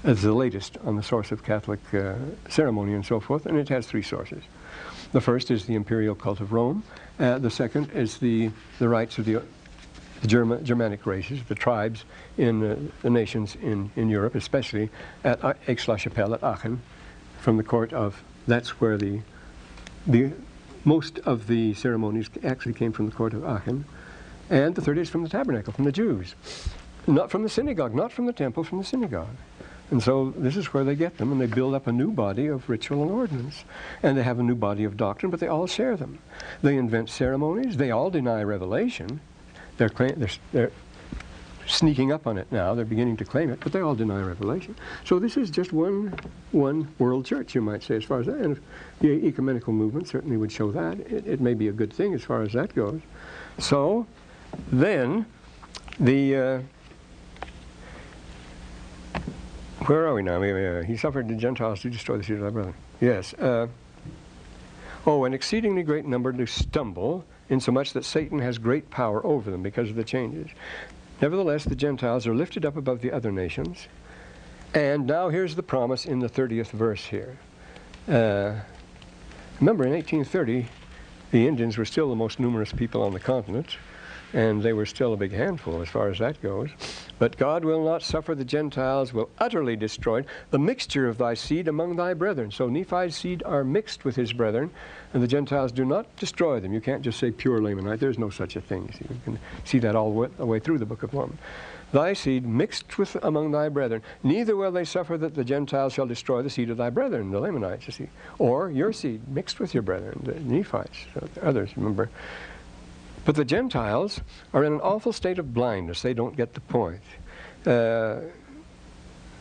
as 0.04 0.22
the 0.22 0.34
latest 0.34 0.78
on 0.84 0.98
the 0.98 1.04
source 1.04 1.32
of 1.32 1.44
Catholic 1.44 1.80
uh, 1.94 2.16
ceremony 2.50 2.94
and 2.94 3.06
so 3.06 3.22
forth, 3.22 3.46
and 3.46 3.58
it 3.58 3.70
has 3.70 3.88
three 3.88 4.02
sources. 4.04 4.44
The 5.14 5.22
first 5.22 5.52
is 5.52 5.66
the 5.66 5.76
imperial 5.76 6.16
cult 6.16 6.42
of 6.42 6.52
Rome. 6.52 6.84
Uh, 7.18 7.38
the 7.38 7.50
second 7.50 7.92
is 7.92 8.18
the, 8.18 8.52
the 8.80 8.90
rites 8.90 9.18
of 9.18 9.26
the, 9.26 9.42
the 10.22 10.28
German, 10.28 10.66
Germanic 10.66 11.06
races, 11.06 11.40
the 11.48 11.56
tribes 11.56 12.04
in 12.38 12.64
uh, 12.64 12.76
the 13.04 13.10
nations 13.10 13.56
in, 13.62 13.90
in 13.96 14.10
Europe, 14.10 14.36
especially 14.36 14.90
at 15.24 15.40
Aix-la-Chapelle 15.68 16.34
at 16.34 16.44
Aachen, 16.44 16.82
from 17.42 17.58
the 17.58 17.64
court 17.64 17.92
of, 17.92 18.24
that's 18.48 18.80
where 18.80 18.98
the, 18.98 19.20
the 20.06 20.32
most 20.86 21.20
of 21.20 21.48
the 21.48 21.74
ceremonies 21.74 22.30
actually 22.44 22.74
came 22.74 22.92
from 22.92 23.08
the 23.08 23.16
court 23.16 23.34
of 23.34 23.44
Aachen. 23.44 23.86
And 24.50 24.76
the 24.76 24.82
third 24.82 24.98
is 24.98 25.10
from 25.10 25.24
the 25.24 25.30
tabernacle, 25.30 25.74
from 25.74 25.86
the 25.86 25.92
Jews. 25.92 26.36
Not 27.08 27.32
from 27.32 27.44
the 27.44 27.50
synagogue, 27.50 27.96
not 27.96 28.12
from 28.12 28.28
the 28.28 28.34
temple, 28.34 28.64
from 28.64 28.78
the 28.78 28.84
synagogue. 28.84 29.36
And 29.90 30.02
so 30.02 30.34
this 30.38 30.56
is 30.56 30.68
where 30.68 30.84
they 30.84 30.96
get 30.96 31.18
them, 31.18 31.32
and 31.32 31.42
they 31.42 31.48
build 31.48 31.74
up 31.74 31.88
a 31.88 31.92
new 31.92 32.12
body 32.12 32.48
of 32.48 32.70
ritual 32.70 33.02
and 33.02 33.12
ordinance. 33.12 33.66
And 34.04 34.18
they 34.18 34.24
have 34.24 34.40
a 34.40 34.44
new 34.44 34.56
body 34.56 34.84
of 34.84 34.96
doctrine, 34.96 35.32
but 35.32 35.40
they 35.40 35.48
all 35.48 35.68
share 35.68 35.98
them. 35.98 36.20
They 36.62 36.78
invent 36.78 37.10
ceremonies. 37.10 37.78
They 37.78 37.92
all 37.92 38.10
deny 38.10 38.44
revelation. 38.44 39.20
They're, 39.78 39.90
they're, 39.90 40.30
they're 40.52 40.72
sneaking 41.68 42.12
up 42.12 42.28
on 42.28 42.38
it 42.38 42.52
now. 42.52 42.74
They're 42.74 42.86
beginning 42.86 43.18
to 43.18 43.26
claim 43.26 43.50
it, 43.50 43.60
but 43.60 43.72
they 43.72 43.82
all 43.82 43.96
deny 43.96 44.22
revelation. 44.22 44.76
So 45.06 45.20
this 45.20 45.38
is 45.38 45.50
just 45.50 45.74
one, 45.74 46.14
one 46.52 46.88
world 47.00 47.26
church, 47.26 47.56
you 47.56 47.62
might 47.62 47.84
say, 47.84 47.96
as 47.96 48.04
far 48.04 48.20
as 48.20 48.26
that. 48.28 48.38
And 48.38 48.60
the 49.00 49.10
ecumenical 49.26 49.74
movement 49.74 50.08
certainly 50.08 50.38
would 50.38 50.52
show 50.52 50.72
that. 50.72 51.00
It, 51.00 51.28
it 51.28 51.42
may 51.42 51.54
be 51.54 51.68
a 51.68 51.72
good 51.72 51.92
thing 51.94 52.14
as 52.14 52.24
far 52.24 52.42
as 52.42 52.54
that 52.54 52.74
goes. 52.76 53.02
So 53.58 54.06
then 54.72 55.26
the. 56.00 56.36
Uh, 56.36 56.62
where 59.86 60.06
are 60.06 60.14
we 60.14 60.22
now? 60.22 60.42
Uh, 60.42 60.84
he 60.84 60.96
suffered 60.96 61.28
the 61.28 61.36
Gentiles 61.36 61.82
to 61.82 61.90
destroy 61.90 62.18
the 62.18 62.24
seed 62.24 62.38
of 62.38 62.44
thy 62.44 62.50
brother. 62.52 62.74
Yes. 63.00 63.34
Uh, 63.34 63.68
oh, 65.08 65.26
an 65.26 65.34
exceedingly 65.34 65.82
great 65.82 66.06
number 66.06 66.32
to 66.32 66.46
stumble, 66.46 67.26
insomuch 67.50 67.94
that 67.94 68.06
Satan 68.06 68.38
has 68.40 68.60
great 68.60 68.92
power 68.92 69.26
over 69.26 69.50
them 69.50 69.64
because 69.64 69.90
of 69.90 69.96
the 69.96 70.04
changes. 70.04 70.52
Nevertheless, 71.22 71.66
the 71.66 71.76
Gentiles 71.76 72.26
are 72.26 72.34
lifted 72.34 72.66
up 72.66 72.76
above 72.76 73.02
the 73.02 73.12
other 73.12 73.32
nations. 73.32 73.88
And 74.74 75.06
now 75.06 75.30
here's 75.30 75.56
the 75.56 75.64
promise 75.64 76.06
in 76.06 76.20
the 76.20 76.30
30th 76.30 76.72
verse 76.72 77.06
here. 77.06 77.38
Uh, 78.08 78.62
remember, 79.60 79.86
in 79.86 79.94
1830, 79.94 80.68
the 81.30 81.48
Indians 81.48 81.78
were 81.78 81.86
still 81.86 82.10
the 82.10 82.16
most 82.16 82.40
numerous 82.40 82.74
people 82.74 83.04
on 83.04 83.14
the 83.14 83.20
continent, 83.20 83.78
and 84.34 84.62
they 84.62 84.74
were 84.74 84.86
still 84.86 85.14
a 85.14 85.18
big 85.18 85.32
handful 85.32 85.82
as 85.82 85.90
far 85.90 86.10
as 86.10 86.20
that 86.20 86.42
goes. 86.42 86.70
But 87.20 87.38
God 87.38 87.66
will 87.66 87.84
not 87.84 88.02
suffer 88.02 88.34
the 88.34 88.46
Gentiles, 88.46 89.14
will 89.14 89.30
utterly 89.40 89.76
destroy 89.76 90.26
the 90.50 90.60
mixture 90.60 91.08
of 91.08 91.18
thy 91.18 91.34
seed 91.34 91.68
among 91.68 91.96
thy 91.96 92.14
brethren. 92.14 92.52
So 92.52 92.68
Nephi's 92.68 93.16
seed 93.16 93.44
are 93.44 93.64
mixed 93.64 94.06
with 94.06 94.16
his 94.16 94.34
brethren, 94.34 94.72
and 95.14 95.22
the 95.22 95.28
Gentiles 95.28 95.72
do 95.72 95.86
not 95.86 96.14
destroy 96.16 96.60
them. 96.60 96.74
You 96.74 96.82
can't 96.82 97.02
just 97.02 97.20
say 97.20 97.32
pure 97.32 97.60
Lamanite. 97.60 98.00
There's 98.00 98.20
no 98.20 98.30
such 98.30 98.56
a 98.56 98.62
thing. 98.62 98.94
You 99.00 99.18
can 99.26 99.40
see 99.66 99.80
that 99.80 99.96
all 99.96 100.30
the 100.38 100.46
way 100.46 100.60
through 100.60 100.80
the 100.80 100.86
Book 100.86 101.04
of 101.04 101.14
Mormon. 101.14 101.38
Thy 101.92 102.14
seed 102.14 102.46
mixed 102.46 102.98
with 102.98 103.18
among 103.22 103.52
thy 103.52 103.68
brethren. 103.68 104.02
Neither 104.24 104.56
will 104.56 104.72
they 104.72 104.86
suffer 104.86 105.18
that 105.18 105.36
the 105.36 105.44
Gentiles 105.44 105.92
shall 105.92 106.06
destroy 106.06 106.42
the 106.42 106.50
seed 106.50 106.70
of 106.70 106.78
thy 106.78 106.90
brethren, 106.90 107.32
the 107.32 107.40
Lamanites, 107.40 107.86
you 107.86 107.92
see. 107.92 108.08
Or 108.40 108.72
your 108.72 108.94
seed 108.94 109.28
mixed 109.28 109.60
with 109.60 109.74
your 109.74 109.84
brethren, 109.84 110.22
the 110.24 110.40
Nephites, 110.40 111.06
others, 111.42 111.76
remember. 111.76 112.10
But 113.24 113.36
the 113.36 113.46
Gentiles 113.46 114.22
are 114.54 114.64
in 114.64 114.74
an 114.74 114.82
awful 114.82 115.14
state 115.14 115.38
of 115.38 115.54
blindness. 115.54 116.02
They 116.02 116.14
don't 116.14 116.36
get 116.36 116.54
the 116.54 116.62
point. 116.62 117.02
Uh, 117.66 118.22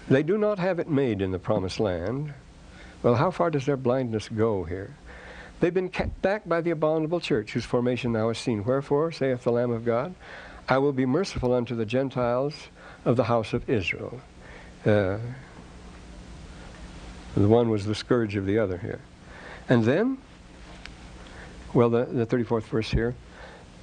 they 0.09 0.23
do 0.23 0.37
not 0.37 0.59
have 0.59 0.79
it 0.79 0.89
made 0.89 1.23
in 1.23 1.31
the 1.31 1.39
promised 1.39 1.81
land. 1.81 2.35
Well, 3.03 3.15
how 3.15 3.31
far 3.31 3.51
does 3.51 3.65
their 3.65 3.77
blindness 3.77 4.29
go 4.29 4.65
here? 4.65 4.95
They've 5.61 5.73
been 5.73 5.89
kept 5.89 6.21
back 6.21 6.49
by 6.49 6.61
the 6.61 6.71
abominable 6.71 7.21
church, 7.21 7.53
whose 7.53 7.65
formation 7.65 8.13
now 8.13 8.31
is 8.31 8.39
seen. 8.39 8.65
Wherefore, 8.65 9.13
saith 9.13 9.45
the 9.45 9.53
Lamb 9.53 9.71
of 9.71 9.85
God, 9.85 10.15
I 10.69 10.79
will 10.79 10.93
be 10.93 11.07
merciful 11.07 11.53
unto 11.53 11.75
the 11.75 11.85
Gentiles 11.85 12.55
of 13.05 13.17
the 13.17 13.25
house 13.25 13.53
of 13.53 13.69
Israel. 13.69 14.21
Uh, 14.85 15.19
the 17.37 17.49
one 17.49 17.71
was 17.71 17.87
the 17.87 17.95
scourge 17.95 18.37
of 18.37 18.47
the 18.47 18.59
other 18.59 18.79
here. 18.79 19.01
And 19.69 19.85
then, 19.85 20.19
well, 21.73 21.91
the, 21.91 22.05
the 22.07 22.27
34th 22.27 22.65
verse 22.65 22.91
here, 22.91 23.15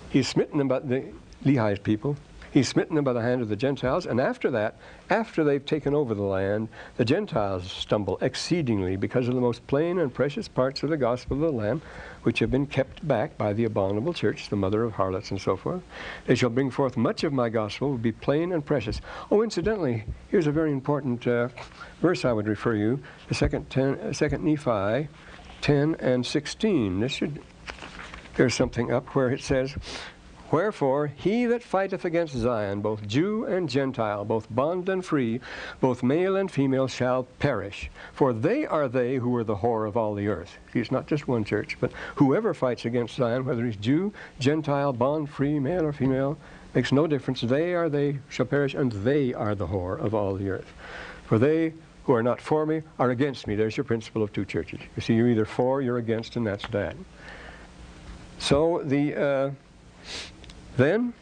he's 0.09 0.27
smitten 0.27 0.57
them 0.57 0.67
by 0.67 0.79
the 0.79 1.05
Lehi's 1.43 1.79
people. 1.79 2.15
He's 2.51 2.69
smitten 2.69 2.95
them 2.95 3.03
by 3.03 3.13
the 3.13 3.21
hand 3.21 3.41
of 3.41 3.49
the 3.49 3.55
Gentiles, 3.55 4.05
and 4.05 4.19
after 4.19 4.49
that, 4.51 4.77
after 5.09 5.43
they've 5.43 5.63
taken 5.63 5.93
over 5.93 6.15
the 6.15 6.23
land, 6.23 6.69
the 6.95 7.05
Gentiles 7.05 7.69
stumble 7.69 8.17
exceedingly 8.21 8.95
because 8.95 9.27
of 9.27 9.35
the 9.35 9.41
most 9.41 9.67
plain 9.67 9.99
and 9.99 10.13
precious 10.13 10.47
parts 10.47 10.81
of 10.81 10.89
the 10.89 10.97
gospel 10.97 11.35
of 11.35 11.41
the 11.41 11.51
Lamb, 11.51 11.81
which 12.23 12.39
have 12.39 12.49
been 12.49 12.65
kept 12.65 13.07
back 13.07 13.37
by 13.37 13.53
the 13.53 13.65
abominable 13.65 14.13
church, 14.13 14.49
the 14.49 14.55
mother 14.55 14.83
of 14.83 14.93
harlots 14.93 15.29
and 15.29 15.39
so 15.39 15.55
forth. 15.55 15.83
They 16.25 16.35
shall 16.35 16.49
bring 16.49 16.71
forth 16.71 16.97
much 16.97 17.23
of 17.23 17.33
my 17.33 17.49
gospel, 17.49 17.91
will 17.91 17.97
be 17.97 18.11
plain 18.11 18.53
and 18.53 18.65
precious. 18.65 19.01
Oh, 19.29 19.43
incidentally, 19.43 20.05
here's 20.29 20.47
a 20.47 20.51
very 20.51 20.71
important 20.71 21.27
uh, 21.27 21.49
verse 22.01 22.25
I 22.25 22.31
would 22.31 22.47
refer 22.47 22.75
you, 22.75 23.03
the 23.27 23.35
second, 23.35 23.69
ten, 23.69 23.99
uh, 23.99 24.13
second 24.13 24.43
Nephi 24.43 25.09
10 25.61 25.95
and 25.99 26.25
16. 26.25 26.99
This 26.99 27.11
should, 27.11 27.41
there's 28.37 28.55
something 28.55 28.91
up 28.91 29.15
where 29.15 29.29
it 29.29 29.41
says, 29.41 29.75
Wherefore, 30.49 31.07
he 31.07 31.45
that 31.47 31.61
fighteth 31.61 32.05
against 32.05 32.33
Zion, 32.33 32.79
both 32.79 33.05
Jew 33.05 33.43
and 33.43 33.67
Gentile, 33.67 34.23
both 34.23 34.47
bond 34.49 34.87
and 34.87 35.03
free, 35.03 35.41
both 35.81 36.03
male 36.03 36.37
and 36.37 36.49
female, 36.49 36.87
shall 36.87 37.23
perish. 37.39 37.89
For 38.13 38.31
they 38.31 38.65
are 38.65 38.87
they 38.87 39.15
who 39.15 39.35
are 39.35 39.43
the 39.43 39.57
whore 39.57 39.85
of 39.85 39.97
all 39.97 40.13
the 40.13 40.29
earth. 40.29 40.57
It's 40.73 40.91
not 40.91 41.05
just 41.05 41.27
one 41.27 41.43
church, 41.43 41.75
but 41.81 41.91
whoever 42.15 42.53
fights 42.53 42.85
against 42.85 43.15
Zion, 43.15 43.43
whether 43.43 43.65
he's 43.65 43.75
Jew, 43.75 44.13
Gentile, 44.39 44.93
bond, 44.93 45.29
free, 45.29 45.59
male 45.59 45.83
or 45.83 45.91
female, 45.91 46.37
makes 46.73 46.93
no 46.93 47.07
difference. 47.07 47.41
They 47.41 47.73
are 47.73 47.89
they 47.89 48.19
shall 48.29 48.45
perish, 48.45 48.73
and 48.73 48.91
they 48.93 49.33
are 49.33 49.55
the 49.55 49.67
whore 49.67 49.99
of 49.99 50.15
all 50.15 50.35
the 50.35 50.49
earth. 50.49 50.71
For 51.25 51.37
they 51.37 51.73
who 52.05 52.13
are 52.13 52.23
not 52.23 52.39
for 52.39 52.65
me 52.65 52.83
are 52.99 53.09
against 53.09 53.47
me. 53.47 53.55
There's 53.55 53.75
your 53.75 53.83
principle 53.83 54.23
of 54.23 54.31
two 54.31 54.45
churches. 54.45 54.79
You 54.95 55.01
see, 55.01 55.15
you're 55.15 55.27
either 55.27 55.43
for, 55.45 55.81
you're 55.81 55.97
against, 55.97 56.37
and 56.37 56.47
that's 56.47 56.65
that. 56.69 56.95
So 58.39 58.81
the 58.83 59.15
uh, 59.15 59.51
then 60.77 61.13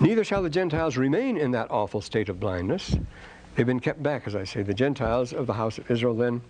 neither 0.00 0.24
shall 0.24 0.42
the 0.42 0.50
Gentiles 0.50 0.96
remain 0.96 1.36
in 1.36 1.50
that 1.52 1.70
awful 1.70 2.00
state 2.00 2.28
of 2.28 2.38
blindness. 2.38 2.96
They've 3.54 3.66
been 3.66 3.80
kept 3.80 4.02
back, 4.02 4.26
as 4.26 4.36
I 4.36 4.44
say. 4.44 4.62
The 4.62 4.74
Gentiles 4.74 5.32
of 5.32 5.46
the 5.46 5.54
house 5.54 5.78
of 5.78 5.90
Israel 5.90 6.14
then 6.14 6.42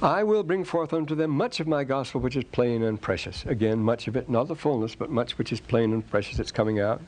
I 0.00 0.22
will 0.22 0.44
bring 0.44 0.62
forth 0.62 0.92
unto 0.92 1.16
them 1.16 1.30
much 1.30 1.58
of 1.58 1.66
my 1.66 1.82
gospel 1.82 2.20
which 2.20 2.36
is 2.36 2.44
plain 2.44 2.84
and 2.84 3.00
precious. 3.00 3.44
Again, 3.46 3.80
much 3.80 4.06
of 4.06 4.14
it, 4.14 4.28
not 4.28 4.46
the 4.46 4.54
fullness, 4.54 4.94
but 4.94 5.10
much 5.10 5.36
which 5.38 5.52
is 5.52 5.60
plain 5.60 5.92
and 5.92 6.08
precious 6.08 6.36
that's 6.36 6.52
coming 6.52 6.78
out. 6.78 7.02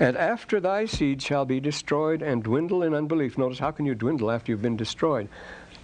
And 0.00 0.16
after 0.16 0.58
thy 0.58 0.86
seed 0.86 1.20
shall 1.20 1.44
be 1.44 1.60
destroyed 1.60 2.22
and 2.22 2.42
dwindle 2.42 2.82
in 2.82 2.94
unbelief. 2.94 3.36
Notice, 3.36 3.58
how 3.58 3.70
can 3.70 3.84
you 3.84 3.94
dwindle 3.94 4.30
after 4.30 4.50
you've 4.50 4.62
been 4.62 4.78
destroyed? 4.78 5.28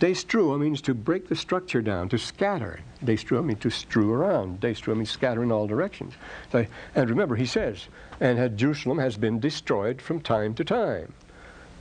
Destruo 0.01 0.59
means 0.59 0.80
to 0.82 0.95
break 0.95 1.28
the 1.28 1.36
structure 1.36 1.80
down, 1.80 2.09
to 2.09 2.18
scatter. 2.18 2.80
Destruo 3.05 3.45
means 3.45 3.61
to 3.61 3.70
strew 3.70 4.12
around. 4.12 4.61
Destruo 4.61 4.97
means 4.97 5.11
scatter 5.11 5.43
in 5.43 5.53
all 5.53 5.66
directions. 5.66 6.14
So, 6.51 6.66
and 6.95 7.09
remember, 7.09 7.36
he 7.36 7.47
says, 7.47 7.86
and 8.20 8.38
had 8.38 8.57
Jerusalem 8.57 8.99
has 8.99 9.16
been 9.16 9.38
destroyed 9.38 10.03
from 10.03 10.20
time 10.20 10.55
to 10.55 10.64
time. 10.64 11.12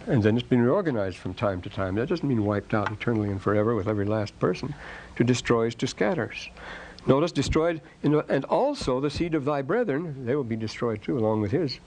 And 0.07 0.23
then 0.23 0.35
it's 0.35 0.47
been 0.47 0.61
reorganized 0.61 1.17
from 1.17 1.33
time 1.33 1.61
to 1.61 1.69
time. 1.69 1.95
That 1.95 2.09
doesn't 2.09 2.27
mean 2.27 2.43
wiped 2.43 2.73
out 2.73 2.91
eternally 2.91 3.29
and 3.29 3.41
forever 3.41 3.75
with 3.75 3.87
every 3.87 4.05
last 4.05 4.37
person. 4.39 4.73
To 5.17 5.23
destroy 5.23 5.67
is 5.67 5.75
to 5.75 5.87
scatters. 5.87 6.49
Notice 7.07 7.31
destroyed, 7.31 7.81
and 8.03 8.45
also 8.45 8.99
the 8.99 9.09
seed 9.09 9.33
of 9.33 9.45
thy 9.45 9.61
brethren, 9.61 10.25
they 10.25 10.35
will 10.35 10.43
be 10.43 10.55
destroyed 10.55 11.01
too, 11.01 11.17
along 11.17 11.41
with 11.41 11.51
his. 11.51 11.79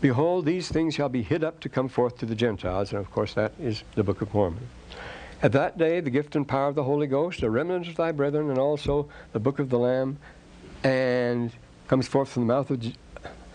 Behold, 0.00 0.46
these 0.46 0.68
things 0.68 0.94
shall 0.94 1.08
be 1.08 1.22
hid 1.22 1.42
up 1.42 1.58
to 1.60 1.68
come 1.68 1.88
forth 1.88 2.18
to 2.18 2.26
the 2.26 2.36
Gentiles. 2.36 2.92
And 2.92 3.00
of 3.00 3.10
course, 3.10 3.34
that 3.34 3.52
is 3.60 3.82
the 3.96 4.04
Book 4.04 4.22
of 4.22 4.32
Mormon. 4.32 4.68
At 5.40 5.52
that 5.52 5.78
day, 5.78 6.00
the 6.00 6.10
gift 6.10 6.34
and 6.34 6.46
power 6.46 6.68
of 6.68 6.74
the 6.74 6.82
Holy 6.82 7.06
Ghost, 7.06 7.40
the 7.40 7.50
remnant 7.50 7.86
of 7.86 7.94
thy 7.94 8.10
brethren, 8.10 8.50
and 8.50 8.58
also 8.58 9.08
the 9.32 9.38
Book 9.38 9.60
of 9.60 9.70
the 9.70 9.78
Lamb, 9.78 10.18
and 10.82 11.52
comes 11.86 12.08
forth 12.08 12.28
from 12.28 12.46
the 12.46 12.54
mouth 12.54 12.70
of 12.70 12.84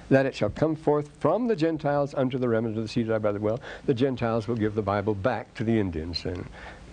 that 0.09 0.25
it 0.25 0.35
shall 0.35 0.49
come 0.49 0.75
forth 0.75 1.09
from 1.19 1.47
the 1.47 1.55
Gentiles 1.55 2.13
unto 2.13 2.37
the 2.37 2.47
remnant 2.47 2.77
of 2.77 2.83
the 2.83 2.87
seed 2.87 3.03
of 3.03 3.09
thy 3.09 3.17
brother. 3.17 3.39
Well, 3.39 3.59
the 3.85 3.93
Gentiles 3.93 4.47
will 4.47 4.55
give 4.55 4.75
the 4.75 4.81
Bible 4.81 5.13
back 5.13 5.53
to 5.55 5.63
the 5.63 5.77
Indians 5.77 6.25
and 6.25 6.45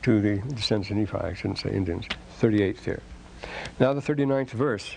to 0.03 0.21
the 0.21 0.39
descendants 0.55 0.91
of 0.91 0.97
Nephi. 0.97 1.19
I 1.19 1.35
shouldn't 1.35 1.59
say 1.59 1.71
Indians. 1.71 2.07
38th 2.41 2.85
here. 2.85 3.03
Now 3.79 3.93
the 3.93 4.01
39th 4.01 4.51
verse. 4.51 4.97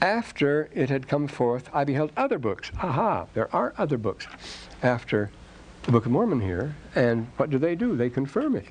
After 0.00 0.68
it 0.74 0.90
had 0.90 1.08
come 1.08 1.28
forth, 1.28 1.68
I 1.72 1.84
beheld 1.84 2.12
other 2.16 2.38
books. 2.38 2.70
Aha, 2.78 3.26
there 3.34 3.54
are 3.54 3.74
other 3.78 3.98
books 3.98 4.26
after 4.82 5.30
the 5.84 5.92
Book 5.92 6.06
of 6.06 6.12
Mormon 6.12 6.40
here. 6.40 6.74
And 6.94 7.26
what 7.36 7.50
do 7.50 7.58
they 7.58 7.74
do? 7.74 7.96
They 7.96 8.08
confirm 8.08 8.56
it. 8.56 8.66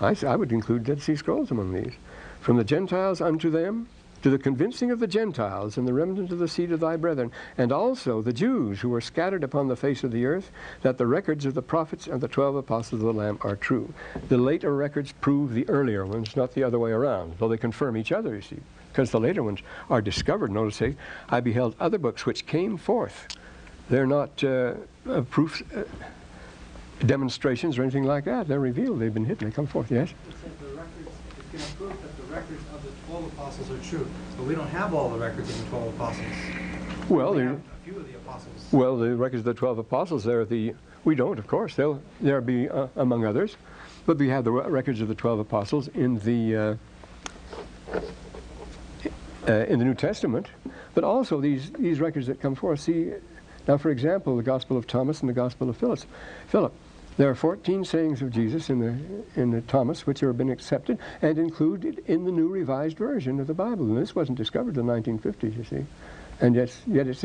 I, 0.00 0.16
I 0.26 0.36
would 0.36 0.52
include 0.52 0.84
Dead 0.84 1.00
Sea 1.00 1.14
Scrolls 1.14 1.50
among 1.50 1.72
these. 1.72 1.92
From 2.40 2.56
the 2.56 2.64
Gentiles 2.64 3.20
unto 3.20 3.50
them, 3.50 3.88
to 4.22 4.30
the 4.30 4.38
convincing 4.38 4.90
of 4.90 5.00
the 5.00 5.06
Gentiles 5.06 5.76
and 5.76 5.86
the 5.86 5.92
remnant 5.92 6.30
of 6.30 6.38
the 6.38 6.48
seed 6.48 6.70
of 6.70 6.80
thy 6.80 6.96
brethren, 6.96 7.32
and 7.58 7.72
also 7.72 8.22
the 8.22 8.32
Jews 8.32 8.80
who 8.80 8.88
were 8.88 9.00
scattered 9.00 9.42
upon 9.42 9.68
the 9.68 9.76
face 9.76 10.04
of 10.04 10.12
the 10.12 10.26
earth, 10.26 10.50
that 10.82 10.98
the 10.98 11.06
records 11.06 11.44
of 11.44 11.54
the 11.54 11.62
prophets 11.62 12.06
and 12.06 12.20
the 12.20 12.28
twelve 12.28 12.54
apostles 12.54 13.00
of 13.00 13.06
the 13.06 13.12
Lamb 13.12 13.38
are 13.42 13.56
true. 13.56 13.92
The 14.28 14.38
later 14.38 14.74
records 14.74 15.12
prove 15.12 15.54
the 15.54 15.68
earlier 15.68 16.06
ones, 16.06 16.36
not 16.36 16.54
the 16.54 16.62
other 16.62 16.78
way 16.78 16.92
around, 16.92 17.34
though 17.38 17.48
they 17.48 17.56
confirm 17.56 17.96
each 17.96 18.12
other, 18.12 18.34
you 18.34 18.42
see, 18.42 18.60
because 18.92 19.10
the 19.10 19.20
later 19.20 19.42
ones 19.42 19.60
are 19.90 20.00
discovered. 20.00 20.52
Notice, 20.52 20.76
say, 20.76 20.96
I 21.28 21.40
beheld 21.40 21.74
other 21.80 21.98
books 21.98 22.24
which 22.24 22.46
came 22.46 22.76
forth. 22.76 23.26
They're 23.90 24.06
not 24.06 24.42
uh, 24.44 24.74
uh, 25.08 25.22
proofs, 25.22 25.62
uh, 25.74 25.82
demonstrations, 27.06 27.78
or 27.78 27.82
anything 27.82 28.04
like 28.04 28.24
that. 28.24 28.48
They're 28.48 28.60
revealed. 28.60 29.00
They've 29.00 29.12
been 29.12 29.24
hidden. 29.24 29.48
They 29.48 29.54
come 29.54 29.66
forth. 29.66 29.90
Yes 29.90 30.12
the 31.52 32.34
records 32.34 32.62
of 32.74 32.82
the 32.82 32.90
12 33.06 33.32
apostles 33.32 33.70
are 33.70 33.78
true. 33.78 34.06
So 34.36 34.42
we 34.44 34.54
don't 34.54 34.68
have 34.68 34.94
all 34.94 35.10
the 35.10 35.18
records 35.18 35.50
of 35.50 35.64
the 35.64 35.70
12 35.70 35.94
apostles. 35.94 36.26
Well, 37.08 37.34
we 37.34 37.42
have 37.42 37.52
a 37.54 37.84
few 37.84 37.96
of 37.96 38.06
the 38.06 38.16
apostles. 38.16 38.68
Well, 38.72 38.96
the 38.96 39.14
records 39.14 39.40
of 39.40 39.44
the 39.44 39.54
12 39.54 39.78
apostles, 39.78 40.24
they're 40.24 40.44
the, 40.44 40.74
we 41.04 41.14
don't, 41.14 41.38
of 41.38 41.46
course. 41.46 41.74
They'll, 41.74 42.00
there 42.20 42.40
be 42.40 42.68
uh, 42.68 42.88
among 42.96 43.26
others. 43.26 43.56
But 44.06 44.18
we 44.18 44.28
have 44.30 44.44
the 44.44 44.52
records 44.52 45.00
of 45.00 45.08
the 45.08 45.14
12 45.14 45.40
apostles 45.40 45.88
in 45.88 46.18
the, 46.20 46.56
uh, 46.56 46.74
uh, 49.46 49.52
in 49.52 49.78
the 49.78 49.84
New 49.84 49.94
Testament. 49.94 50.48
But 50.94 51.04
also 51.04 51.40
these, 51.40 51.70
these 51.72 52.00
records 52.00 52.26
that 52.28 52.40
come 52.40 52.54
forth. 52.54 52.80
See, 52.80 53.12
now, 53.68 53.76
for 53.76 53.90
example, 53.90 54.36
the 54.36 54.42
Gospel 54.42 54.76
of 54.76 54.86
Thomas 54.86 55.20
and 55.20 55.28
the 55.28 55.34
Gospel 55.34 55.68
of 55.68 55.76
Philip. 55.76 56.00
Philip. 56.48 56.72
There 57.18 57.28
are 57.28 57.34
14 57.34 57.84
sayings 57.84 58.22
of 58.22 58.30
Jesus 58.30 58.70
in 58.70 58.78
the, 58.78 59.40
in 59.40 59.50
the 59.50 59.60
Thomas 59.62 60.06
which 60.06 60.20
have 60.20 60.38
been 60.38 60.50
accepted 60.50 60.98
and 61.20 61.38
included 61.38 62.02
in 62.06 62.24
the 62.24 62.32
New 62.32 62.48
Revised 62.48 62.96
Version 62.96 63.38
of 63.38 63.46
the 63.46 63.54
Bible. 63.54 63.84
And 63.84 63.98
this 63.98 64.14
wasn't 64.14 64.38
discovered 64.38 64.74
the 64.74 64.82
1950s, 64.82 65.56
you 65.56 65.64
see. 65.64 65.86
And 66.40 66.54
yet, 66.54 66.74
yet 66.86 67.06
it's 67.06 67.22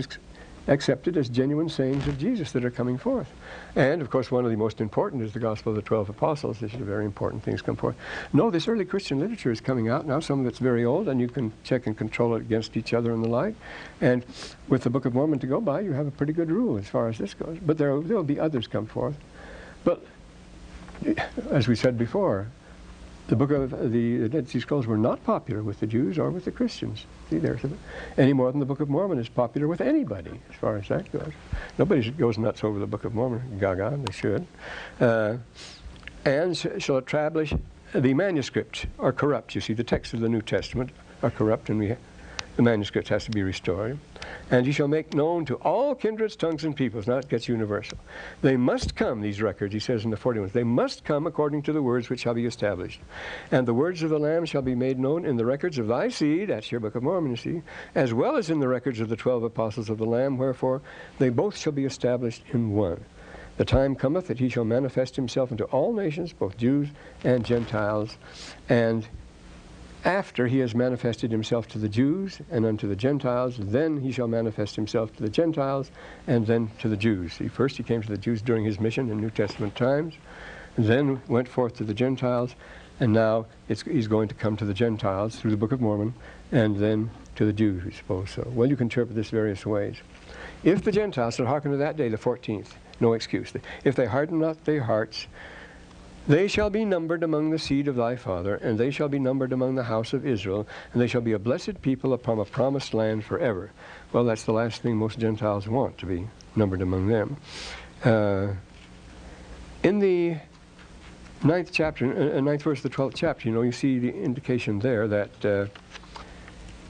accepted 0.68 1.16
as 1.16 1.30
genuine 1.30 1.70
sayings 1.70 2.06
of 2.06 2.18
Jesus 2.18 2.52
that 2.52 2.66
are 2.66 2.70
coming 2.70 2.98
forth. 2.98 3.30
And, 3.78 4.02
of 4.02 4.10
course, 4.10 4.30
one 4.30 4.44
of 4.44 4.52
the 4.52 4.58
most 4.58 4.82
important 4.82 5.24
is 5.24 5.32
the 5.32 5.40
Gospel 5.40 5.72
of 5.72 5.78
the 5.78 5.82
Twelve 5.82 6.10
Apostles. 6.10 6.60
These 6.60 6.74
are 6.74 6.84
very 6.84 7.06
important 7.06 7.44
things 7.44 7.62
come 7.62 7.78
forth. 7.78 7.96
No, 8.34 8.52
this 8.52 8.68
early 8.68 8.84
Christian 8.84 9.20
literature 9.20 9.52
is 9.52 9.62
coming 9.62 9.88
out 9.88 10.06
now. 10.06 10.20
Some 10.20 10.42
of 10.42 10.48
it's 10.48 10.60
very 10.60 10.84
old, 10.84 11.08
and 11.08 11.22
you 11.22 11.30
can 11.30 11.54
check 11.64 11.88
and 11.88 11.98
control 11.98 12.36
it 12.36 12.42
against 12.42 12.76
each 12.76 12.94
other 12.94 13.14
and 13.14 13.24
the 13.24 13.30
like. 13.30 13.56
And 14.02 14.26
with 14.68 14.84
the 14.84 14.90
Book 14.90 15.06
of 15.06 15.14
Mormon 15.14 15.40
to 15.40 15.48
go 15.48 15.62
by, 15.62 15.80
you 15.80 15.94
have 15.94 16.08
a 16.08 16.12
pretty 16.12 16.34
good 16.34 16.52
rule 16.52 16.78
as 16.78 16.90
far 16.90 17.08
as 17.08 17.18
this 17.18 17.34
goes. 17.34 17.58
But 17.66 17.78
there 17.78 17.96
will 17.96 18.24
be 18.24 18.38
others 18.38 18.68
come 18.68 18.86
forth. 18.86 19.16
But 19.84 20.04
as 21.52 21.68
we 21.68 21.76
said 21.76 21.98
before, 21.98 22.48
the 23.28 23.36
book 23.36 23.52
of 23.52 23.92
the, 23.92 24.30
Dead 24.30 24.48
Sea 24.48 24.62
Scrolls 24.62 24.88
were 24.88 24.98
not 24.98 25.24
popular 25.24 25.62
with 25.62 25.80
the 25.80 25.88
Jews 25.88 26.18
or 26.18 26.32
with 26.32 26.46
the 26.46 26.52
Christians. 26.52 27.06
See, 27.30 27.40
there's 27.40 27.60
any 28.18 28.34
more 28.34 28.52
than 28.52 28.60
the 28.60 28.66
Book 28.66 28.80
of 28.80 28.90
Mormon 28.90 29.20
is 29.20 29.28
popular 29.28 29.68
with 29.68 29.82
anybody, 29.82 30.40
as 30.50 30.56
far 30.56 30.78
as 30.78 30.88
that 30.88 31.12
goes. 31.12 31.34
Nobody 31.78 32.10
goes 32.12 32.38
nuts 32.38 32.64
over 32.64 32.80
the 32.80 32.88
Book 32.88 33.04
of 33.04 33.14
Mormon. 33.14 33.60
Gaga, 33.60 34.00
they 34.02 34.14
should. 34.14 34.48
Uh, 35.00 35.38
and 36.24 36.56
shall 36.56 36.98
establish 36.98 37.54
the 37.94 38.14
manuscripts 38.14 38.86
are 39.00 39.12
corrupt. 39.12 39.56
You 39.56 39.62
see, 39.62 39.74
the 39.74 39.84
texts 39.84 40.14
of 40.14 40.22
the 40.22 40.30
New 40.30 40.42
Testament 40.42 40.92
are 41.22 41.32
corrupt, 41.32 41.70
and 41.70 41.80
we 41.80 41.96
the 42.56 42.64
manuscript 42.64 43.10
has 43.10 43.26
to 43.26 43.32
be 43.32 43.44
restored. 43.44 44.00
And 44.50 44.66
you 44.66 44.72
shall 44.72 44.88
make 44.88 45.14
known 45.14 45.46
to 45.46 45.56
all 45.56 45.94
kindreds, 45.94 46.36
tongues, 46.36 46.64
and 46.64 46.76
peoples. 46.76 47.08
Now 47.08 47.18
it 47.18 47.30
gets 47.30 47.48
universal. 47.48 47.98
They 48.42 48.58
must 48.58 48.96
come, 48.96 49.22
these 49.22 49.42
records, 49.42 49.74
he 49.74 49.80
says 49.80 50.06
in 50.06 50.12
the 50.12 50.18
41s, 50.18 50.52
they 50.52 50.64
must 50.64 51.04
come 51.04 51.28
according 51.28 51.64
to 51.64 51.74
the 51.74 51.82
words 51.82 52.10
which 52.10 52.22
shall 52.22 52.34
be 52.34 52.46
established. 52.46 53.02
And 53.52 53.68
the 53.68 53.74
words 53.74 54.04
of 54.04 54.10
the 54.10 54.20
Lamb 54.20 54.46
shall 54.46 54.62
be 54.62 54.76
made 54.76 55.00
known 55.00 55.26
in 55.26 55.38
the 55.38 55.46
records 55.46 55.78
of 55.78 55.88
thy 55.88 56.10
seed, 56.10 56.50
that's 56.50 56.72
your 56.72 56.80
book 56.80 56.96
of 56.96 57.04
Mormon, 57.04 57.32
you 57.32 57.38
see, 57.38 57.62
as 57.96 58.14
well 58.14 58.38
as 58.38 58.50
in 58.50 58.60
the 58.60 58.68
records 58.68 59.00
of 59.00 59.10
the 59.10 59.16
twelve 59.16 59.44
apostles 59.44 59.90
of 59.90 59.98
the 59.98 60.06
Lamb, 60.06 60.38
wherefore 60.38 60.82
they 61.20 61.30
both 61.30 61.58
shall 61.58 61.74
be 61.74 61.86
established 61.86 62.44
in 62.54 62.72
one. 62.72 63.04
The 63.58 63.66
time 63.66 63.96
cometh 63.96 64.28
that 64.28 64.40
he 64.40 64.50
shall 64.50 64.66
manifest 64.66 65.16
himself 65.16 65.52
unto 65.52 65.64
all 65.66 65.92
nations, 65.92 66.32
both 66.32 66.58
Jews 66.58 66.90
and 67.24 67.44
Gentiles, 67.44 68.18
and 68.70 69.08
after 70.08 70.48
he 70.48 70.60
has 70.60 70.74
manifested 70.74 71.30
himself 71.30 71.68
to 71.68 71.78
the 71.78 71.90
Jews 71.90 72.40
and 72.50 72.66
unto 72.66 72.88
the 72.88 72.96
Gentiles, 72.96 73.58
then 73.60 74.00
he 74.00 74.14
shall 74.14 74.30
manifest 74.30 74.78
himself 74.78 75.14
to 75.18 75.22
the 75.22 75.30
Gentiles 75.30 75.92
and 76.28 76.48
then 76.48 76.72
to 76.80 76.88
the 76.88 76.96
Jews. 76.96 77.34
See, 77.34 77.50
first 77.50 77.76
he 77.76 77.84
came 77.84 78.02
to 78.02 78.08
the 78.08 78.18
Jews 78.18 78.42
during 78.42 78.64
his 78.64 78.80
mission 78.80 79.12
in 79.12 79.20
New 79.20 79.30
Testament 79.30 79.76
times, 79.76 80.14
then 80.78 81.22
went 81.28 81.50
forth 81.50 81.76
to 81.76 81.84
the 81.84 81.94
Gentiles, 81.94 82.56
and 83.02 83.12
now 83.12 83.48
he's 83.68 84.08
going 84.08 84.30
to 84.30 84.34
come 84.34 84.56
to 84.56 84.66
the 84.66 84.74
Gentiles 84.74 85.36
through 85.36 85.52
the 85.52 85.58
Book 85.58 85.74
of 85.74 85.82
Mormon, 85.82 86.14
and 86.54 86.78
then 86.78 87.12
to 87.36 87.46
the 87.46 87.52
Jews, 87.52 87.84
we 87.84 87.92
suppose 87.92 88.32
so. 88.32 88.50
Well, 88.56 88.70
you 88.70 88.78
can 88.78 88.86
interpret 88.86 89.14
this 89.14 89.30
various 89.30 89.66
ways. 89.66 89.98
If 90.64 90.84
the 90.84 90.92
Gentiles 90.94 91.36
should 91.36 91.48
hearken 91.48 91.72
to 91.72 91.78
that 91.78 91.98
day, 91.98 92.08
the 92.08 92.18
14th, 92.18 92.70
no 93.02 93.12
excuse. 93.12 93.52
If 93.84 93.96
they 93.96 94.06
harden 94.06 94.40
not 94.40 94.64
their 94.64 94.84
hearts, 94.84 95.28
they 96.28 96.48
shall 96.48 96.70
be 96.70 96.84
numbered 96.84 97.24
among 97.24 97.52
the 97.52 97.60
seed 97.60 97.88
of 97.88 97.96
thy 97.96 98.16
father, 98.16 98.56
and 98.56 98.78
they 98.78 98.92
shall 98.92 99.08
be 99.08 99.20
numbered 99.20 99.54
among 99.54 99.76
the 99.76 99.84
house 99.84 100.14
of 100.14 100.26
Israel, 100.26 100.68
and 100.92 101.02
they 101.02 101.08
shall 101.08 101.22
be 101.22 101.32
a 101.32 101.40
blessed 101.40 101.82
people 101.82 102.14
upon 102.14 102.40
a 102.40 102.46
promised 102.46 102.94
land 102.94 103.24
forever. 103.24 103.72
Well, 104.12 104.26
that's 104.26 104.44
the 104.44 104.52
last 104.52 104.82
thing 104.82 104.98
most 104.98 105.20
Gentiles 105.20 105.68
want, 105.68 105.98
to 106.00 106.06
be 106.06 106.28
numbered 106.56 106.82
among 106.82 107.08
them. 107.08 107.38
Uh, 108.04 108.54
in 109.84 110.00
the 110.00 110.38
ninth 111.44 111.70
chapter, 111.72 112.06
uh, 112.06 112.38
uh 112.38 112.42
ninth 112.42 112.64
verse 112.64 112.80
of 112.80 112.84
the 112.84 112.90
twelfth 112.90 113.16
chapter, 113.16 113.48
you 113.48 113.56
know, 113.56 113.62
you 113.62 113.72
see 113.72 114.00
the 114.00 114.14
indication 114.14 114.80
there 114.80 115.08
that 115.08 115.46
uh, 115.46 115.66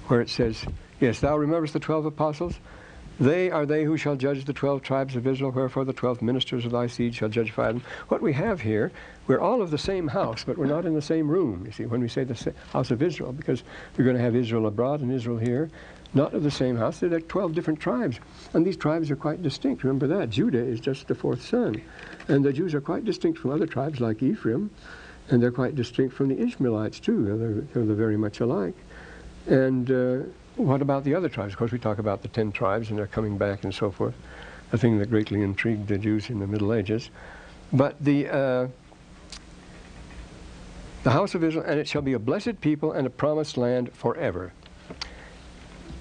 where 0.08 0.22
it 0.22 0.30
says, 0.30 0.66
Yes, 1.00 1.20
thou 1.20 1.38
rememberest 1.38 1.74
the 1.74 1.80
twelve 1.80 2.06
apostles? 2.06 2.60
They 3.20 3.50
are 3.50 3.66
they 3.66 3.84
who 3.84 3.98
shall 3.98 4.16
judge 4.16 4.46
the 4.46 4.54
twelve 4.54 4.84
tribes 4.84 5.16
of 5.16 5.26
Israel, 5.26 5.52
wherefore 5.52 5.86
the 5.86 5.94
twelve 5.94 6.22
ministers 6.22 6.66
of 6.66 6.72
thy 6.72 6.88
seed 6.88 7.16
shall 7.16 7.30
judge 7.30 7.56
them. 7.56 7.82
What 8.10 8.22
we 8.22 8.34
have 8.34 8.62
here, 8.62 8.92
we're 9.26 9.40
all 9.40 9.62
of 9.62 9.72
the 9.72 9.78
same 9.78 10.08
house, 10.08 10.44
but 10.44 10.58
we're 10.58 10.68
not 10.68 10.86
in 10.86 10.94
the 10.94 11.02
same 11.02 11.28
room, 11.28 11.64
you 11.66 11.72
see, 11.72 11.86
when 11.86 12.02
we 12.02 12.08
say 12.08 12.24
the 12.24 12.54
house 12.72 12.92
of 12.92 13.02
Israel, 13.02 13.34
because 13.34 13.64
we're 13.98 14.04
going 14.04 14.16
to 14.16 14.22
have 14.22 14.36
Israel 14.36 14.68
abroad 14.68 15.02
and 15.02 15.12
Israel 15.12 15.38
here, 15.38 15.70
not 16.14 16.34
of 16.34 16.44
the 16.44 16.52
same 16.52 16.78
house. 16.78 17.00
They're 17.00 17.20
12 17.20 17.56
different 17.56 17.80
tribes, 17.80 18.20
and 18.54 18.66
these 18.66 18.78
tribes 18.78 19.10
are 19.10 19.16
quite 19.16 19.42
distinct. 19.42 19.84
Remember 19.84 20.08
that. 20.08 20.30
Judah 20.30 20.64
is 20.64 20.80
just 20.80 21.08
the 21.08 21.16
fourth 21.16 21.44
son, 21.44 21.82
and 22.28 22.46
the 22.46 22.54
Jews 22.54 22.76
are 22.76 22.82
quite 22.82 23.04
distinct 23.04 23.40
from 23.40 23.52
other 23.52 23.66
tribes 23.66 24.00
like 24.00 24.22
Ephraim, 24.22 24.70
and 25.30 25.42
they're 25.42 25.52
quite 25.52 25.76
distinct 25.76 26.16
from 26.16 26.30
the 26.30 26.40
Ishmaelites, 26.40 27.00
too. 27.00 27.26
They're, 27.74 27.84
they're 27.84 27.96
very 27.96 28.18
much 28.18 28.40
alike. 28.40 28.76
And 29.48 29.90
uh, 29.92 30.20
what 30.58 30.82
about 30.82 31.04
the 31.04 31.16
other 31.16 31.30
tribes? 31.30 31.54
Of 31.54 31.60
course, 31.60 31.72
we 31.72 31.80
talk 31.80 32.00
about 32.00 32.22
the 32.22 32.28
ten 32.28 32.52
tribes 32.52 32.90
and 32.90 32.98
they're 32.98 33.08
coming 33.08 33.38
back 33.38 33.64
and 33.64 33.74
so 33.74 33.92
forth, 33.92 34.16
a 34.72 34.78
thing 34.78 34.98
that 35.00 35.10
greatly 35.10 35.42
intrigued 35.42 35.88
the 35.88 35.98
Jews 35.98 36.30
in 36.30 36.40
the 36.40 36.48
Middle 36.48 36.74
Ages. 36.74 37.10
But 37.72 37.96
the, 38.04 38.28
uh, 38.28 38.68
the 41.04 41.12
house 41.12 41.36
of 41.36 41.44
Israel, 41.44 41.66
and 41.68 41.80
it 41.80 41.88
shall 41.88 42.02
be 42.02 42.14
a 42.14 42.20
blessed 42.20 42.60
people 42.62 42.92
and 42.92 43.06
a 43.06 43.10
promised 43.10 43.58
land 43.58 43.94
forever. 43.94 44.52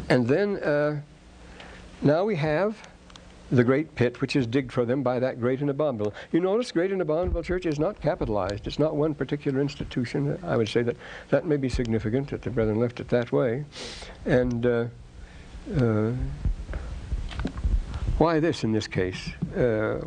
And 0.08 0.26
then 0.26 0.56
uh, 0.58 1.00
now 2.02 2.24
we 2.24 2.36
have 2.36 2.76
the 3.50 3.62
great 3.62 3.94
pit 3.94 4.20
which 4.20 4.34
is 4.34 4.46
digged 4.46 4.72
for 4.72 4.84
them 4.84 5.02
by 5.02 5.18
that 5.20 5.40
great 5.40 5.60
and 5.60 5.70
abominable. 5.70 6.12
You 6.32 6.40
notice 6.40 6.72
great 6.72 6.90
and 6.90 7.00
abominable 7.00 7.42
church 7.42 7.66
is 7.66 7.78
not 7.78 8.00
capitalized. 8.00 8.66
It's 8.66 8.78
not 8.78 8.96
one 8.96 9.14
particular 9.14 9.60
institution. 9.60 10.38
I 10.44 10.56
would 10.56 10.68
say 10.68 10.82
that 10.82 10.96
that 11.30 11.46
may 11.46 11.56
be 11.56 11.68
significant 11.68 12.30
that 12.30 12.42
the 12.42 12.50
brethren 12.50 12.80
left 12.80 12.98
it 13.00 13.08
that 13.08 13.30
way. 13.30 13.64
And 14.24 14.66
uh, 14.66 14.84
uh, 15.78 16.12
why 18.18 18.40
this 18.40 18.64
in 18.64 18.72
this 18.72 18.88
case? 18.88 19.30
Uh, 19.56 20.00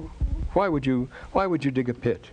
why 0.54 0.68
would 0.68 0.86
you 0.86 1.08
why 1.32 1.46
would 1.46 1.64
you 1.64 1.72
dig 1.72 1.90
a 1.90 1.94
pit? 1.94 2.26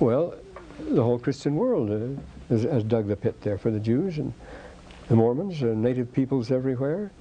Well, 0.00 0.34
the 0.80 1.02
whole 1.02 1.18
Christian 1.18 1.54
world 1.54 1.90
uh, 1.90 2.20
has, 2.48 2.64
has, 2.64 2.82
dug 2.82 3.06
the 3.06 3.16
pit 3.16 3.40
there 3.42 3.56
for 3.56 3.70
the 3.70 3.78
Jews 3.78 4.18
and 4.18 4.32
the 5.08 5.14
Mormons, 5.14 5.62
uh, 5.62 5.66
native 5.66 6.12
peoples 6.12 6.50
everywhere. 6.50 7.12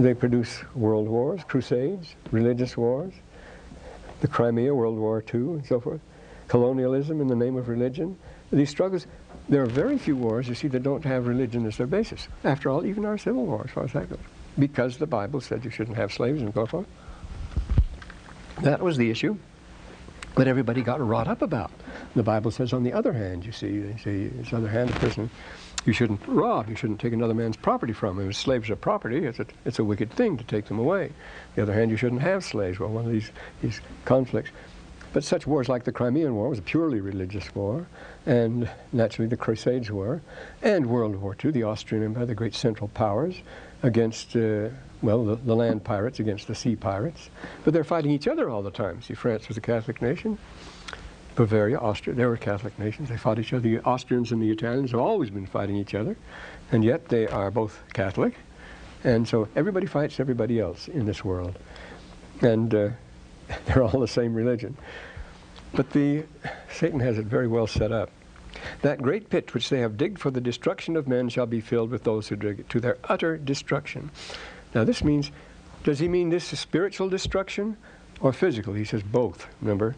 They 0.00 0.14
produce 0.14 0.64
world 0.74 1.08
wars, 1.08 1.42
crusades, 1.46 2.14
religious 2.30 2.74
wars, 2.74 3.12
the 4.22 4.28
Crimea, 4.28 4.74
World 4.74 4.96
War 4.96 5.22
II, 5.34 5.40
and 5.40 5.66
so 5.66 5.78
forth, 5.78 6.00
colonialism 6.48 7.20
in 7.20 7.26
the 7.26 7.36
name 7.36 7.58
of 7.58 7.68
religion. 7.68 8.16
These 8.50 8.70
struggles, 8.70 9.06
there 9.50 9.62
are 9.62 9.66
very 9.66 9.98
few 9.98 10.16
wars, 10.16 10.48
you 10.48 10.54
see, 10.54 10.68
that 10.68 10.82
don't 10.82 11.04
have 11.04 11.26
religion 11.26 11.66
as 11.66 11.76
their 11.76 11.86
basis. 11.86 12.28
After 12.44 12.70
all, 12.70 12.86
even 12.86 13.04
our 13.04 13.18
civil 13.18 13.44
war, 13.44 13.66
as 13.66 13.72
far 13.72 13.84
as 13.84 13.92
that 13.92 14.08
goes, 14.08 14.18
because 14.58 14.96
the 14.96 15.06
Bible 15.06 15.42
said 15.42 15.66
you 15.66 15.70
shouldn't 15.70 15.98
have 15.98 16.14
slaves 16.14 16.40
and 16.40 16.54
so 16.54 16.64
forth. 16.64 16.86
That 18.62 18.80
was 18.80 18.96
the 18.96 19.10
issue 19.10 19.36
that 20.36 20.48
everybody 20.48 20.80
got 20.80 21.06
wrought 21.06 21.28
up 21.28 21.42
about. 21.42 21.72
The 22.16 22.22
Bible 22.22 22.50
says, 22.50 22.72
on 22.72 22.84
the 22.84 22.94
other 22.94 23.12
hand, 23.12 23.44
you 23.44 23.52
see, 23.52 23.94
say, 24.02 24.30
on 24.30 24.44
the 24.44 24.56
other 24.56 24.68
hand, 24.68 24.88
a 24.88 24.94
person 24.94 25.28
you 25.84 25.92
shouldn't 25.92 26.20
rob. 26.26 26.68
You 26.68 26.76
shouldn't 26.76 27.00
take 27.00 27.12
another 27.12 27.34
man's 27.34 27.56
property 27.56 27.92
from 27.92 28.18
him. 28.18 28.30
If 28.30 28.36
slaves 28.36 28.70
are 28.70 28.76
property, 28.76 29.24
it's 29.26 29.38
a, 29.38 29.46
it's 29.64 29.78
a 29.78 29.84
wicked 29.84 30.10
thing 30.12 30.36
to 30.36 30.44
take 30.44 30.66
them 30.66 30.78
away. 30.78 31.06
On 31.06 31.12
the 31.56 31.62
other 31.62 31.72
hand, 31.72 31.90
you 31.90 31.96
shouldn't 31.96 32.22
have 32.22 32.44
slaves. 32.44 32.78
Well, 32.78 32.90
one 32.90 33.06
of 33.06 33.12
these, 33.12 33.30
these 33.62 33.80
conflicts. 34.04 34.50
But 35.12 35.24
such 35.24 35.46
wars 35.46 35.68
like 35.68 35.84
the 35.84 35.92
Crimean 35.92 36.34
War 36.34 36.48
was 36.48 36.60
a 36.60 36.62
purely 36.62 37.00
religious 37.00 37.52
war, 37.54 37.86
and 38.26 38.70
naturally 38.92 39.28
the 39.28 39.36
Crusades 39.36 39.90
were, 39.90 40.20
and 40.62 40.86
World 40.86 41.16
War 41.16 41.36
II, 41.44 41.50
the 41.50 41.64
Austrian 41.64 42.04
Empire, 42.04 42.26
the 42.26 42.34
great 42.34 42.54
Central 42.54 42.88
Powers, 42.88 43.34
against, 43.82 44.36
uh, 44.36 44.68
well, 45.02 45.24
the, 45.24 45.34
the 45.34 45.56
land 45.56 45.82
pirates 45.82 46.20
against 46.20 46.46
the 46.46 46.54
sea 46.54 46.76
pirates. 46.76 47.30
But 47.64 47.74
they're 47.74 47.82
fighting 47.82 48.12
each 48.12 48.28
other 48.28 48.48
all 48.48 48.62
the 48.62 48.70
time. 48.70 49.02
See, 49.02 49.14
France 49.14 49.48
was 49.48 49.56
a 49.56 49.60
Catholic 49.60 50.00
nation. 50.00 50.38
Bavaria, 51.40 51.78
Austria, 51.78 52.14
they 52.14 52.26
were 52.26 52.36
Catholic 52.36 52.78
nations. 52.78 53.08
They 53.08 53.16
fought 53.16 53.38
each 53.38 53.54
other. 53.54 53.62
The 53.62 53.80
Austrians 53.80 54.30
and 54.30 54.42
the 54.42 54.50
Italians 54.50 54.90
have 54.90 55.00
always 55.00 55.30
been 55.30 55.46
fighting 55.46 55.74
each 55.74 55.94
other, 55.94 56.14
and 56.70 56.84
yet 56.84 57.08
they 57.08 57.26
are 57.26 57.50
both 57.50 57.82
Catholic. 57.94 58.34
And 59.04 59.26
so 59.26 59.48
everybody 59.56 59.86
fights 59.86 60.20
everybody 60.20 60.60
else 60.60 60.86
in 60.86 61.06
this 61.06 61.24
world. 61.24 61.58
And 62.42 62.74
uh, 62.74 62.88
they're 63.64 63.82
all 63.82 64.00
the 64.00 64.06
same 64.06 64.34
religion. 64.34 64.76
But 65.72 65.88
the 65.92 66.24
Satan 66.74 67.00
has 67.00 67.16
it 67.16 67.24
very 67.24 67.48
well 67.48 67.66
set 67.66 67.90
up. 67.90 68.10
That 68.82 69.00
great 69.00 69.30
pit 69.30 69.54
which 69.54 69.70
they 69.70 69.80
have 69.80 69.96
digged 69.96 70.18
for 70.18 70.30
the 70.30 70.42
destruction 70.42 70.94
of 70.94 71.08
men 71.08 71.30
shall 71.30 71.46
be 71.46 71.62
filled 71.62 71.88
with 71.88 72.04
those 72.04 72.28
who 72.28 72.36
dig 72.36 72.60
it 72.60 72.68
to 72.68 72.80
their 72.80 72.98
utter 73.04 73.38
destruction. 73.38 74.10
Now 74.74 74.84
this 74.84 75.02
means, 75.02 75.30
does 75.84 76.00
he 76.00 76.06
mean 76.06 76.28
this 76.28 76.52
is 76.52 76.60
spiritual 76.60 77.08
destruction 77.08 77.78
or 78.20 78.34
physical? 78.34 78.74
He 78.74 78.84
says 78.84 79.02
both, 79.02 79.46
remember? 79.62 79.96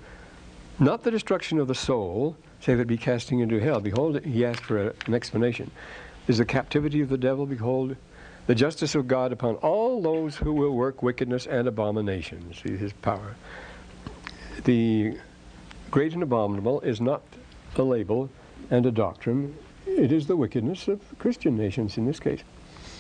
Not 0.83 1.05
the 1.05 1.13
destruction 1.13 1.61
of 1.61 1.69
the 1.69 1.77
soul, 1.77 2.37
save 2.59 2.81
it 2.81 2.89
be 2.89 2.97
casting 2.97 3.39
into 3.39 3.61
hell. 3.61 3.79
Behold, 3.79 4.21
he 4.25 4.45
asked 4.45 4.65
for 4.65 4.89
a, 4.89 4.93
an 5.07 5.15
explanation. 5.15 5.71
Is 6.27 6.39
the 6.39 6.45
captivity 6.45 7.01
of 7.01 7.09
the 7.09 7.17
devil, 7.17 7.47
behold, 7.47 7.95
the 8.49 8.57
justice 8.57 8.97
of 8.97 9.07
God 9.07 9.31
upon 9.31 9.55
all 9.57 10.03
those 10.03 10.35
who 10.35 10.53
will 10.53 10.73
work 10.73 11.01
wickedness 11.01 11.47
and 11.47 11.69
abominations. 11.69 12.61
See 12.61 12.77
his 12.77 12.93
power. 12.95 13.37
The 14.65 15.19
great 15.93 16.15
and 16.15 16.23
abominable 16.25 16.81
is 16.81 17.01
not 17.01 17.23
a 17.77 17.83
label 17.85 18.29
and 18.69 18.85
a 18.85 18.91
doctrine. 18.91 19.57
It 19.87 20.11
is 20.11 20.27
the 20.27 20.37
wickedness 20.37 20.89
of 20.89 21.01
Christian 21.21 21.57
nations 21.57 21.97
in 21.97 22.07
this 22.07 22.19
case. 22.19 22.43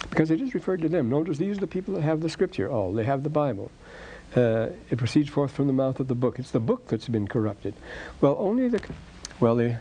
Because 0.09 0.30
it 0.30 0.41
is 0.41 0.55
referred 0.55 0.83
to 0.83 0.89
them. 0.89 1.11
Notice 1.11 1.37
these 1.37 1.57
are 1.57 1.62
the 1.62 1.66
people 1.66 1.95
that 1.95 2.03
have 2.03 2.20
the 2.20 2.30
scripture 2.30 2.70
all. 2.70 2.93
They 2.93 3.03
have 3.03 3.24
the 3.24 3.28
Bible 3.28 3.72
uh, 4.37 4.68
it 4.91 4.99
proceeds 4.99 5.28
forth 5.28 5.53
from 5.53 5.66
the 5.66 5.72
mouth 5.72 6.01
of 6.01 6.09
the 6.09 6.14
book. 6.14 6.39
It's 6.39 6.51
the 6.51 6.61
book 6.61 6.89
that's 6.89 7.09
been 7.09 7.28
corrupted. 7.28 7.74
Well, 8.20 8.37
only 8.39 8.68
the, 8.68 8.80
well, 9.41 9.57
the, 9.57 9.78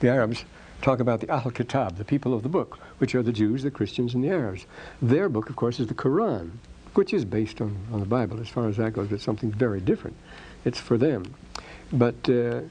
the 0.00 0.08
Arabs 0.08 0.44
talk 0.82 1.00
about 1.00 1.20
the 1.20 1.30
Ahl 1.30 1.50
Kitab, 1.50 1.96
the 1.96 2.04
people 2.04 2.34
of 2.34 2.42
the 2.42 2.48
book, 2.48 2.78
which 2.98 3.14
are 3.14 3.22
the 3.22 3.32
Jews, 3.32 3.62
the 3.62 3.70
Christians, 3.70 4.14
and 4.14 4.22
the 4.22 4.30
Arabs. 4.30 4.66
Their 5.00 5.28
book, 5.28 5.48
of 5.48 5.56
course, 5.56 5.80
is 5.80 5.86
the 5.86 5.94
Quran, 5.94 6.50
which 6.94 7.14
is 7.14 7.24
based 7.24 7.60
on, 7.60 7.76
on 7.92 8.00
the 8.00 8.06
Bible 8.06 8.40
as 8.40 8.48
far 8.48 8.68
as 8.68 8.76
that 8.76 8.92
goes, 8.92 9.08
but 9.08 9.20
something 9.20 9.50
very 9.50 9.80
different. 9.80 10.16
It's 10.64 10.78
for 10.78 10.98
them. 10.98 11.34
But 11.92 12.28
uh, 12.28 12.62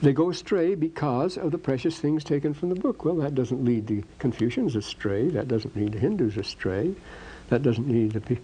they 0.00 0.12
go 0.12 0.30
astray 0.30 0.74
because 0.74 1.36
of 1.36 1.50
the 1.50 1.58
precious 1.58 1.98
things 1.98 2.24
taken 2.24 2.54
from 2.54 2.68
the 2.68 2.74
book. 2.74 3.04
Well, 3.04 3.16
that 3.16 3.34
doesn't 3.34 3.64
lead 3.64 3.86
the 3.86 4.04
Confucians 4.18 4.76
astray. 4.76 5.28
That 5.28 5.48
doesn't 5.48 5.76
lead 5.76 5.92
the 5.92 5.98
Hindus 5.98 6.36
astray. 6.36 6.94
That 7.48 7.62
doesn't 7.62 7.88
lead 7.88 8.12
the, 8.12 8.38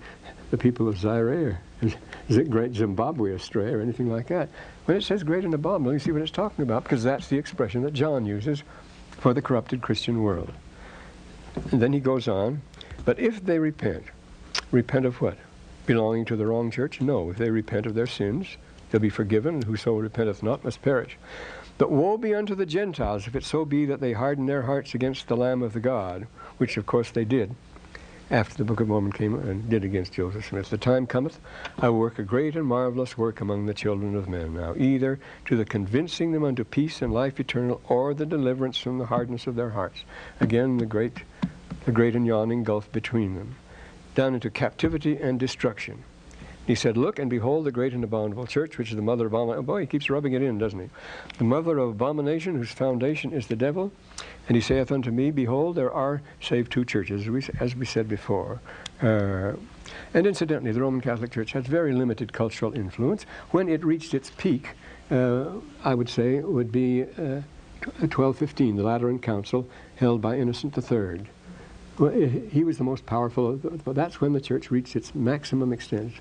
the 0.51 0.59
people 0.59 0.89
of 0.89 0.99
Zaire 0.99 1.61
or 1.83 2.43
great 2.45 2.75
Zimbabwe 2.75 3.33
astray 3.33 3.73
or 3.73 3.81
anything 3.81 4.11
like 4.11 4.29
that. 4.29 4.49
When 4.85 4.97
it 4.97 5.03
says 5.03 5.23
great 5.23 5.45
and 5.45 5.55
abominable, 5.55 5.93
you 5.93 5.99
see 5.99 6.13
what 6.13 6.23
it's 6.23 6.31
talking 6.31 6.63
about 6.63 6.85
because 6.85 7.03
that's 7.03 7.29
the 7.29 7.39
expression 7.39 7.83
that 7.83 7.95
John 7.95 8.27
uses 8.27 8.63
for 9.11 9.35
the 9.35 9.43
corrupted 9.43 9.83
Christian 9.83 10.23
world. 10.23 10.53
And 11.73 11.81
then 11.81 11.93
he 11.93 12.01
goes 12.01 12.29
on, 12.29 12.63
but 13.05 13.19
if 13.19 13.45
they 13.45 13.59
repent, 13.59 14.05
repent 14.71 15.07
of 15.07 15.21
what? 15.21 15.37
Belonging 15.87 16.25
to 16.27 16.37
the 16.37 16.47
wrong 16.47 16.71
church? 16.71 17.01
No. 17.01 17.31
If 17.31 17.37
they 17.37 17.51
repent 17.51 17.87
of 17.87 17.95
their 17.95 18.07
sins, 18.07 18.57
they'll 18.91 19.01
be 19.01 19.11
forgiven, 19.11 19.57
and 19.57 19.65
whoso 19.65 19.97
repenteth 19.97 20.43
not 20.43 20.65
must 20.65 20.83
perish. 20.83 21.19
But 21.79 21.91
woe 21.91 22.19
be 22.19 22.35
unto 22.35 22.55
the 22.55 22.67
Gentiles 22.67 23.27
if 23.27 23.35
it 23.35 23.45
so 23.45 23.65
be 23.65 23.87
that 23.87 24.01
they 24.01 24.13
harden 24.13 24.47
their 24.47 24.63
hearts 24.63 24.95
against 24.95 25.27
the 25.27 25.37
Lamb 25.37 25.63
of 25.63 25.73
the 25.73 25.81
God, 25.81 26.27
which 26.59 26.77
of 26.77 26.87
course 26.87 27.11
they 27.11 27.25
did 27.25 27.55
after 28.31 28.57
the 28.57 28.65
Book 28.65 28.81
of 28.81 28.89
Mormon 28.89 29.13
came 29.13 29.35
and 29.35 29.69
did 29.69 29.85
against 29.85 30.13
Joseph 30.13 30.47
Smith. 30.47 30.71
The 30.71 30.79
time 30.79 31.07
cometh, 31.07 31.41
I 31.79 31.89
will 31.89 31.99
work 31.99 32.19
a 32.19 32.23
great 32.23 32.55
and 32.55 32.67
marvelous 32.67 33.19
work 33.19 33.41
among 33.41 33.67
the 33.67 33.75
children 33.75 34.15
of 34.15 34.29
men. 34.29 34.55
Now, 34.55 34.75
either 34.77 35.19
to 35.47 35.57
the 35.57 35.65
convincing 35.65 36.31
them 36.31 36.45
unto 36.45 36.63
peace 36.63 37.03
and 37.03 37.13
life 37.13 37.41
eternal, 37.41 37.81
or 37.89 38.15
the 38.15 38.27
deliverance 38.27 38.79
from 38.79 38.99
the 38.99 39.07
hardness 39.07 39.47
of 39.47 39.57
their 39.57 39.71
hearts. 39.71 40.05
Again, 40.39 40.79
the 40.79 40.87
great, 40.87 41.25
the 41.85 41.93
great 41.93 42.15
and 42.15 42.27
yawning 42.27 42.63
gulf 42.63 42.91
between 42.93 43.35
them, 43.35 43.57
down 44.15 44.35
into 44.35 44.51
captivity 44.51 45.17
and 45.17 45.41
destruction. 45.41 46.05
He 46.71 46.77
said, 46.77 46.97
Look 46.97 47.19
and 47.19 47.29
behold 47.29 47.65
the 47.65 47.73
great 47.73 47.95
and 47.95 48.05
abominable 48.05 48.47
church, 48.47 48.79
which 48.79 48.91
is 48.91 48.95
the 48.95 49.03
mother 49.03 49.27
of 49.27 49.33
abomination. 49.33 49.59
Oh 49.59 49.63
boy, 49.63 49.81
he 49.81 49.87
keeps 49.89 50.09
rubbing 50.09 50.35
it 50.35 50.43
in, 50.43 50.57
doesn't 50.57 50.79
he? 50.79 50.89
The 51.37 51.43
mother 51.43 51.77
of 51.79 51.89
abomination, 51.91 52.55
whose 52.55 52.71
foundation 52.71 53.33
is 53.33 53.49
the 53.49 53.57
devil. 53.57 53.91
And 54.47 54.55
he 54.55 54.61
saith 54.61 54.93
unto 54.93 55.11
me, 55.11 55.33
Behold, 55.33 55.75
there 55.75 55.91
are 55.91 56.23
save 56.41 56.71
two 56.71 56.85
churches, 56.85 57.27
as 57.59 57.75
we 57.75 57.85
said 57.85 58.09
before. 58.09 58.61
Uh, 59.03 59.55
and 60.15 60.29
incidentally, 60.29 60.71
the 60.71 60.81
Roman 60.81 61.01
Catholic 61.01 61.33
Church 61.33 61.51
has 61.55 61.67
very 61.67 61.93
limited 61.93 62.33
cultural 62.33 62.73
influence. 62.73 63.27
When 63.51 63.69
it 63.69 63.85
reached 63.85 64.15
its 64.15 64.31
peak, 64.31 64.69
uh, 65.11 65.47
I 65.83 65.97
would 65.97 66.09
say, 66.09 66.39
would 66.39 66.71
be 66.71 67.03
uh, 67.03 67.43
1215, 67.99 68.77
the 68.77 68.85
Lateran 68.85 69.19
Council 69.19 69.69
held 69.97 70.21
by 70.21 70.39
Innocent 70.39 70.79
III. 70.79 71.23
Well, 71.99 72.13
he 72.13 72.65
was 72.65 72.79
the 72.79 72.85
most 72.85 73.05
powerful. 73.07 73.57
But 73.57 73.95
that's 73.95 74.21
when 74.21 74.33
the 74.33 74.41
church 74.41 74.71
reached 74.71 74.97
its 74.97 75.15
maximum 75.15 75.73
extent. 75.73 76.13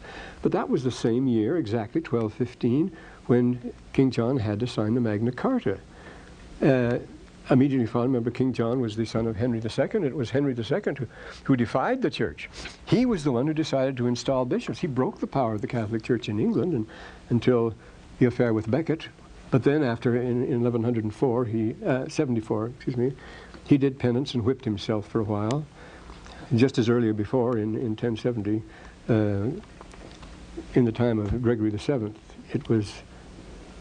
But 0.41 0.51
that 0.51 0.70
was 0.70 0.84
the 0.84 0.91
same 0.91 1.28
year, 1.28 1.57
exactly 1.57 2.01
1215, 2.01 2.91
when 3.28 3.74
King 3.93 4.11
John 4.11 4.38
had 4.38 4.59
to 4.59 4.67
sign 4.67 4.95
the 4.95 5.01
Magna 5.01 5.32
Carta. 5.32 5.80
Uh, 6.61 6.99
immediately 7.49 7.88
following, 7.88 8.11
remember 8.11 8.32
King 8.32 8.53
John 8.53 8.80
was 8.80 8.95
the 8.95 9.05
son 9.05 9.26
of 9.26 9.36
Henry 9.36 9.59
II. 9.59 10.05
It 10.05 10.15
was 10.15 10.30
Henry 10.30 10.53
II 10.53 10.93
who, 10.97 11.07
who 11.43 11.55
defied 11.55 12.01
the 12.01 12.09
church. 12.09 12.49
He 12.86 13.05
was 13.05 13.24
the 13.24 13.32
one 13.32 13.47
who 13.47 13.53
decided 13.53 13.97
to 13.97 14.07
install 14.07 14.45
bishops. 14.45 14.80
He 14.80 14.88
broke 14.88 15.20
the 15.20 15.28
power 15.28 15.53
of 15.53 15.61
the 15.61 15.67
Catholic 15.67 16.03
Church 16.03 16.30
in 16.30 16.39
England 16.39 16.74
and, 16.74 16.88
until 17.30 17.74
the 18.20 18.26
affair 18.26 18.53
with 18.53 18.70
Becket. 18.70 19.07
But 19.51 19.63
then 19.63 19.84
after, 19.84 20.15
in, 20.15 20.43
in 20.43 20.61
1104, 20.61 21.45
he, 21.45 21.76
uh, 21.84 22.07
74, 22.07 22.67
excuse 22.67 22.97
me, 22.97 23.13
he 23.70 23.78
did 23.78 23.99
penance 23.99 24.34
and 24.34 24.43
whipped 24.43 24.65
himself 24.65 25.07
for 25.07 25.22
a 25.22 25.24
while. 25.24 25.63
Just 26.55 26.80
as 26.80 26.89
earlier 26.89 27.13
before, 27.13 27.59
in, 27.59 27.76
in 27.76 27.89
1070, 27.89 28.63
uh, 29.07 29.13
in 30.74 30.86
the 30.86 30.91
time 30.91 31.20
of 31.20 31.39
Gregory 31.43 31.70
VII, 31.70 32.11
it 32.51 32.67
was 32.67 32.91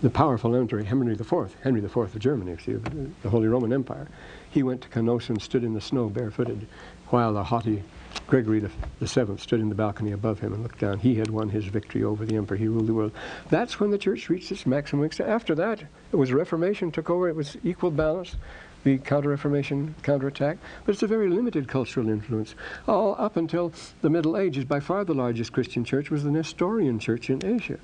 the 0.03 0.11
powerful 0.11 0.55
emperor 0.55 0.83
Henry 0.83 1.15
IV, 1.15 1.57
Henry 1.63 1.83
IV 1.83 1.97
of 1.97 2.19
Germany, 2.19 2.59
see, 2.63 2.75
the 3.23 3.31
Holy 3.31 3.49
Roman 3.49 3.73
Empire. 3.73 4.09
He 4.51 4.63
went 4.63 4.83
to 4.83 4.89
Canossa 4.91 5.31
and 5.31 5.41
stood 5.41 5.65
in 5.65 5.73
the 5.73 5.81
snow 5.81 6.11
barefooted, 6.11 6.67
while 7.07 7.33
the 7.33 7.45
haughty 7.45 7.83
Gregory 8.27 8.61
VII 9.01 9.39
stood 9.39 9.61
in 9.61 9.71
the 9.71 9.75
balcony 9.75 10.13
above 10.13 10.41
him 10.41 10.53
and 10.53 10.63
looked 10.63 10.81
down. 10.81 10.99
He 10.99 11.15
had 11.15 11.31
won 11.31 11.49
his 11.49 11.65
victory 11.65 12.05
over 12.05 12.27
the 12.27 12.37
emperor. 12.37 12.59
He 12.59 12.69
ruled 12.69 12.87
the 12.87 12.95
world. 12.95 13.13
That's 13.49 13.81
when 13.81 13.91
the 13.91 13.97
church 13.97 14.29
reached 14.29 14.53
its 14.53 14.67
maximum 14.67 15.07
extent. 15.07 15.31
After 15.31 15.55
that, 15.55 15.85
it 16.13 16.17
was 16.17 16.31
Reformation 16.31 16.93
took 16.93 17.09
over. 17.09 17.27
It 17.27 17.37
was 17.37 17.57
equal 17.65 17.91
balance 17.91 18.37
the 18.85 18.99
Counter-Reformation 18.99 19.95
counterattack, 20.03 20.59
but 20.85 20.93
it's 20.93 21.03
a 21.03 21.07
very 21.07 21.29
limited 21.29 21.69
cultural 21.69 22.09
influence. 22.09 22.55
All 22.87 23.17
up 23.19 23.37
until 23.37 23.73
the 24.03 24.11
Middle 24.11 24.37
Ages, 24.37 24.65
by 24.65 24.81
far 24.81 25.05
the 25.05 25.15
largest 25.15 25.53
Christian 25.53 25.85
church 25.85 26.11
was 26.11 26.25
the 26.25 26.31
Nestorian 26.31 26.99
church 26.99 27.31
in 27.31 27.45
Asia. 27.45 27.79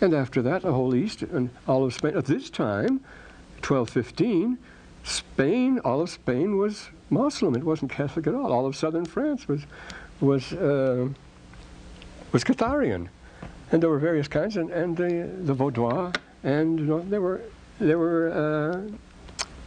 And 0.00 0.14
after 0.14 0.42
that, 0.42 0.62
the 0.62 0.72
whole 0.72 0.94
East 0.94 1.22
and 1.22 1.50
all 1.68 1.84
of 1.84 1.94
Spain. 1.94 2.16
At 2.16 2.24
this 2.24 2.50
time, 2.50 3.00
1215, 3.62 4.58
Spain, 5.04 5.78
all 5.84 6.00
of 6.00 6.10
Spain 6.10 6.56
was 6.56 6.88
Muslim. 7.10 7.54
It 7.54 7.64
wasn't 7.64 7.92
Catholic 7.92 8.26
at 8.26 8.34
all. 8.34 8.52
All 8.52 8.66
of 8.66 8.74
southern 8.74 9.04
France 9.04 9.46
was 9.46 9.64
was 10.20 10.52
uh, 10.52 11.08
was 12.32 12.44
Catharian, 12.44 13.08
and 13.70 13.82
there 13.82 13.90
were 13.90 13.98
various 13.98 14.28
kinds, 14.28 14.56
and, 14.56 14.70
and 14.70 14.96
the 14.96 15.28
the 15.44 15.54
Vaudois, 15.54 16.14
and 16.42 16.78
you 16.78 16.86
know, 16.86 17.00
there 17.00 17.20
were 17.20 17.40
there 17.78 17.98
were 17.98 18.30
uh, 18.32 18.96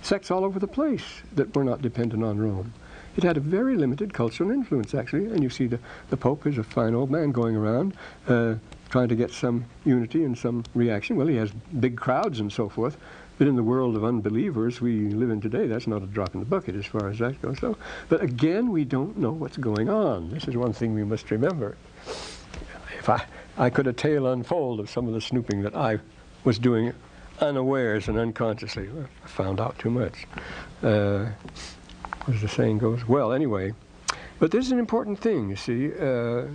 sects 0.06 0.30
all 0.30 0.46
over 0.46 0.60
the 0.60 0.68
place 0.68 1.04
that 1.34 1.54
were 1.56 1.64
not 1.64 1.82
dependent 1.82 2.24
on 2.24 2.38
Rome. 2.38 2.74
It 3.18 3.24
had 3.24 3.38
a 3.38 3.40
very 3.40 3.76
limited 3.76 4.14
cultural 4.14 4.52
influence, 4.52 4.94
actually, 4.94 5.26
and 5.26 5.42
you 5.42 5.50
see 5.50 5.68
the, 5.68 5.80
the 6.10 6.18
Pope 6.18 6.46
is 6.46 6.58
a 6.58 6.64
fine 6.64 6.94
old 6.94 7.10
man 7.10 7.32
going 7.32 7.56
around 7.56 7.96
uh, 8.28 8.56
trying 8.90 9.08
to 9.08 9.16
get 9.16 9.32
some 9.32 9.66
unity 9.84 10.24
and 10.24 10.38
some 10.38 10.64
reaction. 10.74 11.16
Well, 11.16 11.28
he 11.28 11.38
has 11.38 11.52
big 11.80 11.98
crowds 11.98 12.40
and 12.40 12.52
so 12.52 12.70
forth. 12.70 12.98
But 13.38 13.48
in 13.48 13.58
the 13.58 13.64
world 13.64 13.98
of 13.98 14.06
unbelievers 14.06 14.80
we 14.80 15.10
live 15.10 15.30
in 15.30 15.42
today, 15.42 15.68
that's 15.68 15.88
not 15.88 16.02
a 16.02 16.06
drop 16.06 16.36
in 16.36 16.40
the 16.40 16.46
bucket 16.46 16.76
as 16.76 16.86
far 16.86 17.10
as 17.10 17.20
that 17.20 17.42
goes. 17.42 17.60
So, 17.60 17.78
but 18.08 18.22
again, 18.22 18.72
we 18.72 18.86
don't 18.86 19.18
know 19.18 19.32
what's 19.32 19.58
going 19.58 19.90
on. 19.90 20.30
This 20.30 20.48
is 20.48 20.56
one 20.56 20.72
thing 20.72 20.94
we 20.94 21.04
must 21.04 21.30
remember. 21.32 21.76
If 22.98 23.10
I, 23.10 23.26
I 23.58 23.70
could 23.70 23.88
a 23.88 23.94
tale 23.94 24.28
unfold 24.28 24.80
of 24.80 24.90
some 24.90 25.08
of 25.08 25.14
the 25.14 25.20
snooping 25.20 25.64
that 25.64 25.76
I 25.76 26.00
was 26.46 26.58
doing 26.58 26.94
unawares 27.40 28.08
and 28.08 28.18
unconsciously. 28.18 28.90
I 29.24 29.28
found 29.28 29.60
out 29.60 29.78
too 29.80 29.90
much. 29.90 30.26
Uh, 30.84 31.28
as 32.28 32.42
the 32.42 32.48
saying 32.48 32.80
goes. 32.80 33.08
Well, 33.08 33.34
anyway, 33.34 33.74
but 34.40 34.52
this 34.52 34.66
is 34.66 34.72
an 34.72 34.80
important 34.80 35.20
thing, 35.20 35.50
you 35.50 35.56
see. 35.56 35.92
Uh, 35.94 36.46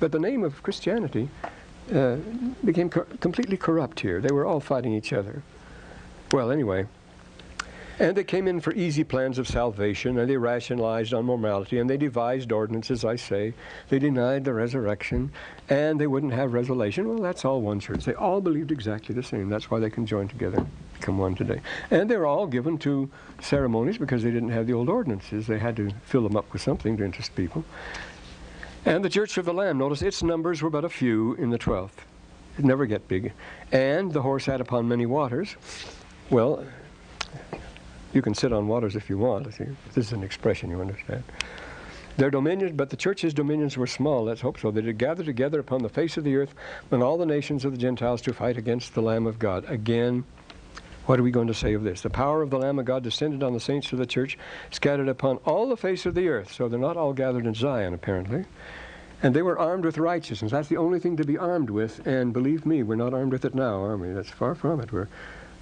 but 0.00 0.12
the 0.12 0.18
name 0.18 0.44
of 0.44 0.62
Christianity 0.62 1.28
uh, 1.92 2.16
became 2.64 2.90
co 2.90 3.02
completely 3.20 3.56
corrupt 3.56 4.00
here. 4.00 4.20
They 4.20 4.32
were 4.32 4.44
all 4.44 4.60
fighting 4.60 4.92
each 4.92 5.12
other. 5.12 5.42
Well, 6.32 6.50
anyway. 6.50 6.86
And 8.00 8.16
they 8.16 8.24
came 8.24 8.48
in 8.48 8.60
for 8.60 8.72
easy 8.72 9.04
plans 9.04 9.38
of 9.38 9.46
salvation, 9.46 10.18
and 10.18 10.28
they 10.28 10.36
rationalized 10.36 11.14
on 11.14 11.26
morality, 11.26 11.78
and 11.78 11.88
they 11.88 11.96
devised 11.96 12.50
ordinances, 12.50 13.04
I 13.04 13.14
say. 13.14 13.54
They 13.88 14.00
denied 14.00 14.44
the 14.44 14.52
resurrection, 14.52 15.30
and 15.68 16.00
they 16.00 16.08
wouldn't 16.08 16.32
have 16.32 16.54
resurrection. 16.54 17.08
Well, 17.08 17.18
that's 17.18 17.44
all 17.44 17.60
one 17.60 17.78
church. 17.78 18.04
They 18.04 18.14
all 18.14 18.40
believed 18.40 18.72
exactly 18.72 19.14
the 19.14 19.22
same. 19.22 19.48
That's 19.48 19.70
why 19.70 19.78
they 19.78 19.90
can 19.90 20.06
join 20.06 20.26
together, 20.26 20.66
become 20.94 21.18
one 21.18 21.36
today. 21.36 21.60
And 21.92 22.10
they're 22.10 22.26
all 22.26 22.48
given 22.48 22.78
to 22.78 23.08
ceremonies 23.40 23.98
because 23.98 24.24
they 24.24 24.32
didn't 24.32 24.50
have 24.50 24.66
the 24.66 24.72
old 24.72 24.88
ordinances. 24.88 25.46
They 25.46 25.60
had 25.60 25.76
to 25.76 25.90
fill 26.04 26.24
them 26.24 26.36
up 26.36 26.52
with 26.52 26.62
something 26.62 26.96
to 26.96 27.04
interest 27.04 27.36
people. 27.36 27.64
And 28.84 29.04
the 29.04 29.08
Church 29.08 29.38
of 29.38 29.44
the 29.44 29.54
Lamb, 29.54 29.78
notice 29.78 30.02
its 30.02 30.20
numbers 30.22 30.62
were 30.62 30.70
but 30.70 30.84
a 30.84 30.88
few 30.88 31.34
in 31.34 31.50
the 31.50 31.58
12th. 31.58 32.02
It 32.58 32.64
never 32.64 32.86
get 32.86 33.06
big. 33.06 33.32
And 33.70 34.12
the 34.12 34.22
horse 34.22 34.44
sat 34.44 34.60
upon 34.60 34.88
many 34.88 35.06
waters. 35.06 35.56
Well, 36.28 36.64
you 38.14 38.22
can 38.22 38.34
sit 38.34 38.52
on 38.52 38.68
waters 38.68 38.96
if 38.96 39.10
you 39.10 39.18
want. 39.18 39.44
This 39.44 39.96
is 39.96 40.12
an 40.12 40.22
expression, 40.22 40.70
you 40.70 40.80
understand. 40.80 41.24
Their 42.16 42.30
dominions, 42.30 42.72
but 42.76 42.90
the 42.90 42.96
church's 42.96 43.34
dominions 43.34 43.76
were 43.76 43.88
small, 43.88 44.24
let's 44.24 44.40
hope 44.40 44.60
so. 44.60 44.70
They 44.70 44.82
did 44.82 44.98
gather 44.98 45.24
together 45.24 45.58
upon 45.58 45.82
the 45.82 45.88
face 45.88 46.16
of 46.16 46.22
the 46.22 46.36
earth 46.36 46.54
when 46.88 47.02
all 47.02 47.18
the 47.18 47.26
nations 47.26 47.64
of 47.64 47.72
the 47.72 47.78
Gentiles 47.78 48.22
to 48.22 48.32
fight 48.32 48.56
against 48.56 48.94
the 48.94 49.02
Lamb 49.02 49.26
of 49.26 49.40
God. 49.40 49.64
Again, 49.68 50.24
what 51.06 51.18
are 51.18 51.24
we 51.24 51.32
going 51.32 51.48
to 51.48 51.54
say 51.54 51.74
of 51.74 51.82
this? 51.82 52.02
The 52.02 52.10
power 52.10 52.40
of 52.40 52.50
the 52.50 52.58
Lamb 52.58 52.78
of 52.78 52.84
God 52.84 53.02
descended 53.02 53.42
on 53.42 53.52
the 53.52 53.60
saints 53.60 53.92
of 53.92 53.98
the 53.98 54.06
church, 54.06 54.38
scattered 54.70 55.08
upon 55.08 55.38
all 55.38 55.68
the 55.68 55.76
face 55.76 56.06
of 56.06 56.14
the 56.14 56.28
earth. 56.28 56.52
So 56.52 56.68
they're 56.68 56.78
not 56.78 56.96
all 56.96 57.12
gathered 57.12 57.46
in 57.46 57.54
Zion, 57.54 57.92
apparently. 57.92 58.44
And 59.22 59.34
they 59.34 59.42
were 59.42 59.58
armed 59.58 59.84
with 59.84 59.98
righteousness. 59.98 60.52
That's 60.52 60.68
the 60.68 60.76
only 60.76 61.00
thing 61.00 61.16
to 61.16 61.24
be 61.24 61.36
armed 61.36 61.68
with. 61.68 62.06
And 62.06 62.32
believe 62.32 62.64
me, 62.64 62.82
we're 62.82 62.94
not 62.94 63.12
armed 63.12 63.32
with 63.32 63.44
it 63.44 63.54
now, 63.54 63.82
are 63.82 63.96
we? 63.96 64.12
That's 64.12 64.30
far 64.30 64.54
from 64.54 64.80
it. 64.80 64.92
We're, 64.92 65.08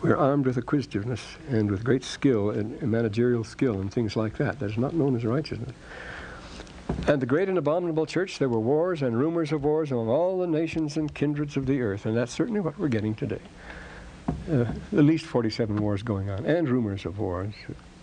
we're 0.03 0.16
armed 0.16 0.46
with 0.46 0.59
acquisitiveness 0.59 1.20
and 1.48 1.70
with 1.70 1.84
great 1.84 2.05
skill 2.05 2.50
and, 2.50 2.80
managerial 2.82 3.44
skill 3.44 3.80
and 3.80 3.92
things 3.92 4.16
like 4.16 4.36
that. 4.36 4.59
That 4.59 4.70
is 4.70 4.78
not 4.78 4.94
known 4.94 5.16
as 5.16 5.24
righteousness. 5.24 5.72
And 7.07 7.22
the 7.22 7.26
great 7.26 7.48
and 7.48 7.57
abominable 7.57 8.07
church, 8.07 8.38
there 8.38 8.48
were 8.48 8.61
wars 8.61 9.03
and 9.03 9.18
rumors 9.18 9.53
of 9.53 9.64
wars 9.64 9.92
among 9.92 10.09
all 10.09 10.38
the 10.38 10.46
nations 10.46 10.96
and 10.96 11.12
kindreds 11.14 11.57
of 11.57 11.66
the 11.66 11.80
earth. 11.80 12.05
And 12.07 12.16
that's 12.16 12.32
certainly 12.32 12.61
what 12.61 12.78
we're 12.78 12.88
getting 12.88 13.14
today 13.14 13.40
uh, 14.50 14.64
at 14.96 15.05
least 15.05 15.26
47 15.26 15.76
wars 15.76 16.03
going 16.03 16.30
on, 16.30 16.44
and 16.46 16.68
rumors 16.68 17.05
of 17.07 17.18
wars. 17.18 17.55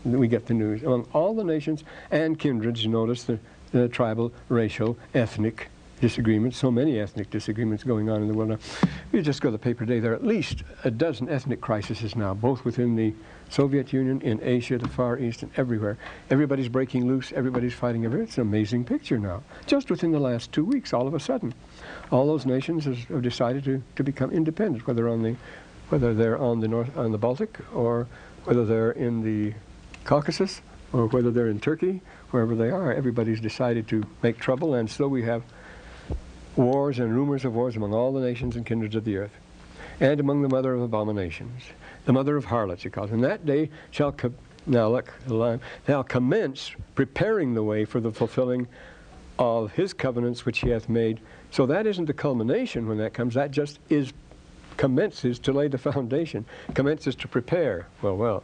We 0.06 0.28
get 0.28 0.46
the 0.46 0.54
news 0.54 0.84
among 0.84 1.08
all 1.14 1.36
the 1.36 1.44
nations 1.44 1.84
and 2.12 2.40
kindreds. 2.40 2.86
Notice 2.86 3.24
the, 3.24 3.40
the 3.72 3.90
tribal, 3.90 4.32
racial, 4.48 4.98
ethnic 5.14 5.70
disagreements, 6.02 6.58
so 6.58 6.72
many 6.72 7.00
ethnic 7.00 7.30
disagreements 7.30 7.84
going 7.84 8.10
on 8.10 8.22
in 8.22 8.28
the 8.28 8.34
world 8.34 8.50
now. 8.50 8.58
You 9.12 9.22
just 9.22 9.42
go 9.42 9.50
to 9.50 9.52
the 9.52 9.60
paper 9.60 9.86
today, 9.86 10.00
there 10.00 10.12
are 10.12 10.16
at 10.16 10.26
least 10.26 10.64
a 10.84 10.92
dozen 10.92 11.30
ethnic 11.30 11.62
crises 11.62 12.16
now, 12.16 12.34
both 12.34 12.66
within 12.66 12.96
the 12.96 13.14
Soviet 13.50 13.92
Union, 13.92 14.22
in 14.22 14.40
Asia, 14.44 14.78
the 14.78 14.88
Far 14.88 15.18
East, 15.18 15.44
and 15.44 15.52
everywhere. 15.58 15.98
Everybody's 16.30 16.70
breaking 16.70 17.08
loose, 17.08 17.32
everybody's 17.34 17.74
fighting 17.74 18.06
everywhere. 18.06 18.26
It's 18.26 18.38
an 18.38 18.44
amazing 18.44 18.86
picture 18.86 19.18
now. 19.18 19.44
Just 19.66 19.90
within 19.90 20.12
the 20.12 20.20
last 20.20 20.52
two 20.52 20.64
weeks, 20.64 20.94
all 20.94 21.08
of 21.08 21.14
a 21.14 21.20
sudden, 21.20 21.54
all 22.12 22.28
those 22.28 22.46
nations 22.46 22.86
has, 22.86 22.98
have 23.06 23.22
decided 23.22 23.64
to, 23.66 23.82
to 23.96 24.04
become 24.04 24.32
independent, 24.32 24.86
whether 24.88 25.10
on 25.10 25.24
the 25.24 25.36
whether 25.90 26.14
they're 26.14 26.38
on 26.38 26.60
the 26.60 26.68
north 26.68 26.96
on 26.96 27.12
the 27.12 27.18
Baltic 27.18 27.58
or 27.74 28.08
whether 28.46 28.64
they're 28.64 28.92
in 28.92 29.24
the 29.24 29.56
Caucasus 30.04 30.62
or 30.94 31.08
whether 31.08 31.32
they're 31.32 31.50
in 31.50 31.60
Turkey, 31.60 32.02
wherever 32.30 32.56
they 32.56 32.70
are, 32.70 32.94
everybody's 32.94 33.40
decided 33.40 33.88
to 33.88 34.04
make 34.22 34.38
trouble, 34.38 34.76
and 34.76 34.90
so 34.90 35.08
we 35.08 35.24
have 35.24 35.44
wars 36.56 37.00
and 37.00 37.16
rumors 37.16 37.46
of 37.46 37.54
wars 37.56 37.76
among 37.76 37.94
all 37.94 38.12
the 38.12 38.22
nations 38.22 38.56
and 38.56 38.66
kindreds 38.66 38.96
of 38.96 39.06
the 39.06 39.18
earth, 39.18 39.34
and 40.00 40.20
among 40.20 40.42
the 40.42 40.50
mother 40.50 40.74
of 40.74 40.82
abominations, 40.82 41.64
the 42.06 42.14
mother 42.14 42.38
of 42.38 42.46
harlots, 42.46 42.84
he 42.84 42.90
calls. 42.90 43.12
And 43.12 43.24
that 43.24 43.46
day 43.46 43.70
shall 43.92 44.16
now 44.66 44.90
look, 44.90 45.14
now 45.88 46.04
commence 46.04 46.72
preparing 46.96 47.54
the 47.54 47.64
way 47.64 47.86
for 47.86 48.00
the 48.00 48.12
fulfilling 48.12 48.68
of 49.38 49.72
his 49.72 49.94
covenants 49.94 50.46
which 50.46 50.60
he 50.60 50.70
hath 50.70 50.90
made. 50.90 51.20
So 51.52 51.66
that 51.66 51.88
isn't 51.88 52.06
the 52.06 52.14
culmination 52.14 52.88
when 52.88 52.98
that 52.98 53.14
comes. 53.14 53.34
That 53.34 53.52
just 53.52 53.80
is 53.90 54.14
commences 54.78 55.40
to 55.40 55.52
lay 55.52 55.68
the 55.68 55.78
foundation, 55.78 56.46
commences 56.74 57.16
to 57.16 57.28
prepare. 57.28 57.88
Well, 58.02 58.16
well. 58.16 58.44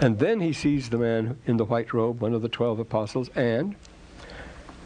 And 0.00 0.18
then 0.18 0.40
he 0.40 0.52
sees 0.52 0.90
the 0.90 0.98
man 0.98 1.38
in 1.46 1.56
the 1.56 1.64
white 1.64 1.92
robe, 1.92 2.20
one 2.20 2.34
of 2.34 2.42
the 2.42 2.48
twelve 2.48 2.78
apostles, 2.78 3.30
and 3.34 3.74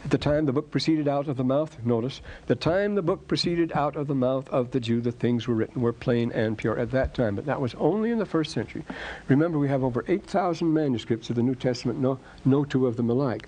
at 0.03 0.11
the 0.11 0.17
time 0.17 0.45
the 0.45 0.53
book 0.53 0.71
proceeded 0.71 1.07
out 1.07 1.27
of 1.27 1.37
the 1.37 1.43
mouth, 1.43 1.77
notice, 1.85 2.21
the 2.47 2.55
time 2.55 2.95
the 2.95 3.01
book 3.01 3.27
proceeded 3.27 3.71
out 3.73 3.95
of 3.95 4.07
the 4.07 4.15
mouth 4.15 4.49
of 4.49 4.71
the 4.71 4.79
Jew, 4.79 4.99
the 5.01 5.11
things 5.11 5.47
were 5.47 5.55
written 5.55 5.81
were 5.81 5.93
plain 5.93 6.31
and 6.31 6.57
pure 6.57 6.77
at 6.77 6.91
that 6.91 7.13
time. 7.13 7.35
But 7.35 7.45
that 7.45 7.61
was 7.61 7.75
only 7.75 8.11
in 8.11 8.17
the 8.17 8.25
first 8.25 8.51
century. 8.51 8.83
Remember, 9.27 9.59
we 9.59 9.67
have 9.69 9.83
over 9.83 10.03
8,000 10.07 10.73
manuscripts 10.73 11.29
of 11.29 11.35
the 11.35 11.43
New 11.43 11.55
Testament, 11.55 11.99
no, 11.99 12.19
no 12.45 12.65
two 12.65 12.87
of 12.87 12.97
them 12.97 13.09
alike. 13.09 13.47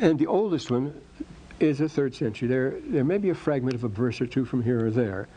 And 0.00 0.18
the 0.18 0.26
oldest 0.26 0.70
one 0.70 1.00
is 1.60 1.80
a 1.80 1.88
third 1.88 2.14
century. 2.14 2.48
There, 2.48 2.74
there 2.80 3.04
may 3.04 3.18
be 3.18 3.30
a 3.30 3.34
fragment 3.34 3.74
of 3.74 3.84
a 3.84 3.88
verse 3.88 4.20
or 4.20 4.26
two 4.26 4.44
from 4.44 4.62
here 4.62 4.86
or 4.86 4.90
there. 4.90 5.28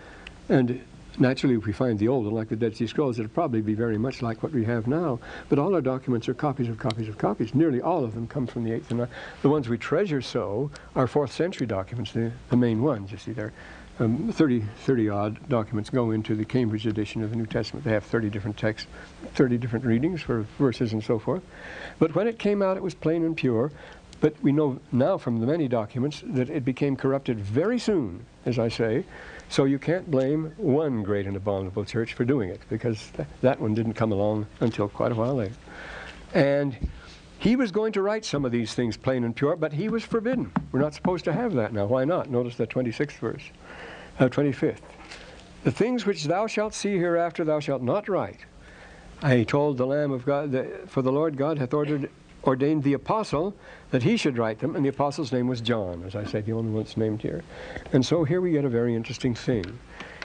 And 0.50 0.82
Naturally, 1.20 1.56
if 1.56 1.66
we 1.66 1.74
find 1.74 1.98
the 1.98 2.08
old 2.08 2.26
one, 2.26 2.36
like 2.36 2.50
the 2.50 2.56
Dead 2.56 2.76
Sea 2.76 2.86
Scrolls, 2.86 3.18
it'll 3.18 3.30
probably 3.30 3.62
be 3.62 3.74
very 3.74 3.98
much 3.98 4.22
like 4.22 4.44
what 4.44 4.52
we 4.52 4.64
have 4.66 4.86
now. 4.86 5.20
But 5.50 5.58
all 5.58 5.74
our 5.74 5.82
documents 5.82 6.30
are 6.30 6.36
copies 6.36 6.70
of 6.70 6.78
copies 6.78 7.08
of 7.08 7.18
copies. 7.18 7.56
Nearly 7.56 7.82
all 7.82 8.04
of 8.04 8.14
them 8.14 8.28
come 8.28 8.46
from 8.46 8.64
the 8.64 8.72
8th 8.72 8.92
and 8.92 9.00
9th. 9.00 9.10
The 9.42 9.50
ones 9.50 9.68
we 9.68 9.80
treasure 9.80 10.22
so 10.22 10.70
are 10.96 11.08
4th 11.08 11.32
century 11.32 11.66
documents, 11.66 12.12
the, 12.12 12.32
the 12.50 12.58
main 12.58 12.84
ones. 12.84 13.12
You 13.12 13.18
see, 13.18 13.32
they're, 13.32 13.52
um, 14.00 14.32
30, 14.32 14.64
30 14.86 15.10
odd 15.10 15.50
documents 15.50 15.90
go 15.90 16.12
into 16.12 16.36
the 16.36 16.46
Cambridge 16.46 16.86
edition 16.86 17.24
of 17.24 17.32
the 17.32 17.36
New 17.36 17.48
Testament. 17.48 17.84
They 17.84 17.94
have 17.94 18.04
30 18.04 18.30
different 18.30 18.56
texts, 18.56 18.88
30 19.34 19.58
different 19.58 19.86
readings 19.86 20.22
for 20.22 20.46
verses 20.60 20.94
and 20.94 21.04
so 21.04 21.18
forth. 21.18 21.42
But 21.98 22.14
when 22.14 22.28
it 22.28 22.38
came 22.38 22.62
out, 22.62 22.78
it 22.78 22.84
was 22.84 22.94
plain 22.94 23.26
and 23.26 23.36
pure. 23.36 23.72
But 24.20 24.36
we 24.44 24.52
know 24.52 24.80
now 24.92 25.18
from 25.18 25.40
the 25.40 25.48
many 25.48 25.68
documents 25.68 26.22
that 26.26 26.50
it 26.50 26.64
became 26.64 26.96
corrupted 26.96 27.40
very 27.40 27.80
soon, 27.80 28.26
as 28.46 28.60
I 28.60 28.68
say. 28.68 29.04
So 29.50 29.64
you 29.64 29.80
can't 29.80 30.10
blame 30.12 30.54
one 30.58 31.04
great 31.04 31.26
and 31.26 31.38
abominable 31.38 31.86
church 31.86 32.14
for 32.14 32.26
doing 32.26 32.50
it, 32.50 32.62
because 32.70 33.12
th- 33.16 33.28
that 33.42 33.60
one 33.60 33.74
didn't 33.74 33.94
come 33.94 34.12
along 34.12 34.48
until 34.60 34.90
quite 34.90 35.12
a 35.12 35.16
while 35.16 35.36
later. 35.36 35.56
And 36.34 36.76
he 37.40 37.56
was 37.56 37.72
going 37.72 37.94
to 37.94 38.02
write 38.02 38.26
some 38.26 38.46
of 38.46 38.52
these 38.52 38.74
things 38.74 38.98
plain 38.98 39.24
and 39.24 39.36
pure, 39.36 39.56
but 39.56 39.72
he 39.72 39.90
was 39.90 40.04
forbidden. 40.04 40.52
We're 40.72 40.82
not 40.82 40.94
supposed 40.94 41.24
to 41.26 41.34
have 41.34 41.54
that 41.54 41.72
now. 41.72 41.86
Why 41.86 42.04
not? 42.04 42.30
Notice 42.30 42.56
the 42.56 42.68
26th 42.68 43.20
verse, 43.20 43.44
uh, 44.20 44.26
25th. 44.26 44.82
The 45.64 45.72
things 45.72 46.06
which 46.06 46.26
thou 46.26 46.48
shalt 46.48 46.74
see 46.74 46.98
hereafter 46.98 47.44
thou 47.44 47.60
shalt 47.60 47.82
not 47.82 48.10
write. 48.10 48.40
I 49.22 49.44
told 49.44 49.78
the 49.78 49.88
Lamb 49.88 50.12
of 50.12 50.26
God, 50.26 50.52
that, 50.52 50.90
for 50.90 51.02
the 51.02 51.12
Lord 51.12 51.38
God 51.38 51.58
hath 51.58 51.74
ordered, 51.74 52.10
ordained 52.48 52.84
the 52.84 52.94
apostle 52.94 53.54
that 53.92 54.04
he 54.04 54.18
should 54.18 54.38
write 54.38 54.60
them, 54.60 54.76
and 54.76 54.84
the 54.84 54.90
apostle's 54.90 55.32
name 55.32 55.48
was 55.48 55.62
John, 55.62 56.04
as 56.06 56.16
I 56.16 56.26
say, 56.26 56.42
the 56.42 56.54
only 56.54 56.72
one 56.72 56.84
that's 56.84 56.98
named 56.98 57.22
here. 57.22 57.44
And 57.94 58.06
so 58.06 58.24
here 58.24 58.42
we 58.42 58.52
get 58.52 58.66
a 58.66 58.70
very 58.70 58.96
interesting 58.96 59.36
thing. 59.36 59.66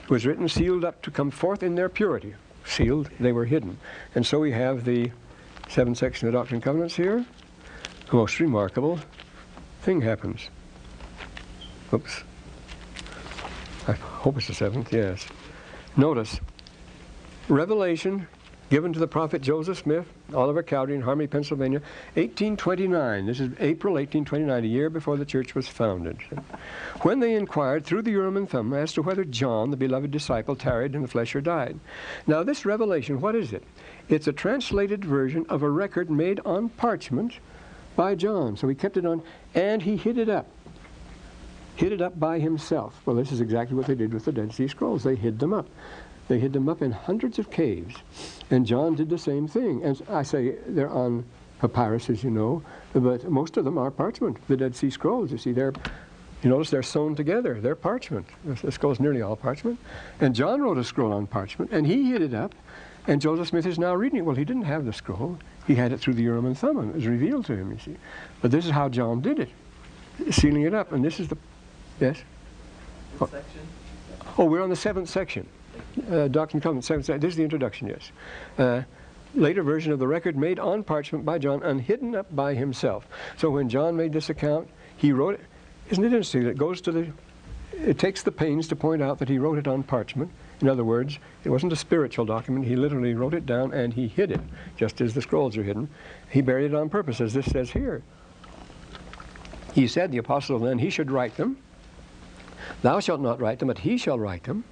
It 0.01 0.09
was 0.09 0.25
written, 0.25 0.49
sealed 0.49 0.83
up 0.83 1.01
to 1.03 1.11
come 1.11 1.31
forth 1.31 1.63
in 1.63 1.75
their 1.75 1.89
purity. 1.89 2.35
Sealed, 2.65 3.09
they 3.19 3.31
were 3.31 3.45
hidden. 3.45 3.77
And 4.15 4.25
so 4.25 4.39
we 4.39 4.51
have 4.51 4.85
the 4.85 5.11
seventh 5.69 5.97
section 5.97 6.27
of 6.27 6.33
the 6.33 6.39
Doctrine 6.39 6.57
and 6.57 6.63
Covenants 6.63 6.95
here. 6.95 7.25
The 8.09 8.15
most 8.15 8.39
remarkable 8.39 8.99
thing 9.81 10.01
happens. 10.01 10.49
Oops. 11.93 12.23
I 13.87 13.91
hope 13.91 14.37
it's 14.37 14.47
the 14.47 14.53
seventh, 14.53 14.93
yes. 14.93 15.25
Notice, 15.97 16.39
Revelation 17.49 18.27
given 18.73 18.91
to 18.91 18.99
the 18.99 19.07
prophet 19.07 19.39
Joseph 19.39 19.77
Smith, 19.77 20.07
Oliver 20.33 20.63
Cowdery 20.63 20.95
in 20.95 21.01
Harmony, 21.03 21.27
Pennsylvania, 21.27 21.79
1829. 22.15 23.27
This 23.27 23.39
is 23.39 23.51
April 23.59 23.93
1829, 23.93 24.63
a 24.63 24.67
year 24.67 24.89
before 24.89 25.15
the 25.15 25.25
church 25.25 25.53
was 25.53 25.67
founded. 25.67 26.17
When 27.03 27.19
they 27.19 27.35
inquired 27.35 27.85
through 27.85 28.01
the 28.01 28.09
Urim 28.09 28.35
and 28.35 28.49
Thummim 28.49 28.73
as 28.73 28.91
to 28.93 29.03
whether 29.03 29.25
John, 29.25 29.69
the 29.69 29.77
beloved 29.77 30.09
disciple, 30.09 30.55
tarried 30.55 30.95
in 30.95 31.03
the 31.03 31.07
flesh 31.07 31.35
or 31.35 31.41
died. 31.41 31.79
Now, 32.25 32.41
this 32.41 32.65
revelation, 32.65 33.21
what 33.21 33.35
is 33.35 33.53
it? 33.53 33.63
It's 34.09 34.25
a 34.25 34.33
translated 34.33 35.05
version 35.05 35.45
of 35.49 35.61
a 35.61 35.69
record 35.69 36.09
made 36.09 36.39
on 36.43 36.69
parchment 36.69 37.33
by 37.95 38.15
John. 38.15 38.57
So 38.57 38.67
he 38.67 38.73
kept 38.73 38.97
it 38.97 39.05
on, 39.05 39.21
and 39.53 39.83
he 39.83 39.97
hid 39.97 40.17
it 40.17 40.29
up. 40.29 40.47
Hid 41.75 41.91
it 41.91 42.01
up 42.01 42.19
by 42.19 42.39
himself. 42.39 42.99
Well, 43.05 43.15
this 43.15 43.31
is 43.31 43.39
exactly 43.39 43.77
what 43.77 43.85
they 43.85 43.93
did 43.93 44.15
with 44.15 44.25
the 44.25 44.31
Dead 44.31 44.51
Sea 44.51 44.67
Scrolls. 44.67 45.03
They 45.03 45.13
hid 45.13 45.37
them 45.37 45.53
up. 45.53 45.67
They 46.27 46.39
hid 46.39 46.53
them 46.53 46.69
up 46.69 46.81
in 46.81 46.91
hundreds 46.91 47.39
of 47.39 47.51
caves. 47.51 47.95
And 48.49 48.65
John 48.65 48.95
did 48.95 49.09
the 49.09 49.17
same 49.17 49.47
thing. 49.47 49.83
And 49.83 50.01
I 50.09 50.23
say 50.23 50.55
they're 50.67 50.89
on 50.89 51.25
papyrus, 51.59 52.09
as 52.09 52.23
you 52.23 52.29
know, 52.29 52.61
but 52.93 53.29
most 53.29 53.57
of 53.57 53.65
them 53.65 53.77
are 53.77 53.91
parchment. 53.91 54.37
The 54.47 54.57
Dead 54.57 54.75
Sea 54.75 54.89
Scrolls, 54.89 55.31
you 55.31 55.37
see, 55.37 55.51
they're, 55.53 55.73
you 56.41 56.49
notice 56.49 56.69
they're 56.69 56.83
sewn 56.83 57.15
together. 57.15 57.59
They're 57.61 57.75
parchment. 57.75 58.27
The 58.45 58.71
scroll's 58.71 58.99
nearly 58.99 59.21
all 59.21 59.35
parchment. 59.35 59.79
And 60.19 60.35
John 60.35 60.61
wrote 60.61 60.77
a 60.77 60.83
scroll 60.83 61.13
on 61.13 61.25
parchment, 61.27 61.71
and 61.71 61.87
he 61.87 62.11
hid 62.11 62.21
it 62.21 62.33
up. 62.33 62.53
And 63.07 63.21
Joseph 63.21 63.49
Smith 63.49 63.65
is 63.65 63.79
now 63.79 63.95
reading 63.95 64.19
it. 64.19 64.21
Well, 64.23 64.35
he 64.35 64.45
didn't 64.45 64.63
have 64.63 64.85
the 64.85 64.93
scroll. 64.93 65.37
He 65.67 65.75
had 65.75 65.91
it 65.91 65.99
through 65.99 66.15
the 66.15 66.23
Urim 66.23 66.45
and 66.45 66.57
Thummim. 66.57 66.89
It 66.89 66.95
was 66.95 67.07
revealed 67.07 67.45
to 67.45 67.53
him, 67.53 67.71
you 67.71 67.79
see. 67.79 67.97
But 68.41 68.51
this 68.51 68.65
is 68.65 68.71
how 68.71 68.89
John 68.89 69.21
did 69.21 69.39
it, 69.39 69.49
sealing 70.31 70.63
it 70.63 70.73
up. 70.73 70.91
And 70.91 71.03
this 71.03 71.19
is 71.19 71.27
the, 71.27 71.37
yes? 71.99 72.21
Oh. 73.19 73.25
Section? 73.25 73.61
Oh, 74.37 74.45
we're 74.45 74.61
on 74.61 74.69
the 74.69 74.75
seventh 74.75 75.09
section. 75.09 75.47
Uh, 76.11 76.27
Covenants, 76.27 76.87
seventh. 76.87 77.07
This 77.07 77.31
is 77.31 77.35
the 77.35 77.43
introduction, 77.43 77.87
yes. 77.87 78.11
Uh, 78.57 78.81
later 79.35 79.63
version 79.63 79.91
of 79.91 79.99
the 79.99 80.07
record 80.07 80.37
made 80.37 80.59
on 80.59 80.83
parchment 80.83 81.25
by 81.25 81.37
John 81.37 81.63
and 81.63 81.81
hidden 81.81 82.15
up 82.15 82.33
by 82.35 82.53
himself. 82.53 83.07
So 83.37 83.49
when 83.49 83.69
John 83.69 83.95
made 83.95 84.13
this 84.13 84.29
account, 84.29 84.67
he 84.97 85.11
wrote 85.11 85.35
it. 85.35 85.41
Isn't 85.89 86.03
it 86.03 86.07
interesting 86.07 86.43
that 86.43 86.51
it 86.51 86.57
goes 86.57 86.81
to 86.81 86.91
the, 86.91 87.07
it 87.73 87.97
takes 87.97 88.23
the 88.23 88.31
pains 88.31 88.67
to 88.69 88.75
point 88.75 89.01
out 89.01 89.19
that 89.19 89.29
he 89.29 89.37
wrote 89.37 89.57
it 89.57 89.67
on 89.67 89.83
parchment. 89.83 90.31
In 90.61 90.69
other 90.69 90.83
words, 90.83 91.19
it 91.43 91.49
wasn't 91.49 91.73
a 91.73 91.75
spiritual 91.75 92.25
document. 92.25 92.65
He 92.65 92.75
literally 92.75 93.15
wrote 93.15 93.33
it 93.33 93.45
down 93.45 93.73
and 93.73 93.93
he 93.93 94.07
hid 94.07 94.31
it, 94.31 94.39
just 94.77 95.01
as 95.01 95.13
the 95.13 95.21
scrolls 95.21 95.57
are 95.57 95.63
hidden. 95.63 95.89
He 96.29 96.41
buried 96.41 96.71
it 96.71 96.75
on 96.75 96.89
purpose, 96.89 97.19
as 97.19 97.33
this 97.33 97.45
says 97.47 97.71
here. 97.71 98.01
He 99.73 99.87
said, 99.87 100.11
the 100.11 100.19
apostle 100.19 100.59
then, 100.59 100.79
he 100.79 100.89
should 100.89 101.11
write 101.11 101.35
them. 101.35 101.57
Thou 102.81 102.99
shalt 102.99 103.21
not 103.21 103.41
write 103.41 103.59
them, 103.59 103.67
but 103.67 103.79
he 103.79 103.97
shall 103.97 104.19
write 104.19 104.43
them. 104.43 104.63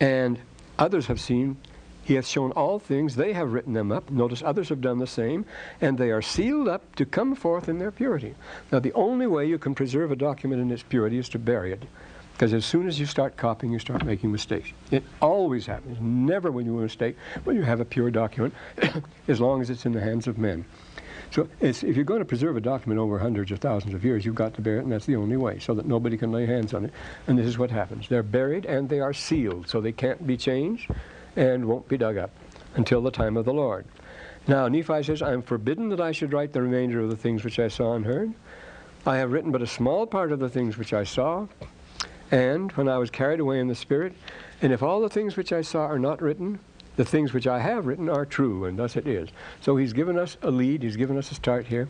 And 0.00 0.38
others 0.78 1.06
have 1.06 1.20
seen, 1.20 1.56
he 2.02 2.14
hath 2.14 2.26
shown 2.26 2.50
all 2.52 2.78
things, 2.78 3.16
they 3.16 3.32
have 3.32 3.52
written 3.52 3.72
them 3.72 3.90
up. 3.90 4.10
Notice 4.10 4.42
others 4.44 4.68
have 4.68 4.80
done 4.80 4.98
the 4.98 5.06
same, 5.06 5.46
and 5.80 5.96
they 5.96 6.10
are 6.10 6.20
sealed 6.20 6.68
up 6.68 6.94
to 6.96 7.06
come 7.06 7.34
forth 7.34 7.68
in 7.68 7.78
their 7.78 7.90
purity. 7.90 8.34
Now, 8.70 8.78
the 8.78 8.92
only 8.92 9.26
way 9.26 9.46
you 9.46 9.58
can 9.58 9.74
preserve 9.74 10.12
a 10.12 10.16
document 10.16 10.60
in 10.60 10.70
its 10.70 10.82
purity 10.82 11.18
is 11.18 11.28
to 11.30 11.38
bury 11.38 11.72
it. 11.72 11.82
Because 12.34 12.52
as 12.52 12.66
soon 12.66 12.88
as 12.88 12.98
you 12.98 13.06
start 13.06 13.36
copying, 13.36 13.72
you 13.72 13.78
start 13.78 14.04
making 14.04 14.32
mistakes. 14.32 14.70
It 14.90 15.04
always 15.22 15.66
happens. 15.66 15.98
Never 16.00 16.50
when 16.50 16.66
you 16.66 16.72
make 16.72 16.80
a 16.80 16.82
mistake 16.82 17.16
when 17.44 17.54
you 17.54 17.62
have 17.62 17.80
a 17.80 17.84
pure 17.84 18.10
document, 18.10 18.52
as 19.28 19.40
long 19.40 19.62
as 19.62 19.70
it's 19.70 19.86
in 19.86 19.92
the 19.92 20.00
hands 20.00 20.26
of 20.26 20.36
men. 20.36 20.64
So 21.34 21.48
if 21.60 21.82
you're 21.82 22.04
going 22.04 22.20
to 22.20 22.24
preserve 22.24 22.56
a 22.56 22.60
document 22.60 23.00
over 23.00 23.18
hundreds 23.18 23.50
or 23.50 23.56
thousands 23.56 23.92
of 23.92 24.04
years, 24.04 24.24
you've 24.24 24.36
got 24.36 24.54
to 24.54 24.60
bury 24.60 24.78
it, 24.78 24.82
and 24.82 24.92
that's 24.92 25.06
the 25.06 25.16
only 25.16 25.36
way, 25.36 25.58
so 25.58 25.74
that 25.74 25.84
nobody 25.84 26.16
can 26.16 26.30
lay 26.30 26.46
hands 26.46 26.72
on 26.72 26.84
it. 26.84 26.92
And 27.26 27.36
this 27.36 27.46
is 27.46 27.58
what 27.58 27.72
happens. 27.72 28.06
They're 28.08 28.22
buried 28.22 28.66
and 28.66 28.88
they 28.88 29.00
are 29.00 29.12
sealed, 29.12 29.68
so 29.68 29.80
they 29.80 29.90
can't 29.90 30.24
be 30.28 30.36
changed 30.36 30.92
and 31.34 31.64
won't 31.64 31.88
be 31.88 31.96
dug 31.96 32.18
up 32.18 32.30
until 32.76 33.02
the 33.02 33.10
time 33.10 33.36
of 33.36 33.46
the 33.46 33.52
Lord. 33.52 33.84
Now, 34.46 34.68
Nephi 34.68 35.02
says, 35.02 35.22
I 35.22 35.32
am 35.32 35.42
forbidden 35.42 35.88
that 35.88 36.00
I 36.00 36.12
should 36.12 36.32
write 36.32 36.52
the 36.52 36.62
remainder 36.62 37.00
of 37.00 37.10
the 37.10 37.16
things 37.16 37.42
which 37.42 37.58
I 37.58 37.66
saw 37.66 37.94
and 37.94 38.06
heard. 38.06 38.32
I 39.04 39.16
have 39.16 39.32
written 39.32 39.50
but 39.50 39.60
a 39.60 39.66
small 39.66 40.06
part 40.06 40.30
of 40.30 40.38
the 40.38 40.48
things 40.48 40.78
which 40.78 40.92
I 40.92 41.02
saw, 41.02 41.48
and 42.30 42.70
when 42.72 42.88
I 42.88 42.98
was 42.98 43.10
carried 43.10 43.40
away 43.40 43.58
in 43.58 43.66
the 43.66 43.74
Spirit, 43.74 44.14
and 44.62 44.72
if 44.72 44.84
all 44.84 45.00
the 45.00 45.08
things 45.08 45.36
which 45.36 45.52
I 45.52 45.62
saw 45.62 45.80
are 45.80 45.98
not 45.98 46.22
written, 46.22 46.60
the 46.96 47.04
things 47.04 47.32
which 47.32 47.46
I 47.46 47.60
have 47.60 47.86
written 47.86 48.08
are 48.08 48.24
true, 48.24 48.64
and 48.64 48.78
thus 48.78 48.96
it 48.96 49.06
is. 49.06 49.28
So 49.60 49.76
he's 49.76 49.92
given 49.92 50.18
us 50.18 50.36
a 50.42 50.50
lead, 50.50 50.82
he's 50.82 50.96
given 50.96 51.18
us 51.18 51.30
a 51.30 51.34
start 51.34 51.66
here, 51.66 51.88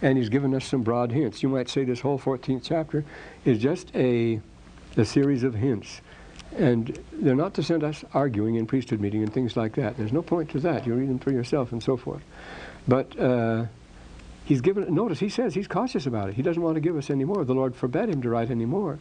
and 0.00 0.18
he's 0.18 0.28
given 0.28 0.54
us 0.54 0.64
some 0.64 0.82
broad 0.82 1.12
hints. 1.12 1.42
You 1.42 1.48
might 1.48 1.68
say 1.68 1.84
this 1.84 2.00
whole 2.00 2.18
14th 2.18 2.62
chapter 2.64 3.04
is 3.44 3.58
just 3.58 3.94
a, 3.94 4.40
a 4.96 5.04
series 5.04 5.44
of 5.44 5.54
hints. 5.54 6.00
And 6.56 6.98
they're 7.12 7.34
not 7.34 7.54
to 7.54 7.62
send 7.62 7.82
us 7.82 8.04
arguing 8.12 8.56
in 8.56 8.66
priesthood 8.66 9.00
meeting 9.00 9.22
and 9.22 9.32
things 9.32 9.56
like 9.56 9.74
that. 9.76 9.96
There's 9.96 10.12
no 10.12 10.22
point 10.22 10.50
to 10.50 10.60
that. 10.60 10.86
You 10.86 10.94
read 10.94 11.08
them 11.08 11.18
for 11.18 11.32
yourself 11.32 11.72
and 11.72 11.82
so 11.82 11.96
forth. 11.96 12.22
But 12.86 13.18
uh, 13.18 13.66
he's 14.44 14.60
given, 14.60 14.92
notice 14.94 15.20
he 15.20 15.28
says 15.28 15.54
he's 15.54 15.68
cautious 15.68 16.04
about 16.04 16.28
it. 16.28 16.34
He 16.34 16.42
doesn't 16.42 16.62
want 16.62 16.74
to 16.74 16.80
give 16.80 16.96
us 16.96 17.08
any 17.08 17.24
more. 17.24 17.44
The 17.44 17.54
Lord 17.54 17.74
forbade 17.74 18.10
him 18.10 18.20
to 18.22 18.28
write 18.28 18.50
any 18.50 18.66
more. 18.66 18.98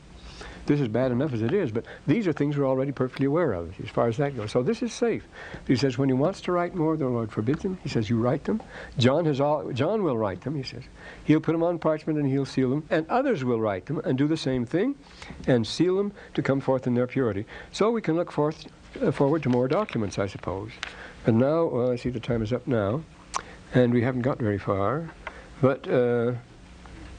This 0.66 0.80
is 0.80 0.88
bad 0.88 1.12
enough 1.12 1.34
as 1.34 1.42
it 1.42 1.54
is, 1.54 1.72
but 1.72 1.86
these 2.08 2.28
are 2.28 2.34
things 2.34 2.58
we're 2.58 2.68
already 2.68 2.92
perfectly 2.92 3.26
aware 3.26 3.54
of 3.54 3.74
as 3.82 3.90
far 3.90 4.08
as 4.08 4.18
that 4.18 4.36
goes. 4.36 4.52
So 4.52 4.62
this 4.62 4.82
is 4.82 4.94
safe. 4.94 5.28
He 5.68 5.76
says 5.76 5.98
when 5.98 6.10
he 6.10 6.14
wants 6.14 6.42
to 6.42 6.52
write 6.52 6.76
more, 6.76 6.96
the 6.96 7.08
Lord 7.08 7.32
forbids 7.32 7.64
him. 7.64 7.78
He 7.84 7.90
says 7.90 8.10
you 8.10 8.20
write 8.20 8.44
them. 8.44 8.62
John 8.98 9.26
has 9.26 9.42
all. 9.42 9.72
John 9.72 10.04
will 10.04 10.18
write 10.18 10.42
them. 10.42 10.56
He 10.56 10.64
says 10.64 10.84
he'll 11.26 11.42
put 11.42 11.54
them 11.54 11.64
on 11.64 11.80
parchment 11.80 12.20
and 12.20 12.28
he'll 12.28 12.46
seal 12.46 12.70
them, 12.70 12.84
and 12.90 13.08
others 13.10 13.44
will 13.44 13.60
write 13.60 13.86
them 13.86 14.00
and 14.06 14.18
do 14.18 14.28
the 14.28 14.38
same 14.38 14.66
thing, 14.66 14.96
and 15.48 15.66
seal 15.66 15.98
them 15.98 16.12
to 16.34 16.42
come 16.42 16.62
forth 16.62 16.88
in 16.88 16.94
their 16.94 17.08
purity. 17.08 17.46
So 17.72 17.92
we 17.92 18.02
can 18.02 18.16
look 18.16 18.32
forth, 18.32 18.66
uh, 19.02 19.12
forward 19.12 19.44
to 19.44 19.50
more 19.50 19.68
documents, 19.68 20.20
I 20.20 20.28
suppose. 20.28 20.72
And 21.26 21.38
now, 21.38 21.66
well, 21.66 21.92
I 21.92 21.96
see 21.96 22.10
the 22.10 22.20
time 22.20 22.42
is 22.42 22.54
up 22.54 22.68
now, 22.68 23.04
and 23.74 23.94
we 23.94 24.02
haven't 24.02 24.22
got 24.22 24.40
very 24.40 24.58
far, 24.58 25.12
but 25.62 25.88
uh, 25.88 26.34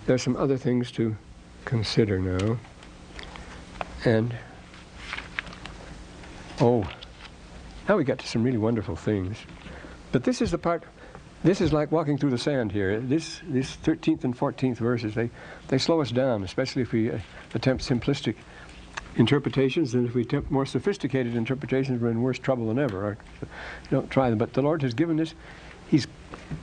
there's 0.07 0.23
some 0.23 0.37
other 0.37 0.57
things 0.57 0.91
to 0.93 1.17
consider 1.65 2.19
now. 2.19 2.59
And, 4.05 4.35
oh, 6.61 6.89
now 7.89 7.97
we 7.97 8.05
got 8.05 8.19
to 8.19 8.27
some 8.27 8.43
really 8.43 8.59
wonderful 8.59 8.97
things. 8.97 9.37
But 10.11 10.25
this 10.25 10.43
is 10.43 10.51
the 10.51 10.59
part, 10.59 10.83
this 11.45 11.61
is 11.61 11.73
like 11.73 11.93
walking 11.93 12.19
through 12.19 12.31
the 12.31 12.39
sand 12.39 12.73
here. 12.73 13.01
This, 13.01 13.41
these 13.49 13.77
13th 13.85 14.25
and 14.25 14.37
14th 14.37 14.77
verses, 14.77 15.15
they, 15.15 15.31
they 15.69 15.79
slow 15.79 16.01
us 16.01 16.11
down, 16.11 16.43
especially 16.43 16.83
if 16.83 16.93
we 16.93 17.11
uh, 17.11 17.19
attempt 17.55 17.89
simplistic 17.89 18.35
interpretations. 19.17 19.95
And 19.95 20.09
if 20.09 20.15
we 20.15 20.23
attempt 20.23 20.51
more 20.51 20.67
sophisticated 20.67 21.37
interpretations, 21.37 22.01
we're 22.01 22.11
in 22.11 22.23
worse 22.23 22.39
trouble 22.39 22.69
than 22.69 22.79
ever. 22.79 23.17
So 23.41 23.47
don't 23.91 24.11
try 24.11 24.31
them. 24.31 24.39
But 24.39 24.53
the 24.53 24.63
Lord 24.63 24.83
has 24.83 24.95
given 24.95 25.17
this, 25.17 25.35
He's 25.89 26.07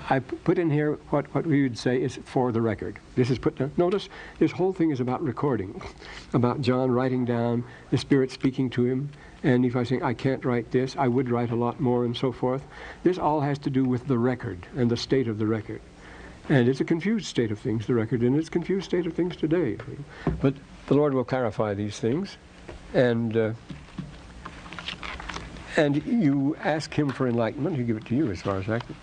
I 0.10 0.20
put 0.20 0.58
in 0.58 0.70
here 0.72 0.94
what, 1.10 1.34
what 1.36 1.46
we 1.46 1.64
would 1.64 1.78
say 1.78 2.02
is 2.02 2.20
for 2.26 2.52
the 2.52 2.62
record. 2.62 3.00
This 3.16 3.30
is 3.30 3.38
put 3.38 3.56
down. 3.58 3.72
Notice 3.78 4.10
this 4.40 4.52
whole 4.52 4.74
thing 4.74 4.90
is 4.90 5.00
about 5.00 5.22
recording, 5.22 5.82
about 6.34 6.62
John 6.62 6.90
writing 6.90 7.26
down, 7.26 7.64
the 7.92 7.98
Spirit 7.98 8.32
speaking 8.32 8.70
to 8.72 8.86
him, 8.86 9.10
and 9.44 9.66
if 9.66 9.76
I 9.76 9.84
say, 9.84 10.02
I 10.02 10.14
can't 10.14 10.44
write 10.44 10.72
this, 10.72 10.96
I 10.98 11.08
would 11.08 11.30
write 11.30 11.52
a 11.52 11.56
lot 11.56 11.80
more, 11.80 12.06
and 12.06 12.16
so 12.16 12.32
forth. 12.32 12.64
This 13.04 13.18
all 13.18 13.42
has 13.42 13.58
to 13.60 13.70
do 13.70 13.86
with 13.86 14.08
the 14.08 14.18
record 14.18 14.66
and 14.76 14.90
the 14.90 14.98
state 14.98 15.28
of 15.28 15.38
the 15.38 15.46
record. 15.46 15.82
And 16.50 16.68
it's 16.68 16.82
a 16.82 16.86
confused 16.86 17.28
state 17.28 17.52
of 17.52 17.60
things, 17.60 17.86
the 17.86 17.94
record, 17.94 18.22
and 18.22 18.36
it's 18.36 18.48
a 18.48 18.52
confused 18.52 18.86
state 18.86 19.06
of 19.06 19.14
things 19.14 19.36
today. 19.36 19.78
But 20.42 20.56
the 20.88 20.96
Lord 20.96 21.14
will 21.14 21.24
clarify 21.24 21.74
these 21.74 22.00
things. 22.00 22.38
and 22.94 23.38
uh, 23.38 23.54
and 25.78 26.04
you 26.06 26.58
ask 26.62 26.94
him 26.94 27.10
for 27.10 27.28
enlightenment, 27.28 27.78
he 27.78 27.84
give 27.84 27.96
it 27.96 28.06
to 28.08 28.16
you, 28.16 28.32
as 28.32 28.42
far 28.42 28.58
as 28.58 28.68
I 28.68 28.80
can 28.80 28.96